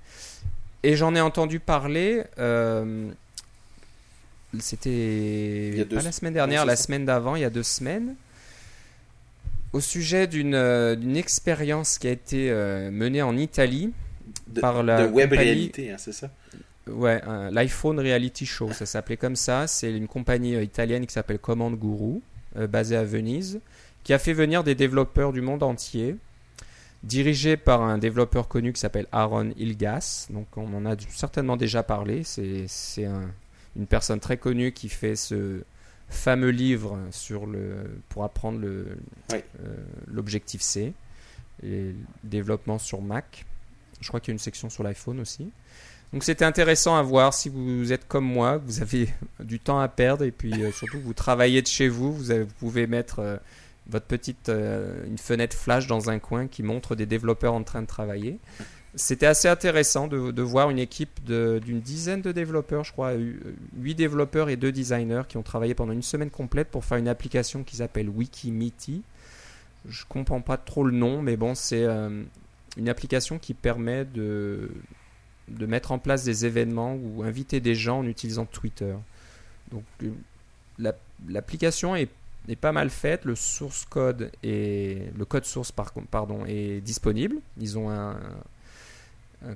Et 0.82 0.96
j'en 0.96 1.14
ai 1.14 1.22
entendu 1.22 1.60
parler. 1.60 2.24
euh, 2.40 3.12
C'était 4.60 5.78
a 5.80 5.84
deux- 5.84 5.96
pas 5.98 6.02
la 6.02 6.12
semaine 6.12 6.34
dernière, 6.34 6.62
Ouais, 6.62 6.68
la 6.68 6.76
ça. 6.76 6.84
semaine 6.84 7.06
d'avant, 7.06 7.36
il 7.36 7.42
y 7.42 7.46
a 7.46 7.50
deux 7.52 7.64
semaines. 7.64 8.16
Au 9.74 9.80
sujet 9.80 10.26
d'une 10.26 10.56
euh, 10.56 10.96
d'une 10.96 11.16
expérience 11.18 12.00
qui 12.00 12.08
a 12.08 12.12
été 12.12 12.50
euh, 12.50 12.90
menée 12.90 13.22
en 13.22 13.38
Italie 13.38 13.94
De, 14.50 14.62
par 14.62 14.84
la 14.84 15.06
de 15.08 15.12
web 15.12 15.30
compagnie- 15.30 15.50
réalité, 15.50 15.92
hein, 15.92 15.98
c'est 15.98 16.12
ça? 16.14 16.30
Ouais, 16.88 17.22
l'iPhone 17.52 18.00
Reality 18.00 18.46
Show, 18.48 18.72
ça 18.74 18.86
s'appelait 18.88 19.18
comme 19.18 19.36
ça. 19.36 19.68
C'est 19.68 19.92
une 19.96 20.08
compagnie 20.08 20.56
euh, 20.56 20.64
italienne 20.64 21.06
qui 21.06 21.14
s'appelle 21.14 21.38
Command 21.40 21.76
Guru, 21.78 22.20
euh, 22.58 22.66
basée 22.68 22.96
à 22.96 23.04
Venise, 23.04 23.60
qui 24.04 24.12
a 24.14 24.18
fait 24.20 24.34
venir 24.34 24.64
des 24.64 24.74
développeurs 24.74 25.32
du 25.32 25.42
monde 25.42 25.62
entier, 25.62 26.16
dirigé 27.04 27.58
par 27.58 27.82
un 27.82 27.98
développeur 27.98 28.48
connu 28.48 28.74
qui 28.74 28.80
s'appelle 28.80 29.06
Aaron 29.12 29.52
Ilgas. 29.58 30.28
Donc 30.32 30.48
on 30.58 30.74
en 30.74 30.86
a 30.86 30.96
certainement 31.10 31.58
déjà 31.58 31.84
parlé. 31.84 32.24
C'est 32.24 32.66
c'est 32.68 33.06
un- 33.06 33.30
une 33.76 33.86
personne 33.86 34.20
très 34.20 34.38
connue 34.38 34.72
qui 34.72 34.90
fait 34.90 35.16
ce 35.16 35.62
fameux 36.10 36.50
livre 36.50 36.98
sur 37.12 37.46
le 37.46 38.02
pour 38.10 38.24
apprendre 38.24 38.60
Oui. 39.32 39.38
euh, 39.64 39.76
l'objectif 40.08 40.62
C 40.62 40.94
et 41.62 41.68
le 41.68 41.96
développement 42.24 42.80
sur 42.80 43.02
Mac. 43.02 43.46
Je 44.02 44.08
crois 44.08 44.20
qu'il 44.20 44.32
y 44.32 44.34
a 44.34 44.36
une 44.36 44.40
section 44.40 44.70
sur 44.70 44.84
l'iPhone 44.84 45.20
aussi. 45.20 45.52
Donc 46.14 46.24
c'était 46.24 46.46
intéressant 46.46 46.96
à 46.96 47.04
voir 47.04 47.34
si 47.34 47.50
vous 47.50 47.94
êtes 47.94 48.08
comme 48.08 48.26
moi, 48.26 48.58
vous 48.58 48.82
avez 48.82 49.10
du 49.40 49.60
temps 49.60 49.80
à 49.80 49.88
perdre 49.88 50.24
et 50.24 50.32
puis 50.32 50.54
euh, 50.64 50.72
surtout 50.72 51.00
vous 51.00 51.14
travaillez 51.14 51.62
de 51.62 51.68
chez 51.68 51.88
vous, 51.88 52.14
vous, 52.14 52.46
pouvez 52.60 52.88
mettre 52.88 53.20
euh, 53.20 53.38
votre 53.88 54.06
petite 54.06 54.50
euh, 54.50 55.06
une 55.06 55.18
fenêtre 55.18 55.56
flash 55.56 55.88
dans 55.88 56.10
un 56.10 56.20
coin 56.20 56.48
qui 56.48 56.64
montre 56.64 56.96
des 56.96 57.06
développeurs 57.06 57.54
en 57.54 57.64
train 57.64 57.82
de 57.82 57.88
travailler. 57.88 58.40
C'était 58.96 59.28
assez 59.28 59.48
intéressant 59.48 60.08
de, 60.08 60.32
de 60.32 60.42
voir 60.42 60.72
une 60.72 60.80
équipe 60.80 61.24
d'une 61.24 61.80
dizaine 61.80 62.24
de 62.24 62.32
développeurs, 62.32 62.84
je 62.84 62.92
crois, 62.92 63.12
8 63.78 63.94
développeurs 63.94 64.50
et 64.50 64.56
2 64.56 64.72
designers 64.72 65.22
qui 65.30 65.38
ont 65.38 65.44
travaillé 65.44 65.76
pendant 65.76 65.94
une 65.94 66.02
semaine 66.02 66.32
complète 66.32 66.70
pour 66.70 66.84
faire 66.84 66.98
une 66.98 67.08
application 67.08 67.64
qui 67.64 67.76
s'appelle 67.76 68.10
Wikimiti. 68.10 69.04
Je 69.88 70.06
comprends 70.10 70.42
pas 70.42 70.58
trop 70.58 70.84
le 70.84 70.92
nom, 70.92 71.22
mais 71.22 71.38
bon, 71.38 71.54
c'est 71.54 71.86
une 72.78 72.90
application 72.90 73.40
qui 73.40 73.54
permet 73.54 74.06
de, 74.06 74.70
de 75.48 75.66
mettre 75.66 75.92
en 75.92 76.00
place 76.00 76.24
des 76.24 76.46
événements 76.46 76.96
ou 76.96 77.24
inviter 77.24 77.60
des 77.60 77.76
gens 77.76 78.00
en 78.00 78.06
utilisant 78.06 78.46
Twitter. 78.46 78.96
Donc 79.72 79.84
euh, 80.04 80.10
la- 80.78 80.96
l'application 81.28 81.96
est, 81.96 82.10
pas 82.62 82.72
mal 82.72 82.90
faite, 82.90 83.26
le 83.26 83.36
source 83.36 83.86
code 83.86 84.32
et 84.44 85.04
le 85.18 85.26
code 85.26 85.46
source 85.46 85.72
pardon 86.10 86.46
est 86.48 86.82
disponible. 86.82 87.36
Ils 87.60 87.78
ont 87.78 87.92
un, 87.92 88.18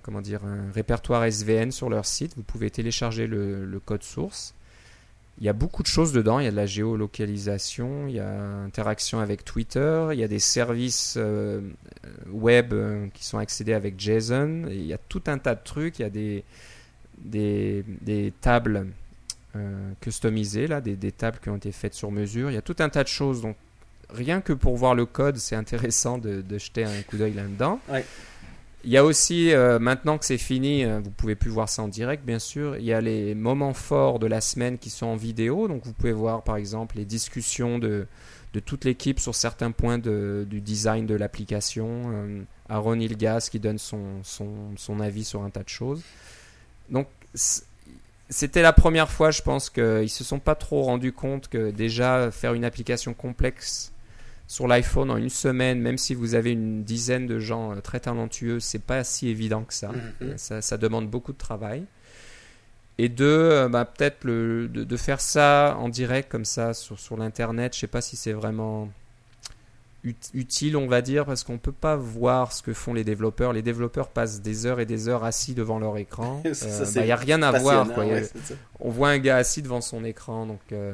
comment 0.03 0.21
dire 0.21 0.45
un 0.45 0.71
répertoire 0.71 1.23
SVN 1.25 1.71
sur 1.71 1.89
leur 1.89 2.05
site. 2.05 2.33
Vous 2.35 2.43
pouvez 2.43 2.69
télécharger 2.69 3.25
le 3.25 3.79
code 3.83 4.03
source. 4.03 4.53
Il 5.39 5.45
y 5.45 5.49
a 5.49 5.53
beaucoup 5.53 5.81
de 5.81 5.87
choses 5.87 6.13
dedans. 6.13 6.39
Il 6.39 6.45
y 6.45 6.47
a 6.47 6.51
de 6.51 6.55
la 6.55 6.65
géolocalisation, 6.65 8.07
il 8.07 8.15
y 8.15 8.19
a 8.19 8.31
interaction 8.65 9.19
avec 9.19 9.43
Twitter, 9.43 10.09
il 10.11 10.19
y 10.19 10.23
a 10.23 10.27
des 10.27 10.39
services 10.39 11.15
euh, 11.17 11.61
web 12.29 12.73
euh, 12.73 13.07
qui 13.13 13.25
sont 13.25 13.39
accédés 13.39 13.73
avec 13.73 13.99
JSON. 13.99 14.65
Il 14.69 14.85
y 14.85 14.93
a 14.93 14.97
tout 14.97 15.23
un 15.27 15.37
tas 15.37 15.55
de 15.55 15.63
trucs. 15.63 15.99
Il 15.99 16.03
y 16.03 16.05
a 16.05 16.09
des, 16.09 16.43
des, 17.17 17.83
des 18.01 18.33
tables 18.41 18.87
euh, 19.55 19.91
customisées, 20.01 20.67
là, 20.67 20.81
des, 20.81 20.95
des 20.95 21.11
tables 21.11 21.39
qui 21.41 21.49
ont 21.49 21.57
été 21.57 21.71
faites 21.71 21.93
sur 21.95 22.11
mesure. 22.11 22.51
Il 22.51 22.53
y 22.53 22.57
a 22.57 22.61
tout 22.61 22.75
un 22.79 22.89
tas 22.89 23.03
de 23.03 23.09
choses. 23.09 23.41
Donc, 23.41 23.55
rien 24.09 24.39
que 24.39 24.53
pour 24.53 24.77
voir 24.77 24.93
le 24.93 25.05
code, 25.05 25.37
c'est 25.37 25.55
intéressant 25.55 26.19
de, 26.19 26.41
de 26.41 26.57
jeter 26.59 26.83
un 26.83 27.01
coup 27.03 27.17
d'œil 27.17 27.33
là-dedans. 27.33 27.79
Il 28.85 28.91
y 28.91 28.97
a 28.97 29.05
aussi, 29.05 29.53
euh, 29.53 29.79
maintenant 29.79 30.17
que 30.17 30.25
c'est 30.25 30.37
fini, 30.37 30.83
euh, 30.83 30.99
vous 30.99 31.09
pouvez 31.09 31.35
plus 31.35 31.49
voir 31.49 31.69
ça 31.69 31.83
en 31.83 31.87
direct, 31.87 32.25
bien 32.25 32.39
sûr. 32.39 32.75
Il 32.75 32.83
y 32.83 32.91
a 32.91 32.99
les 32.99 33.33
moments 33.33 33.73
forts 33.73 34.19
de 34.19 34.27
la 34.27 34.41
semaine 34.41 34.77
qui 34.77 34.89
sont 34.89 35.05
en 35.05 35.15
vidéo. 35.15 35.69
Donc, 35.69 35.85
vous 35.85 35.93
pouvez 35.93 36.11
voir, 36.11 36.43
par 36.43 36.57
exemple, 36.57 36.97
les 36.97 37.05
discussions 37.05 37.79
de, 37.79 38.07
de 38.51 38.59
toute 38.59 38.83
l'équipe 38.83 39.21
sur 39.21 39.35
certains 39.35 39.71
points 39.71 39.99
du 39.99 40.59
design 40.59 41.05
de 41.05 41.15
l'application. 41.15 41.87
Euh, 42.13 42.41
Aaron 42.67 42.99
Ilgas 42.99 43.47
qui 43.49 43.59
donne 43.59 43.77
son, 43.77 44.21
son, 44.23 44.49
son 44.75 44.99
avis 44.99 45.23
sur 45.23 45.43
un 45.43 45.49
tas 45.49 45.63
de 45.63 45.69
choses. 45.69 46.01
Donc, 46.89 47.07
c'était 48.29 48.61
la 48.61 48.73
première 48.73 49.09
fois, 49.09 49.31
je 49.31 49.41
pense, 49.41 49.69
qu'ils 49.69 50.09
se 50.09 50.25
sont 50.25 50.39
pas 50.39 50.55
trop 50.55 50.83
rendus 50.83 51.13
compte 51.13 51.47
que 51.47 51.71
déjà 51.71 52.31
faire 52.31 52.53
une 52.53 52.65
application 52.65 53.13
complexe 53.13 53.92
sur 54.53 54.67
l'iPhone 54.67 55.09
en 55.09 55.17
une 55.17 55.31
semaine, 55.31 55.79
même 55.79 55.97
si 55.97 56.13
vous 56.13 56.35
avez 56.35 56.51
une 56.51 56.83
dizaine 56.83 57.25
de 57.25 57.39
gens 57.39 57.71
euh, 57.71 57.81
très 57.81 57.99
talentueux, 57.99 58.59
c'est 58.59 58.77
pas 58.83 59.03
si 59.03 59.27
évident 59.27 59.63
que 59.63 59.73
ça. 59.73 59.87
Mhm. 59.89 60.01
Euh, 60.21 60.33
ça. 60.37 60.61
ça 60.61 60.77
demande 60.77 61.09
beaucoup 61.09 61.33
de 61.33 61.37
travail. 61.39 61.85
Et 62.99 63.09
deux, 63.09 63.25
euh, 63.25 63.67
bah, 63.67 63.83
peut-être 63.85 64.27
de, 64.27 64.67
de 64.71 64.97
faire 64.97 65.19
ça 65.21 65.75
en 65.79 65.89
direct 65.89 66.29
comme 66.31 66.45
ça 66.45 66.75
sur, 66.75 66.99
sur 66.99 67.17
l'internet, 67.17 67.73
je 67.73 67.79
sais 67.79 67.87
pas 67.87 68.01
si 68.01 68.15
c'est 68.15 68.33
vraiment 68.33 68.89
ut- 70.03 70.13
utile, 70.35 70.77
on 70.77 70.85
va 70.87 71.01
dire, 71.01 71.25
parce 71.25 71.43
qu'on 71.43 71.57
peut 71.57 71.71
pas 71.71 71.95
voir 71.95 72.53
ce 72.53 72.61
que 72.61 72.73
font 72.73 72.93
les 72.93 73.03
développeurs. 73.03 73.53
Les 73.53 73.63
développeurs 73.63 74.09
passent 74.09 74.41
des 74.41 74.67
heures 74.67 74.79
et 74.79 74.85
des 74.85 75.07
heures 75.09 75.23
assis 75.23 75.55
devant 75.55 75.79
leur 75.79 75.97
écran. 75.97 76.43
Euh, 76.45 76.53
bah, 76.93 77.01
Il 77.01 77.05
n'y 77.05 77.11
a 77.11 77.15
rien 77.15 77.41
à 77.41 77.57
voir. 77.59 77.91
Quoi. 77.91 78.05
Ouais, 78.05 78.29
on 78.79 78.91
voit 78.91 79.09
un 79.09 79.17
gars 79.17 79.37
assis 79.37 79.63
devant 79.63 79.81
son 79.81 80.05
écran. 80.05 80.45
Donc, 80.45 80.61
euh, 80.71 80.93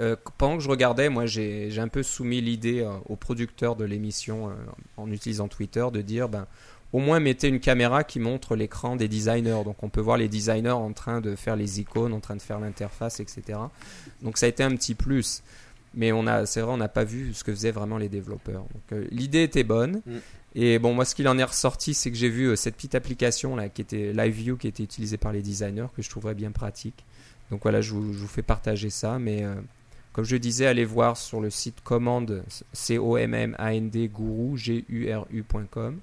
euh, 0.00 0.16
pendant 0.38 0.56
que 0.56 0.62
je 0.62 0.68
regardais, 0.68 1.08
moi, 1.08 1.26
j'ai 1.26 1.78
un 1.78 1.88
peu 1.88 2.02
soumis 2.02 2.40
l'idée 2.40 2.80
euh, 2.80 2.90
au 3.08 3.16
producteur 3.16 3.76
de 3.76 3.84
l'émission 3.84 4.48
euh, 4.48 4.52
en 4.96 5.10
utilisant 5.10 5.48
Twitter 5.48 5.84
de 5.92 6.00
dire, 6.00 6.28
ben, 6.28 6.46
au 6.92 6.98
moins 6.98 7.20
mettez 7.20 7.48
une 7.48 7.60
caméra 7.60 8.04
qui 8.04 8.20
montre 8.20 8.56
l'écran 8.56 8.96
des 8.96 9.08
designers. 9.08 9.62
Donc, 9.64 9.82
on 9.82 9.88
peut 9.88 10.00
voir 10.00 10.16
les 10.16 10.28
designers 10.28 10.70
en 10.70 10.92
train 10.92 11.20
de 11.20 11.36
faire 11.36 11.56
les 11.56 11.80
icônes, 11.80 12.12
en 12.12 12.20
train 12.20 12.36
de 12.36 12.42
faire 12.42 12.60
l'interface, 12.60 13.20
etc. 13.20 13.58
Donc, 14.22 14.38
ça 14.38 14.46
a 14.46 14.48
été 14.48 14.62
un 14.62 14.70
petit 14.70 14.94
plus. 14.94 15.42
Mais 15.94 16.10
on 16.10 16.26
a, 16.26 16.46
c'est 16.46 16.62
vrai, 16.62 16.72
on 16.72 16.78
n'a 16.78 16.88
pas 16.88 17.04
vu 17.04 17.34
ce 17.34 17.44
que 17.44 17.52
faisaient 17.52 17.70
vraiment 17.70 17.98
les 17.98 18.08
développeurs. 18.08 18.64
Donc 18.72 18.98
l'idée 19.10 19.42
était 19.42 19.62
bonne. 19.62 20.00
Mm. 20.06 20.12
Et 20.54 20.78
bon, 20.78 20.94
moi, 20.94 21.04
ce 21.04 21.14
qu'il 21.14 21.28
en 21.28 21.36
est 21.36 21.44
ressorti, 21.44 21.92
c'est 21.92 22.10
que 22.10 22.16
j'ai 22.16 22.30
vu 22.30 22.56
cette 22.56 22.76
petite 22.76 22.94
application 22.94 23.56
là, 23.56 23.68
qui 23.68 23.82
était 23.82 24.14
Live 24.14 24.34
View, 24.34 24.56
qui 24.56 24.68
était 24.68 24.82
utilisée 24.82 25.18
par 25.18 25.32
les 25.32 25.42
designers, 25.42 25.88
que 25.94 26.00
je 26.00 26.08
trouverais 26.08 26.34
bien 26.34 26.50
pratique. 26.50 27.04
Donc 27.50 27.60
voilà, 27.62 27.82
je 27.82 27.92
vous, 27.92 28.14
je 28.14 28.18
vous 28.18 28.26
fais 28.26 28.40
partager 28.40 28.88
ça. 28.88 29.18
Mais 29.18 29.44
comme 30.12 30.24
je 30.24 30.36
disais, 30.36 30.66
allez 30.66 30.84
voir 30.84 31.16
sur 31.16 31.40
le 31.40 31.50
site 31.50 31.80
commande, 31.82 32.44
C-O-M-M-A-N-D, 32.72 34.08
guru, 34.08 34.56
G-U-R-U.com. 34.56 35.98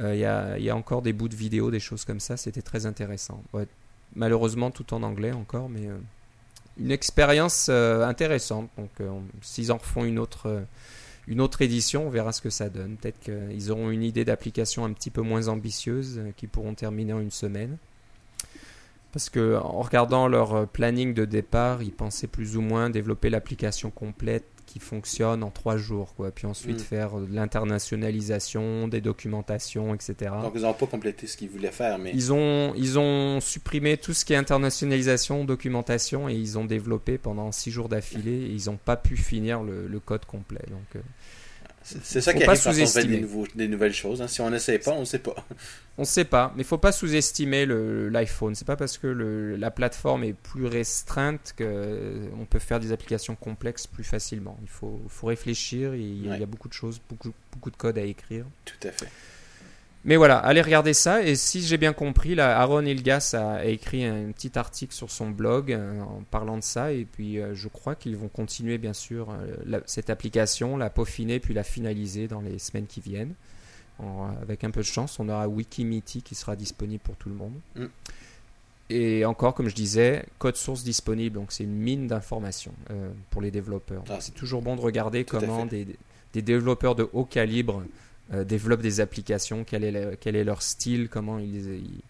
Il 0.00 0.14
y, 0.14 0.24
a, 0.24 0.56
y, 0.58 0.70
a, 0.70 0.76
encore 0.76 1.02
des 1.02 1.12
bouts 1.12 1.28
de 1.28 1.34
vidéo, 1.34 1.72
des 1.72 1.80
choses 1.80 2.04
comme 2.04 2.20
ça. 2.20 2.36
C'était 2.36 2.62
très 2.62 2.86
intéressant. 2.86 3.42
Malheureusement, 4.14 4.70
tout 4.70 4.94
en 4.94 5.02
anglais 5.02 5.32
encore, 5.32 5.68
mais 5.68 5.86
euh, 5.86 5.98
une 6.78 6.90
expérience 6.90 7.66
euh, 7.68 8.04
intéressante. 8.06 8.70
Donc, 8.78 8.90
euh, 9.00 9.10
s'ils 9.42 9.70
en 9.70 9.76
refont 9.76 10.04
une 10.04 10.18
autre, 10.18 10.64
une 11.26 11.40
autre 11.40 11.62
édition, 11.62 12.06
on 12.06 12.10
verra 12.10 12.32
ce 12.32 12.40
que 12.40 12.50
ça 12.50 12.68
donne. 12.68 12.96
Peut-être 12.96 13.20
qu'ils 13.20 13.70
auront 13.70 13.90
une 13.90 14.02
idée 14.02 14.24
d'application 14.24 14.84
un 14.84 14.92
petit 14.92 15.10
peu 15.10 15.20
moins 15.20 15.48
ambitieuse, 15.48 16.20
qui 16.36 16.46
pourront 16.46 16.74
terminer 16.74 17.12
en 17.12 17.20
une 17.20 17.30
semaine. 17.30 17.76
Parce 19.12 19.30
que 19.30 19.56
en 19.56 19.80
regardant 19.80 20.28
leur 20.28 20.68
planning 20.68 21.14
de 21.14 21.24
départ, 21.24 21.82
ils 21.82 21.92
pensaient 21.92 22.26
plus 22.26 22.56
ou 22.56 22.60
moins 22.60 22.90
développer 22.90 23.30
l'application 23.30 23.90
complète 23.90 24.44
qui 24.66 24.80
fonctionne 24.80 25.42
en 25.42 25.50
trois 25.50 25.78
jours, 25.78 26.14
quoi. 26.14 26.30
Puis 26.30 26.46
ensuite 26.46 26.76
Mm. 26.76 26.84
faire 26.84 27.16
de 27.16 27.34
l'internationalisation, 27.34 28.86
des 28.88 29.00
documentations, 29.00 29.94
etc. 29.94 30.32
Donc, 30.42 30.52
ils 30.54 30.62
n'ont 30.62 30.74
pas 30.74 30.86
complété 30.86 31.26
ce 31.26 31.36
qu'ils 31.36 31.48
voulaient 31.48 31.70
faire, 31.72 31.98
mais 31.98 32.10
Ils 32.14 32.32
ont, 32.32 32.74
ils 32.76 32.98
ont 32.98 33.40
supprimé 33.40 33.96
tout 33.96 34.12
ce 34.12 34.24
qui 34.26 34.34
est 34.34 34.36
internationalisation, 34.36 35.44
documentation, 35.44 36.28
et 36.28 36.34
ils 36.34 36.58
ont 36.58 36.64
développé 36.64 37.18
pendant 37.18 37.50
six 37.52 37.70
jours 37.70 37.88
d'affilée, 37.88 38.42
et 38.42 38.50
ils 38.50 38.66
n'ont 38.66 38.76
pas 38.82 38.96
pu 38.96 39.16
finir 39.16 39.62
le, 39.62 39.86
le 39.86 40.00
code 40.00 40.24
complet. 40.26 40.64
Donc, 40.68 40.96
euh, 40.96 41.00
c'est 42.02 42.20
ça 42.20 42.32
Faut 42.32 42.38
qui 42.38 42.44
pas 42.44 42.52
arrive 42.52 42.62
quand 42.64 43.00
on 43.00 43.04
des, 43.06 43.20
nouveaux- 43.20 43.46
des 43.54 43.68
nouvelles 43.68 43.94
choses. 43.94 44.20
hein. 44.22 44.28
Si 44.28 44.40
on 44.40 44.50
n'essaie 44.50 44.78
pas, 44.78 44.92
on 44.92 45.00
ne 45.00 45.04
sait 45.04 45.18
pas. 45.18 45.34
on 45.98 46.02
ne 46.02 46.06
sait 46.06 46.24
pas, 46.24 46.52
mais 46.56 46.62
il 46.62 46.66
faut 46.66 46.78
pas 46.78 46.92
sous-estimer 46.92 47.66
l'iPhone. 47.66 48.54
C'est 48.54 48.66
pas 48.66 48.76
parce 48.76 48.98
que 48.98 49.06
le- 49.06 49.56
la 49.56 49.70
plateforme 49.70 50.24
est 50.24 50.32
plus 50.34 50.66
restreinte 50.66 51.54
qu'on 51.58 52.46
peut 52.48 52.58
faire 52.58 52.80
des 52.80 52.92
applications 52.92 53.34
complexes 53.36 53.86
plus 53.86 54.04
facilement. 54.04 54.58
Il 54.62 54.68
faut, 54.68 55.00
faut 55.08 55.26
réfléchir, 55.28 55.94
et 55.94 56.00
il 56.00 56.24
y, 56.24 56.26
a, 56.26 56.30
Ouais. 56.30 56.36
il 56.36 56.40
y 56.40 56.44
a 56.44 56.46
beaucoup 56.46 56.68
de 56.68 56.74
choses, 56.74 57.00
beaucoup, 57.08 57.32
beaucoup 57.52 57.70
de 57.70 57.76
code 57.76 57.98
à 57.98 58.02
écrire. 58.02 58.44
Tout 58.64 58.86
à 58.88 58.92
fait. 58.92 59.08
Mais 60.04 60.16
voilà, 60.16 60.38
allez 60.38 60.62
regarder 60.62 60.94
ça. 60.94 61.22
Et 61.22 61.34
si 61.34 61.60
j'ai 61.62 61.76
bien 61.76 61.92
compris, 61.92 62.34
là, 62.34 62.58
Aaron 62.58 62.82
Ilgas 62.84 63.34
a, 63.36 63.64
écrit 63.64 64.04
un 64.04 64.30
petit 64.32 64.56
article 64.58 64.94
sur 64.94 65.10
son 65.10 65.30
blog 65.30 65.72
euh, 65.72 66.00
en 66.00 66.22
parlant 66.30 66.56
de 66.56 66.62
ça. 66.62 66.92
Et 66.92 67.04
puis, 67.04 67.38
euh, 67.40 67.54
je 67.54 67.68
crois 67.68 67.94
qu'ils 67.94 68.16
vont 68.16 68.28
continuer, 68.28 68.78
bien 68.78 68.92
sûr, 68.92 69.30
euh, 69.30 69.56
la- 69.66 69.80
cette 69.86 70.08
application, 70.08 70.76
la 70.76 70.88
peaufiner, 70.88 71.40
puis 71.40 71.52
la 71.52 71.64
finaliser 71.64 72.28
dans 72.28 72.40
les 72.40 72.58
semaines 72.58 72.86
qui 72.86 73.00
viennent. 73.00 73.34
En- 73.98 74.30
avec 74.40 74.62
un 74.62 74.70
peu 74.70 74.80
de 74.80 74.86
chance, 74.86 75.18
on 75.18 75.28
aura 75.28 75.48
Wikimiti 75.48 76.22
qui 76.22 76.34
sera 76.36 76.54
disponible 76.54 77.02
pour 77.02 77.16
tout 77.16 77.28
le 77.28 77.34
monde. 77.34 77.54
Mm. 77.74 77.86
Et 78.90 79.24
encore, 79.26 79.52
comme 79.54 79.68
je 79.68 79.74
disais, 79.74 80.24
code 80.38 80.56
source 80.56 80.84
disponible. 80.84 81.34
Donc, 81.34 81.52
c'est 81.52 81.64
une 81.64 81.76
mine 81.76 82.06
d'informations 82.06 82.72
euh, 82.90 83.10
pour 83.30 83.42
les 83.42 83.50
développeurs. 83.50 84.04
Ah, 84.08 84.18
c'est 84.20 84.34
toujours 84.34 84.62
bon 84.62 84.76
de 84.76 84.80
regarder 84.80 85.24
comment 85.24 85.66
des 85.66 86.42
développeurs 86.42 86.94
de 86.94 87.08
haut 87.12 87.24
calibre 87.24 87.82
euh, 88.32 88.44
développent 88.44 88.82
des 88.82 89.00
applications, 89.00 89.64
quel 89.64 89.84
est, 89.84 89.92
le- 89.92 90.16
quel 90.20 90.36
est 90.36 90.44
leur 90.44 90.62
style, 90.62 91.08
comment 91.08 91.38
ils, 91.38 91.56
ils, 91.74 92.00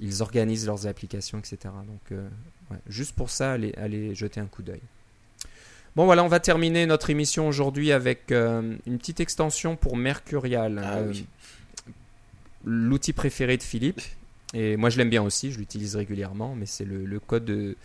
ils 0.00 0.22
organisent 0.22 0.66
leurs 0.66 0.86
applications, 0.86 1.38
etc. 1.38 1.56
Donc, 1.86 2.12
euh, 2.12 2.28
ouais, 2.70 2.78
juste 2.88 3.12
pour 3.14 3.30
ça, 3.30 3.52
allez, 3.52 3.72
allez 3.76 4.14
jeter 4.14 4.40
un 4.40 4.46
coup 4.46 4.62
d'œil. 4.62 4.80
Bon, 5.94 6.04
voilà, 6.04 6.22
on 6.24 6.28
va 6.28 6.40
terminer 6.40 6.84
notre 6.86 7.08
émission 7.10 7.48
aujourd'hui 7.48 7.90
avec 7.92 8.30
euh, 8.32 8.76
une 8.86 8.98
petite 8.98 9.20
extension 9.20 9.76
pour 9.76 9.96
Mercurial, 9.96 10.80
Ah 10.84 10.96
euh, 10.98 11.08
oui. 11.10 11.26
l'outil 12.64 13.12
préféré 13.12 13.56
de 13.56 13.62
Philippe. 13.62 14.00
Et 14.54 14.76
moi, 14.76 14.90
je 14.90 14.98
l'aime 14.98 15.10
bien 15.10 15.22
aussi, 15.22 15.52
je 15.52 15.58
l'utilise 15.58 15.96
régulièrement, 15.96 16.54
mais 16.54 16.66
c'est 16.66 16.84
le, 16.84 17.04
le 17.04 17.20
code 17.20 17.44
de, 17.44 17.76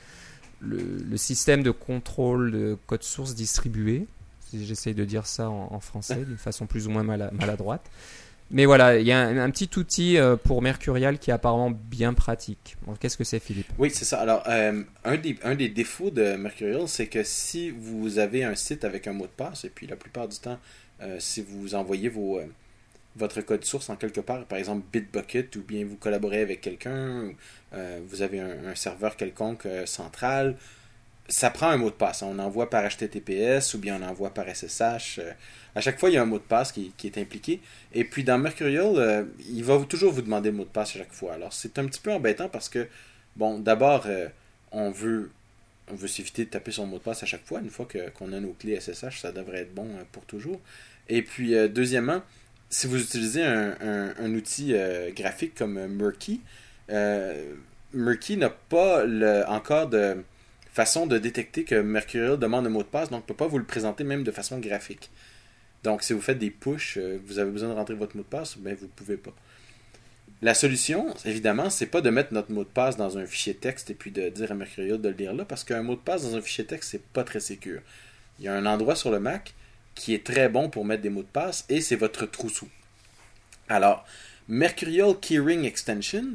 le, 0.60 0.98
le 0.98 1.18
système 1.18 1.64
de 1.64 1.72
contrôle 1.72 2.52
de 2.52 2.78
code 2.86 3.04
source 3.04 3.34
distribué. 3.36 4.06
J'essaye 4.54 4.94
de 4.94 5.06
dire 5.06 5.26
ça 5.26 5.50
en, 5.50 5.80
français 5.80 6.26
d'une 6.26 6.38
façon 6.38 6.66
plus 6.66 6.88
ou 6.88 6.92
moins 6.92 7.04
mala- 7.04 7.32
maladroite. 7.32 7.90
Mais 8.54 8.66
voilà, 8.66 8.98
il 8.98 9.08
y 9.08 9.14
a 9.14 9.22
un, 9.22 9.50
petit 9.50 9.70
outil 9.78 10.18
euh, 10.18 10.36
pour 10.36 10.62
Mercurial 10.62 11.20
qui 11.20 11.30
est 11.30 11.34
apparemment 11.34 11.72
bien 11.72 12.14
pratique. 12.14 12.76
Qu'est-ce 13.00 13.18
que 13.18 13.24
c'est, 13.24 13.40
Philippe? 13.40 13.68
Oui, 13.78 13.90
c'est 13.92 14.04
ça. 14.04 14.20
Alors, 14.20 14.44
euh, 14.48 14.84
un, 15.06 15.56
des, 15.56 15.70
défauts 15.70 16.12
de 16.12 16.36
Mercurial, 16.36 16.88
c'est 16.88 17.08
que 17.08 17.24
si 17.24 17.70
vous 17.70 18.20
avez 18.20 18.44
un 18.44 18.56
site 18.56 18.84
avec 18.84 19.08
un 19.08 19.14
mot 19.14 19.26
de 19.26 19.32
passe, 19.32 19.64
et 19.64 19.70
puis 19.70 19.88
la 19.88 19.96
plupart 19.96 20.28
du 20.28 20.38
temps, 20.38 20.60
euh, 21.02 21.16
si 21.20 21.42
vous 21.42 21.76
envoyez 21.76 22.12
votre 23.16 23.42
code 23.42 23.64
source 23.64 23.90
en 23.90 23.96
quelque 23.96 24.20
part, 24.20 24.44
par 24.44 24.58
exemple 24.58 24.86
Bitbucket, 24.92 25.56
ou 25.56 25.62
bien 25.62 25.86
vous 25.86 25.96
collaborez 25.96 26.42
avec 26.42 26.60
quelqu'un, 26.60 27.24
ou, 27.24 27.36
vous 28.06 28.22
avez 28.22 28.42
un, 28.42 28.76
serveur 28.76 29.16
quelconque 29.16 29.66
central, 29.86 30.58
ça 31.28 31.50
prend 31.50 31.70
un 31.70 31.78
mot 31.78 31.90
de 31.90 31.96
passe. 31.96 32.22
On 32.24 32.38
envoie 32.40 32.70
par 32.70 32.84
HTTPS 32.88 33.74
ou 33.74 33.80
bien 33.80 34.02
on 34.02 34.06
envoie 34.06 34.34
par 34.34 34.46
SSH. 34.54 35.20
euh, 35.20 35.32
à 35.76 35.82
chaque 35.82 36.00
fois, 36.00 36.10
il 36.10 36.14
y 36.14 36.18
a 36.18 36.22
un 36.22 36.26
mot 36.26 36.40
de 36.40 36.44
passe 36.44 36.72
qui, 36.74 36.92
est 37.04 37.18
impliqué. 37.18 37.62
Et 37.94 38.04
puis 38.04 38.24
dans 38.24 38.38
Mercurial, 38.38 38.94
euh, 38.98 39.24
il 39.50 39.64
va 39.64 39.80
toujours 39.86 40.12
vous 40.12 40.22
demander 40.22 40.52
le 40.52 40.58
mot 40.58 40.64
de 40.66 40.70
passe 40.70 40.96
à 40.96 41.00
chaque 41.00 41.14
fois. 41.14 41.34
Alors 41.34 41.54
c'est 41.54 41.80
un 41.80 41.86
petit 41.86 42.02
peu 42.02 42.12
embêtant 42.12 42.50
parce 42.50 42.68
que, 42.70 42.88
bon, 43.38 43.60
d'abord, 43.60 44.04
euh, 44.08 44.28
on 44.72 44.92
veut 44.92 45.32
on 45.92 45.96
veut 45.96 46.08
s'éviter 46.08 46.46
de 46.46 46.50
taper 46.50 46.72
son 46.72 46.86
mot 46.86 46.98
de 47.00 47.04
passe 47.04 47.24
à 47.24 47.26
chaque 47.26 47.46
fois. 47.46 47.60
Une 47.60 47.70
fois 47.70 47.88
qu'on 48.18 48.32
a 48.34 48.40
nos 48.40 48.54
clés 48.54 48.80
SSH, 48.80 49.20
ça 49.22 49.32
devrait 49.34 49.60
être 49.62 49.74
bon 49.74 49.88
pour 50.14 50.24
toujours. 50.26 50.60
Et 51.10 51.22
puis, 51.22 51.54
deuxièmement, 51.70 52.22
si 52.70 52.88
vous 52.88 53.02
utilisez 53.02 53.44
un, 53.44 53.76
un- 54.18 54.34
outil 54.34 54.74
graphique 55.14 55.54
comme 55.56 55.86
Murky, 55.88 56.40
Murky 57.94 58.38
n'a 58.38 58.50
pas 58.50 59.04
le- 59.04 59.44
encore 59.48 59.88
de 59.88 60.24
façon 60.72 61.06
de 61.06 61.18
détecter 61.18 61.64
que 61.64 61.76
Mercurial 61.76 62.38
demande 62.38 62.66
un 62.66 62.70
mot 62.70 62.84
de 62.84 62.88
passe, 62.88 63.10
donc 63.10 63.24
ne 63.24 63.28
peut 63.28 63.34
pas 63.34 63.48
vous 63.48 63.58
le 63.58 63.66
présenter 63.66 64.04
même 64.04 64.24
de 64.24 64.32
façon 64.32 64.60
graphique. 64.60 65.10
Donc, 65.84 66.04
si 66.04 66.14
vous 66.14 66.22
faites 66.22 66.40
des 66.40 66.52
push, 66.52 66.98
euh, 66.98 67.20
vous 67.26 67.40
avez 67.40 67.52
besoin 67.52 67.70
de 67.70 67.74
rentrer 67.74 67.96
votre 67.96 68.16
mot 68.16 68.24
de 68.24 68.28
passe, 68.28 68.58
ben 68.58 68.76
vous 68.76 68.86
ne 68.86 68.92
pouvez 68.92 69.18
pas. 69.18 69.34
La 70.44 70.54
solution, 70.54 71.14
évidemment, 71.26 71.70
c'est 71.70 71.88
pas 71.88 72.02
de 72.02 72.10
mettre 72.10 72.34
notre 72.34 72.52
mot 72.52 72.64
de 72.64 72.70
passe 72.70 72.98
dans 72.98 73.18
un 73.18 73.26
fichier 73.26 73.54
texte 73.54 73.90
et 73.90 73.94
puis 73.94 74.12
de 74.12 74.30
dire 74.30 74.52
à 74.52 74.56
Mercurial 74.56 75.00
de 75.00 75.10
le 75.10 75.16
lire 75.16 75.34
là, 75.34 75.46
parce 75.46 75.64
qu'un 75.64 75.84
mot 75.84 75.96
de 75.96 76.00
passe 76.00 76.24
dans 76.24 76.36
un 76.36 76.42
fichier 76.42 76.66
texte, 76.66 76.92
c'est 76.92 77.04
pas 77.04 77.24
très 77.24 77.40
sécur. 77.40 77.82
Il 78.40 78.46
y 78.46 78.48
a 78.48 78.56
un 78.56 78.66
endroit 78.66 78.96
sur 78.96 79.12
le 79.12 79.20
Mac 79.20 79.54
qui 79.94 80.14
est 80.14 80.26
très 80.26 80.50
bon 80.50 80.70
pour 80.70 80.86
mettre 80.86 81.04
des 81.04 81.10
mots 81.10 81.22
de 81.22 81.28
passe 81.28 81.66
et 81.70 81.82
c'est 81.82 81.96
votre 81.96 82.26
trousseau. 82.26 82.68
Alors, 83.70 84.06
Mercurial 84.48 85.20
Keyring 85.20 85.66
Extension, 85.66 86.26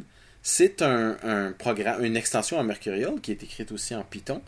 c'est 0.49 0.81
une 0.81 2.17
extension 2.17 2.61
à 2.61 2.63
Mercurial 2.63 3.21
qui 3.21 3.33
est 3.33 3.43
écrite 3.43 3.73
aussi 3.73 3.97
en 3.97 4.05
Python 4.05 4.41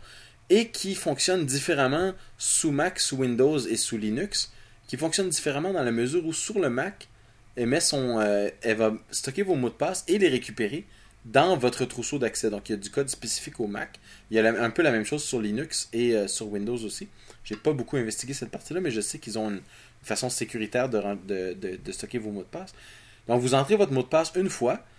et 0.48 0.68
qui 0.68 0.94
fonctionne 0.94 1.44
différemment 1.44 2.14
sous 2.38 2.70
Mac, 2.70 3.00
sous 3.00 3.16
Windows 3.16 3.58
et 3.58 3.76
sous 3.76 3.98
Linux, 3.98 4.52
qui 4.86 4.96
fonctionne 4.96 5.28
différemment 5.28 5.72
dans 5.72 5.82
la 5.82 5.90
mesure 5.90 6.24
où 6.24 6.32
sur 6.32 6.60
le 6.60 6.70
Mac, 6.70 7.08
elle, 7.56 7.66
met 7.66 7.80
son, 7.80 8.20
euh, 8.20 8.48
va 8.76 8.92
stocker 9.10 9.42
vos 9.42 9.56
mots 9.56 9.70
de 9.70 9.74
passe 9.74 10.04
et 10.06 10.18
les 10.18 10.28
récupérer 10.28 10.86
dans 11.24 11.56
votre 11.56 11.84
trousseau 11.84 12.20
d'accès. 12.20 12.48
Donc 12.48 12.68
il 12.68 12.72
y 12.72 12.76
a 12.76 12.78
du 12.78 12.90
code 12.90 13.08
spécifique 13.08 13.58
au 13.58 13.66
Mac. 13.66 13.98
Il 14.30 14.36
y 14.36 14.38
a 14.38 14.62
un 14.62 14.70
peu 14.70 14.82
la 14.82 14.92
même 14.92 15.04
chose 15.04 15.24
sur 15.24 15.42
Linux 15.42 15.88
et 15.92 16.14
euh, 16.14 16.28
sur 16.28 16.46
Windows 16.46 16.78
aussi. 16.84 17.08
J'ai 17.42 17.56
pas 17.56 17.72
beaucoup 17.72 17.96
investigué 17.96 18.34
cette 18.34 18.52
partie-là, 18.52 18.80
mais 18.80 18.92
je 18.92 19.00
sais 19.00 19.18
qu'ils 19.18 19.36
ont 19.36 19.50
une 19.50 19.62
façon 20.04 20.30
sécuritaire 20.30 20.88
de, 20.88 21.90
stocker 21.90 22.18
vos 22.18 22.30
mots 22.30 22.44
de 22.44 22.46
passe. 22.46 22.72
Donc 23.26 23.40
vous 23.40 23.54
entrez 23.54 23.74
votre 23.74 23.92
mot 23.92 24.02
de 24.02 24.06
passe 24.06 24.30
une 24.36 24.48
fois 24.48 24.74
euh, 24.74 24.97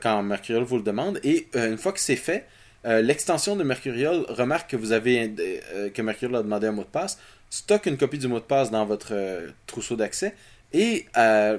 quand 0.00 0.22
Mercurial 0.22 0.64
vous 0.64 0.76
le 0.76 0.82
demande 0.82 1.20
et 1.24 1.48
euh, 1.56 1.70
une 1.70 1.78
fois 1.78 1.92
que 1.92 2.00
c'est 2.00 2.16
fait, 2.16 2.46
euh, 2.86 3.02
l'extension 3.02 3.56
de 3.56 3.64
Mercurial 3.64 4.24
remarque 4.28 4.70
que 4.70 4.76
vous 4.76 4.92
avez 4.92 5.34
euh, 5.38 5.90
que 5.90 6.02
Mercurial 6.02 6.40
a 6.40 6.42
demandé 6.42 6.66
un 6.66 6.72
mot 6.72 6.84
de 6.84 6.88
passe, 6.88 7.18
stocke 7.50 7.86
une 7.86 7.98
copie 7.98 8.18
du 8.18 8.28
mot 8.28 8.40
de 8.40 8.44
passe 8.44 8.70
dans 8.70 8.86
votre 8.86 9.12
euh, 9.12 9.50
trousseau 9.66 9.96
d'accès 9.96 10.34
et 10.72 11.06
euh, 11.16 11.58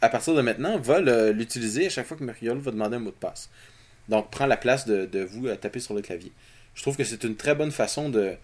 à 0.00 0.08
partir 0.08 0.34
de 0.34 0.42
maintenant 0.42 0.78
va 0.78 1.00
l'utiliser 1.30 1.86
à 1.86 1.90
chaque 1.90 2.06
fois 2.06 2.16
que 2.16 2.24
Mercurial 2.24 2.58
va 2.58 2.72
demander 2.72 2.96
un 2.96 3.00
mot 3.00 3.10
de 3.10 3.16
passe. 3.16 3.50
Donc 4.08 4.30
prend 4.30 4.46
la 4.46 4.56
place 4.56 4.84
de, 4.86 5.06
de 5.06 5.20
vous 5.20 5.46
à 5.46 5.56
taper 5.56 5.78
sur 5.78 5.94
le 5.94 6.02
clavier. 6.02 6.32
Je 6.74 6.82
trouve 6.82 6.96
que 6.96 7.04
c'est 7.04 7.22
une 7.22 7.36
très 7.36 7.54
bonne 7.54 7.70
façon 7.70 8.08
de, 8.08 8.34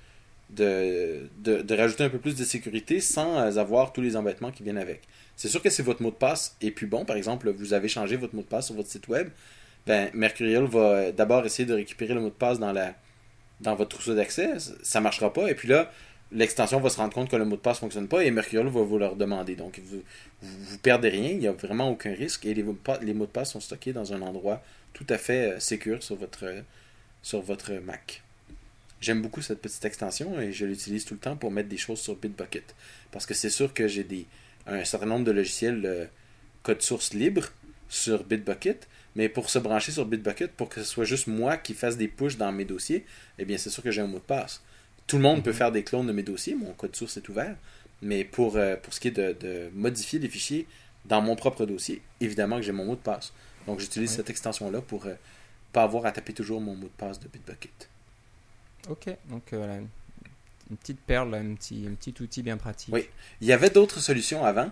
de, 0.51 1.29
de, 1.41 1.75
rajouter 1.75 2.05
un 2.05 2.09
peu 2.09 2.19
plus 2.19 2.35
de 2.35 2.45
sécurité 2.45 3.01
sans 3.01 3.39
euh, 3.39 3.57
avoir 3.59 3.93
tous 3.93 4.01
les 4.01 4.17
embêtements 4.17 4.51
qui 4.51 4.63
viennent 4.63 4.79
avec. 4.79 5.03
C'est 5.37 5.49
sûr 5.49 5.63
que 5.63 5.71
si 5.71 5.83
votre 5.83 6.03
mot 6.03 6.11
de 6.11 6.17
passe 6.17 6.57
est 6.61 6.71
plus 6.71 6.87
bon, 6.87 7.05
par 7.05 7.17
exemple, 7.17 7.51
vous 7.51 7.75
avez 7.75 7.89
changé 7.89 8.17
votre 8.17 8.35
mot 8.35 8.43
de 8.43 8.47
passe 8.47 8.67
sur 8.67 8.75
votre 8.75 8.89
site 8.89 9.09
web, 9.09 9.29
ben, 9.87 10.11
Mercurial 10.15 10.65
va 10.65 10.79
euh, 10.79 11.13
d'abord 11.13 11.45
essayer 11.45 11.67
de 11.67 11.75
récupérer 11.75 12.15
le 12.15 12.21
mot 12.21 12.29
de 12.29 12.35
passe 12.35 12.59
dans, 12.59 12.73
la, 12.73 12.95
dans 13.61 13.75
votre 13.75 13.91
trousseau 13.91 14.15
d'accès. 14.15 14.55
Ça 14.83 15.01
ne 15.01 15.05
marchera 15.05 15.33
pas. 15.33 15.51
Et 15.51 15.55
puis 15.55 15.69
là, 15.69 15.91
l'extension 16.33 16.81
va 16.81 16.91
se 16.91 16.97
rendre 16.97 17.13
compte 17.13 17.31
que 17.31 17.37
le 17.37 17.45
mot 17.45 17.57
de 17.57 17.61
passe 17.61 17.79
ne 17.79 17.81
fonctionne 17.81 18.09
pas 18.09 18.25
et 18.25 18.31
Mercurial 18.31 18.69
va 18.69 18.83
vous 18.83 18.99
le 18.99 19.07
redemander. 19.07 19.55
Donc, 19.55 19.81
vous, 19.85 20.03
vous 20.43 20.79
perdez 20.79 21.11
rien. 21.11 21.31
Il 21.31 21.39
n'y 21.39 21.47
a 21.47 21.53
vraiment 21.53 21.91
aucun 21.91 22.15
risque. 22.15 22.47
Et 22.47 22.55
les, 22.55 22.63
mots 22.63 22.75
de 22.75 23.31
passe 23.31 23.53
sont 23.53 23.61
stockés 23.61 23.93
dans 23.93 24.13
un 24.13 24.23
endroit 24.23 24.63
tout 24.93 25.07
à 25.09 25.19
fait 25.19 25.53
euh, 25.53 26.01
sur 26.01 26.17
votre, 26.17 26.45
euh, 26.45 26.63
sur 27.23 27.43
votre 27.43 27.73
Mac. 27.75 28.23
J'aime 29.01 29.23
beaucoup 29.23 29.43
cette 29.43 29.61
petite 29.61 29.85
extension 29.85 30.41
et 30.41 30.53
je 30.53 30.67
l'utilise 30.67 31.05
tout 31.05 31.15
le 31.15 31.21
temps 31.21 31.37
pour 31.37 31.51
mettre 31.51 31.69
des 31.69 31.77
choses 31.77 32.01
sur 32.01 32.17
Bitbucket. 32.17 32.75
Parce 33.13 33.27
que 33.27 33.35
c'est 33.35 33.51
sûr 33.51 33.73
que 33.75 33.89
j'ai 33.89 34.05
des 34.05 34.27
un 34.67 34.85
certain 34.85 35.07
nombre 35.07 35.25
de 35.25 35.31
logiciels 35.33 35.83
euh, 35.87 36.05
code 36.63 36.83
source 36.83 37.15
libre 37.15 37.45
sur 37.89 38.23
Bitbucket, 38.25 38.87
mais 39.17 39.29
pour 39.31 39.49
se 39.49 39.59
brancher 39.59 39.93
sur 39.93 40.05
Bitbucket, 40.05 40.53
pour 40.53 40.69
que 40.69 40.83
ce 40.83 40.87
soit 40.87 41.05
juste 41.07 41.27
moi 41.27 41.57
qui 41.57 41.73
fasse 41.75 41.97
des 41.97 42.09
pushes 42.09 42.37
dans 42.37 42.53
mes 42.53 42.67
dossiers, 42.67 43.07
eh 43.39 43.45
bien 43.47 43.57
c'est 43.57 43.71
sûr 43.71 43.83
que 43.83 43.91
j'ai 43.91 44.03
un 44.03 44.07
mot 44.07 44.19
de 44.19 44.23
passe. 44.25 44.63
Tout 45.07 45.17
le 45.17 45.23
monde 45.23 45.43
peut 45.43 45.55
faire 45.55 45.73
des 45.73 45.85
clones 45.85 46.07
de 46.07 46.13
mes 46.13 46.23
dossiers, 46.23 46.55
mon 46.55 46.75
code 46.75 46.95
source 46.95 47.17
est 47.17 47.27
ouvert, 47.31 47.57
mais 48.03 48.25
pour, 48.25 48.57
euh, 48.57 48.77
pour 48.77 48.93
ce 48.93 49.01
qui 49.01 49.09
est 49.09 49.13
de, 49.13 49.33
de 49.41 49.71
modifier 49.73 50.19
des 50.19 50.29
fichiers 50.29 50.67
dans 51.07 51.23
mon 51.23 51.35
propre 51.35 51.65
dossier, 51.65 52.03
évidemment 52.21 52.57
que 52.57 52.63
j'ai 52.63 52.73
mon 52.73 52.85
mot 52.85 52.95
de 52.97 53.01
passe. 53.01 53.33
Donc 53.67 53.81
j'utilise 53.81 54.11
Oui. 54.11 54.17
cette 54.17 54.29
extension-là 54.29 54.83
pour 54.83 55.07
euh, 55.07 55.15
pas 55.73 55.85
avoir 55.85 56.05
à 56.05 56.13
taper 56.13 56.35
toujours 56.35 56.61
mon 56.61 56.75
mot 56.77 56.89
de 56.89 56.93
passe 56.99 57.19
de 57.21 57.29
Bitbucket. 57.29 57.89
Ok, 58.89 59.07
donc 59.29 59.43
euh, 59.53 59.57
voilà, 59.59 59.77
une- 59.77 59.89
petite 60.77 61.01
perle, 61.01 61.35
un 61.35 61.55
petit, 61.55 61.87
un 61.91 61.95
petit 61.95 62.15
outil 62.23 62.43
bien 62.43 62.57
pratique. 62.59 62.93
Oui. 62.93 63.09
Il 63.41 63.47
y 63.49 63.53
avait 63.53 63.71
d'autres 63.71 64.01
solutions 64.01 64.45
avant. 64.45 64.71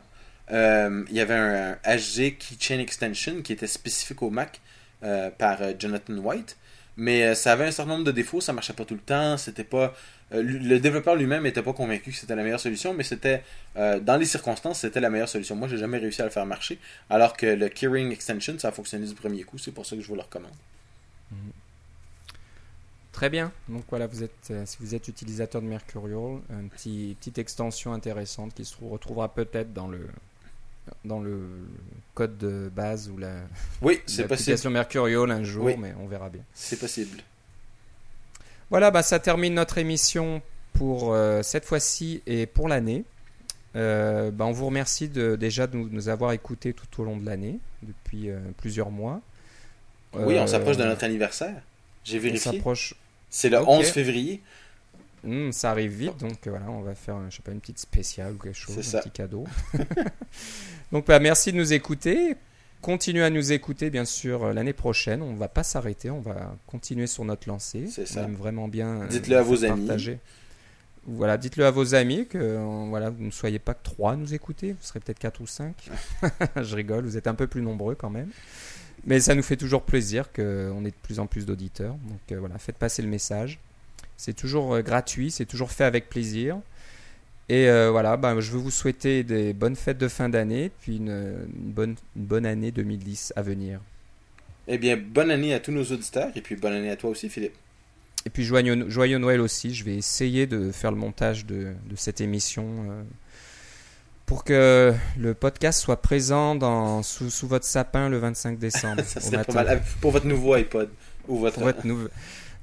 Euh, 0.52 1.04
il 1.08 1.16
y 1.16 1.20
avait 1.20 1.34
un, 1.34 1.72
un 1.84 1.96
HG 1.96 2.36
Keychain 2.38 2.78
Extension 2.78 3.42
qui 3.42 3.52
était 3.52 3.66
spécifique 3.66 4.22
au 4.22 4.30
Mac 4.30 4.60
euh, 5.02 5.30
par 5.30 5.60
euh, 5.62 5.72
Jonathan 5.78 6.14
White. 6.18 6.56
Mais 6.98 7.34
ça 7.34 7.52
avait 7.52 7.66
un 7.66 7.70
certain 7.70 7.92
nombre 7.92 8.04
de 8.04 8.12
défauts, 8.12 8.40
ça 8.40 8.54
marchait 8.54 8.72
pas 8.72 8.86
tout 8.86 8.94
le 8.94 9.00
temps, 9.00 9.36
c'était 9.36 9.64
pas 9.64 9.94
le 10.32 10.78
développeur 10.80 11.14
lui-même 11.14 11.44
n'était 11.44 11.62
pas 11.62 11.72
convaincu 11.74 12.10
que 12.10 12.16
c'était 12.16 12.34
la 12.34 12.42
meilleure 12.42 12.58
solution, 12.58 12.94
mais 12.94 13.04
c'était 13.04 13.44
euh, 13.76 14.00
dans 14.00 14.16
les 14.16 14.24
circonstances, 14.24 14.80
c'était 14.80 14.98
la 14.98 15.08
meilleure 15.10 15.28
solution. 15.28 15.54
Moi, 15.56 15.68
j'ai 15.68 15.76
jamais 15.76 15.98
réussi 15.98 16.20
à 16.22 16.24
le 16.24 16.30
faire 16.30 16.46
marcher, 16.46 16.78
alors 17.10 17.36
que 17.36 17.46
le 17.46 17.68
Keyring 17.68 18.10
Extension, 18.12 18.58
ça 18.58 18.68
a 18.68 18.72
fonctionné 18.72 19.06
du 19.06 19.14
premier 19.14 19.44
coup, 19.44 19.56
c'est 19.58 19.70
pour 19.72 19.84
ça 19.86 19.94
que 19.94 20.00
je 20.02 20.08
vous 20.08 20.14
le 20.16 20.22
recommande. 20.22 20.50
Très 23.16 23.30
bien. 23.30 23.50
Donc 23.70 23.82
voilà, 23.88 24.06
vous 24.06 24.22
êtes, 24.22 24.50
euh, 24.50 24.62
si 24.66 24.76
vous 24.78 24.94
êtes 24.94 25.08
utilisateur 25.08 25.62
de 25.62 25.66
Mercurial, 25.66 26.38
une 26.50 26.68
petit, 26.68 27.16
petite 27.18 27.38
extension 27.38 27.94
intéressante 27.94 28.52
qui 28.52 28.64
se 28.66 28.74
trou- 28.74 28.90
retrouvera 28.90 29.32
peut-être 29.32 29.72
dans 29.72 29.88
le 29.88 30.06
dans 31.04 31.18
le 31.20 31.40
code 32.14 32.36
de 32.38 32.70
base 32.76 33.08
ou 33.08 33.16
la 33.16 33.32
Oui, 33.82 33.94
c'est 34.06 34.22
possible. 34.28 34.28
l'application 34.28 34.70
Mercurial 34.70 35.30
un 35.30 35.42
jour, 35.44 35.64
Oui. 35.64 35.76
mais 35.78 35.94
on 35.98 36.06
verra 36.06 36.28
bien. 36.28 36.42
C'est 36.54 36.78
possible. 36.78 37.18
Voilà, 38.70 38.90
bah, 38.90 39.02
ça 39.02 39.18
termine 39.18 39.54
notre 39.54 39.78
émission 39.78 40.42
pour 40.74 41.12
euh, 41.14 41.42
cette 41.42 41.64
fois-ci 41.64 42.22
et 42.26 42.44
pour 42.46 42.68
l'année. 42.68 43.04
Euh, 43.76 44.30
bah, 44.30 44.44
on 44.44 44.52
vous 44.52 44.66
remercie 44.66 45.08
de, 45.08 45.36
déjà 45.36 45.66
de 45.66 45.76
nous, 45.76 45.88
nous 45.88 46.08
avoir 46.10 46.32
écoutés 46.32 46.72
tout 46.74 47.00
au 47.00 47.04
long 47.04 47.16
de 47.16 47.24
l'année, 47.24 47.58
depuis 47.82 48.28
euh, 48.30 48.38
plusieurs 48.58 48.90
mois. 48.90 49.20
Oui, 50.12 50.38
on 50.38 50.46
s'approche 50.46 50.76
de 50.76 50.84
notre 50.84 51.02
anniversaire. 51.04 51.62
J'ai 52.04 52.18
on 52.18 52.22
vérifié. 52.22 52.52
s'approche. 52.52 52.94
C'est 53.30 53.48
le 53.48 53.58
Ok. 53.58 53.68
11 53.68 53.86
février. 53.86 54.42
Hmm, 55.24 55.50
ça 55.50 55.70
arrive 55.72 55.92
vite, 55.92 56.16
donc 56.18 56.46
euh, 56.46 56.50
voilà, 56.50 56.70
on 56.70 56.82
va 56.82 56.94
faire, 56.94 57.16
je 57.30 57.36
sais 57.36 57.42
pas, 57.42 57.50
une 57.52 57.60
petite 57.60 57.78
spéciale 57.80 58.34
ou 58.34 58.38
quelque 58.38 58.54
chose, 58.56 58.78
un 58.78 58.82
ça. 58.82 59.00
petit 59.00 59.10
cadeau. 59.10 59.44
donc 60.92 61.06
bah, 61.06 61.18
merci 61.18 61.52
de 61.52 61.56
nous 61.56 61.72
écouter. 61.72 62.36
Continuez 62.82 63.24
à 63.24 63.30
nous 63.30 63.50
écouter, 63.52 63.90
bien 63.90 64.04
sûr, 64.04 64.44
euh, 64.44 64.52
l'année 64.52 64.74
prochaine. 64.74 65.22
On 65.22 65.34
va 65.34 65.48
pas 65.48 65.64
s'arrêter, 65.64 66.10
on 66.10 66.20
va 66.20 66.54
continuer 66.66 67.06
sur 67.08 67.24
notre 67.24 67.48
lancée. 67.48 67.86
C'est 67.90 68.02
On 68.02 68.06
ça. 68.06 68.22
aime 68.22 68.34
vraiment 68.36 68.68
bien. 68.68 69.02
euh, 69.02 69.06
Dites-le 69.08 69.36
à 69.36 69.42
vos 69.42 69.56
faire 69.56 69.72
amis. 69.72 69.86
partager. 69.86 70.18
Voilà, 71.08 71.38
dites-le 71.38 71.64
à 71.64 71.70
vos 71.70 71.94
amis 71.94 72.26
que 72.26 72.36
euh, 72.38 72.86
voilà, 72.88 73.10
vous 73.10 73.22
ne 73.24 73.30
soyez 73.30 73.58
pas 73.58 73.74
que 73.74 73.82
trois 73.82 74.12
à 74.12 74.16
nous 74.16 74.34
écouter, 74.34 74.72
vous 74.72 74.78
serez 74.82 75.00
peut-être 75.00 75.18
quatre 75.18 75.40
ou 75.40 75.46
cinq. 75.46 75.74
je 76.60 76.76
rigole, 76.76 77.04
vous 77.04 77.16
êtes 77.16 77.26
un 77.28 77.34
peu 77.34 77.46
plus 77.46 77.62
nombreux 77.62 77.94
quand 77.94 78.10
même. 78.10 78.28
Mais 79.04 79.20
ça 79.20 79.34
nous 79.34 79.42
fait 79.42 79.56
toujours 79.56 79.82
plaisir 79.82 80.32
qu'on 80.32 80.84
ait 80.84 80.90
de 80.90 81.02
plus 81.02 81.20
en 81.20 81.26
plus 81.26 81.46
d'auditeurs. 81.46 81.94
Donc 82.08 82.20
euh, 82.32 82.40
voilà, 82.40 82.58
faites 82.58 82.76
passer 82.76 83.02
le 83.02 83.08
message. 83.08 83.58
C'est 84.16 84.34
toujours 84.34 84.74
euh, 84.74 84.82
gratuit, 84.82 85.30
c'est 85.30 85.44
toujours 85.44 85.70
fait 85.70 85.84
avec 85.84 86.08
plaisir. 86.08 86.58
Et 87.48 87.68
euh, 87.68 87.90
voilà, 87.90 88.16
ben, 88.16 88.40
je 88.40 88.50
veux 88.50 88.58
vous 88.58 88.72
souhaiter 88.72 89.22
des 89.22 89.52
bonnes 89.52 89.76
fêtes 89.76 89.98
de 89.98 90.08
fin 90.08 90.28
d'année, 90.28 90.72
puis 90.80 90.96
une, 90.96 91.10
une 91.10 91.72
bonne, 91.72 91.94
une 92.16 92.24
bonne 92.24 92.46
année 92.46 92.72
2010 92.72 93.34
à 93.36 93.42
venir. 93.42 93.80
Eh 94.66 94.78
bien, 94.78 94.96
bonne 94.96 95.30
année 95.30 95.54
à 95.54 95.60
tous 95.60 95.70
nos 95.70 95.84
auditeurs 95.84 96.30
et 96.34 96.40
puis 96.40 96.56
bonne 96.56 96.72
année 96.72 96.90
à 96.90 96.96
toi 96.96 97.10
aussi, 97.10 97.28
Philippe. 97.28 97.54
Et 98.26 98.30
puis 98.30 98.42
joyeux, 98.42 98.90
joyeux 98.90 99.18
Noël 99.18 99.40
aussi. 99.40 99.72
Je 99.72 99.84
vais 99.84 99.94
essayer 99.94 100.48
de 100.48 100.72
faire 100.72 100.90
le 100.90 100.96
montage 100.96 101.46
de, 101.46 101.72
de 101.88 101.96
cette 101.96 102.20
émission 102.20 102.66
euh, 102.90 103.02
pour 104.26 104.44
que 104.44 104.92
le 105.18 105.34
podcast 105.34 105.80
soit 105.80 106.02
présent 106.02 106.54
dans, 106.56 107.02
sous, 107.02 107.30
sous 107.30 107.46
votre 107.46 107.64
sapin 107.64 108.08
le 108.08 108.18
25 108.18 108.58
décembre. 108.58 109.02
Ça 109.06 109.20
serait 109.20 109.44
pas 109.44 109.64
mal. 109.64 109.82
Pour 110.00 110.10
votre 110.10 110.26
nouveau 110.26 110.54
iPod 110.54 110.90
ou 111.28 111.38
votre. 111.38 111.54
Pour 111.54 111.64
votre 111.64 111.86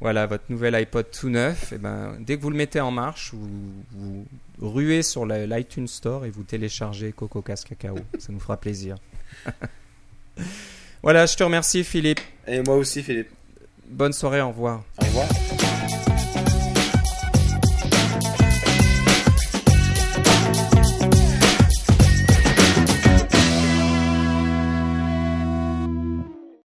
voilà, 0.01 0.25
votre 0.25 0.43
nouvel 0.49 0.75
iPod 0.75 1.05
tout 1.11 1.29
neuf. 1.29 1.71
Et 1.71 1.77
ben, 1.77 2.17
dès 2.19 2.35
que 2.35 2.41
vous 2.41 2.49
le 2.49 2.57
mettez 2.57 2.81
en 2.81 2.91
marche, 2.91 3.31
vous, 3.33 3.47
vous 3.91 4.25
ruez 4.59 5.01
sur 5.01 5.25
l'iTunes 5.25 5.87
Store 5.87 6.25
et 6.25 6.29
vous 6.29 6.43
téléchargez 6.43 7.13
Coco 7.13 7.41
Casse 7.41 7.63
Cacao. 7.63 7.95
Ça 8.19 8.33
nous 8.33 8.41
fera 8.41 8.57
plaisir. 8.57 8.97
voilà, 11.03 11.25
je 11.25 11.37
te 11.37 11.43
remercie 11.43 11.85
Philippe. 11.85 12.19
Et 12.47 12.61
moi 12.61 12.75
aussi, 12.75 13.01
Philippe. 13.01 13.29
Bonne 13.87 14.13
soirée, 14.13 14.41
au 14.41 14.49
revoir. 14.49 14.83
Au 15.01 15.05
revoir. 15.05 16.02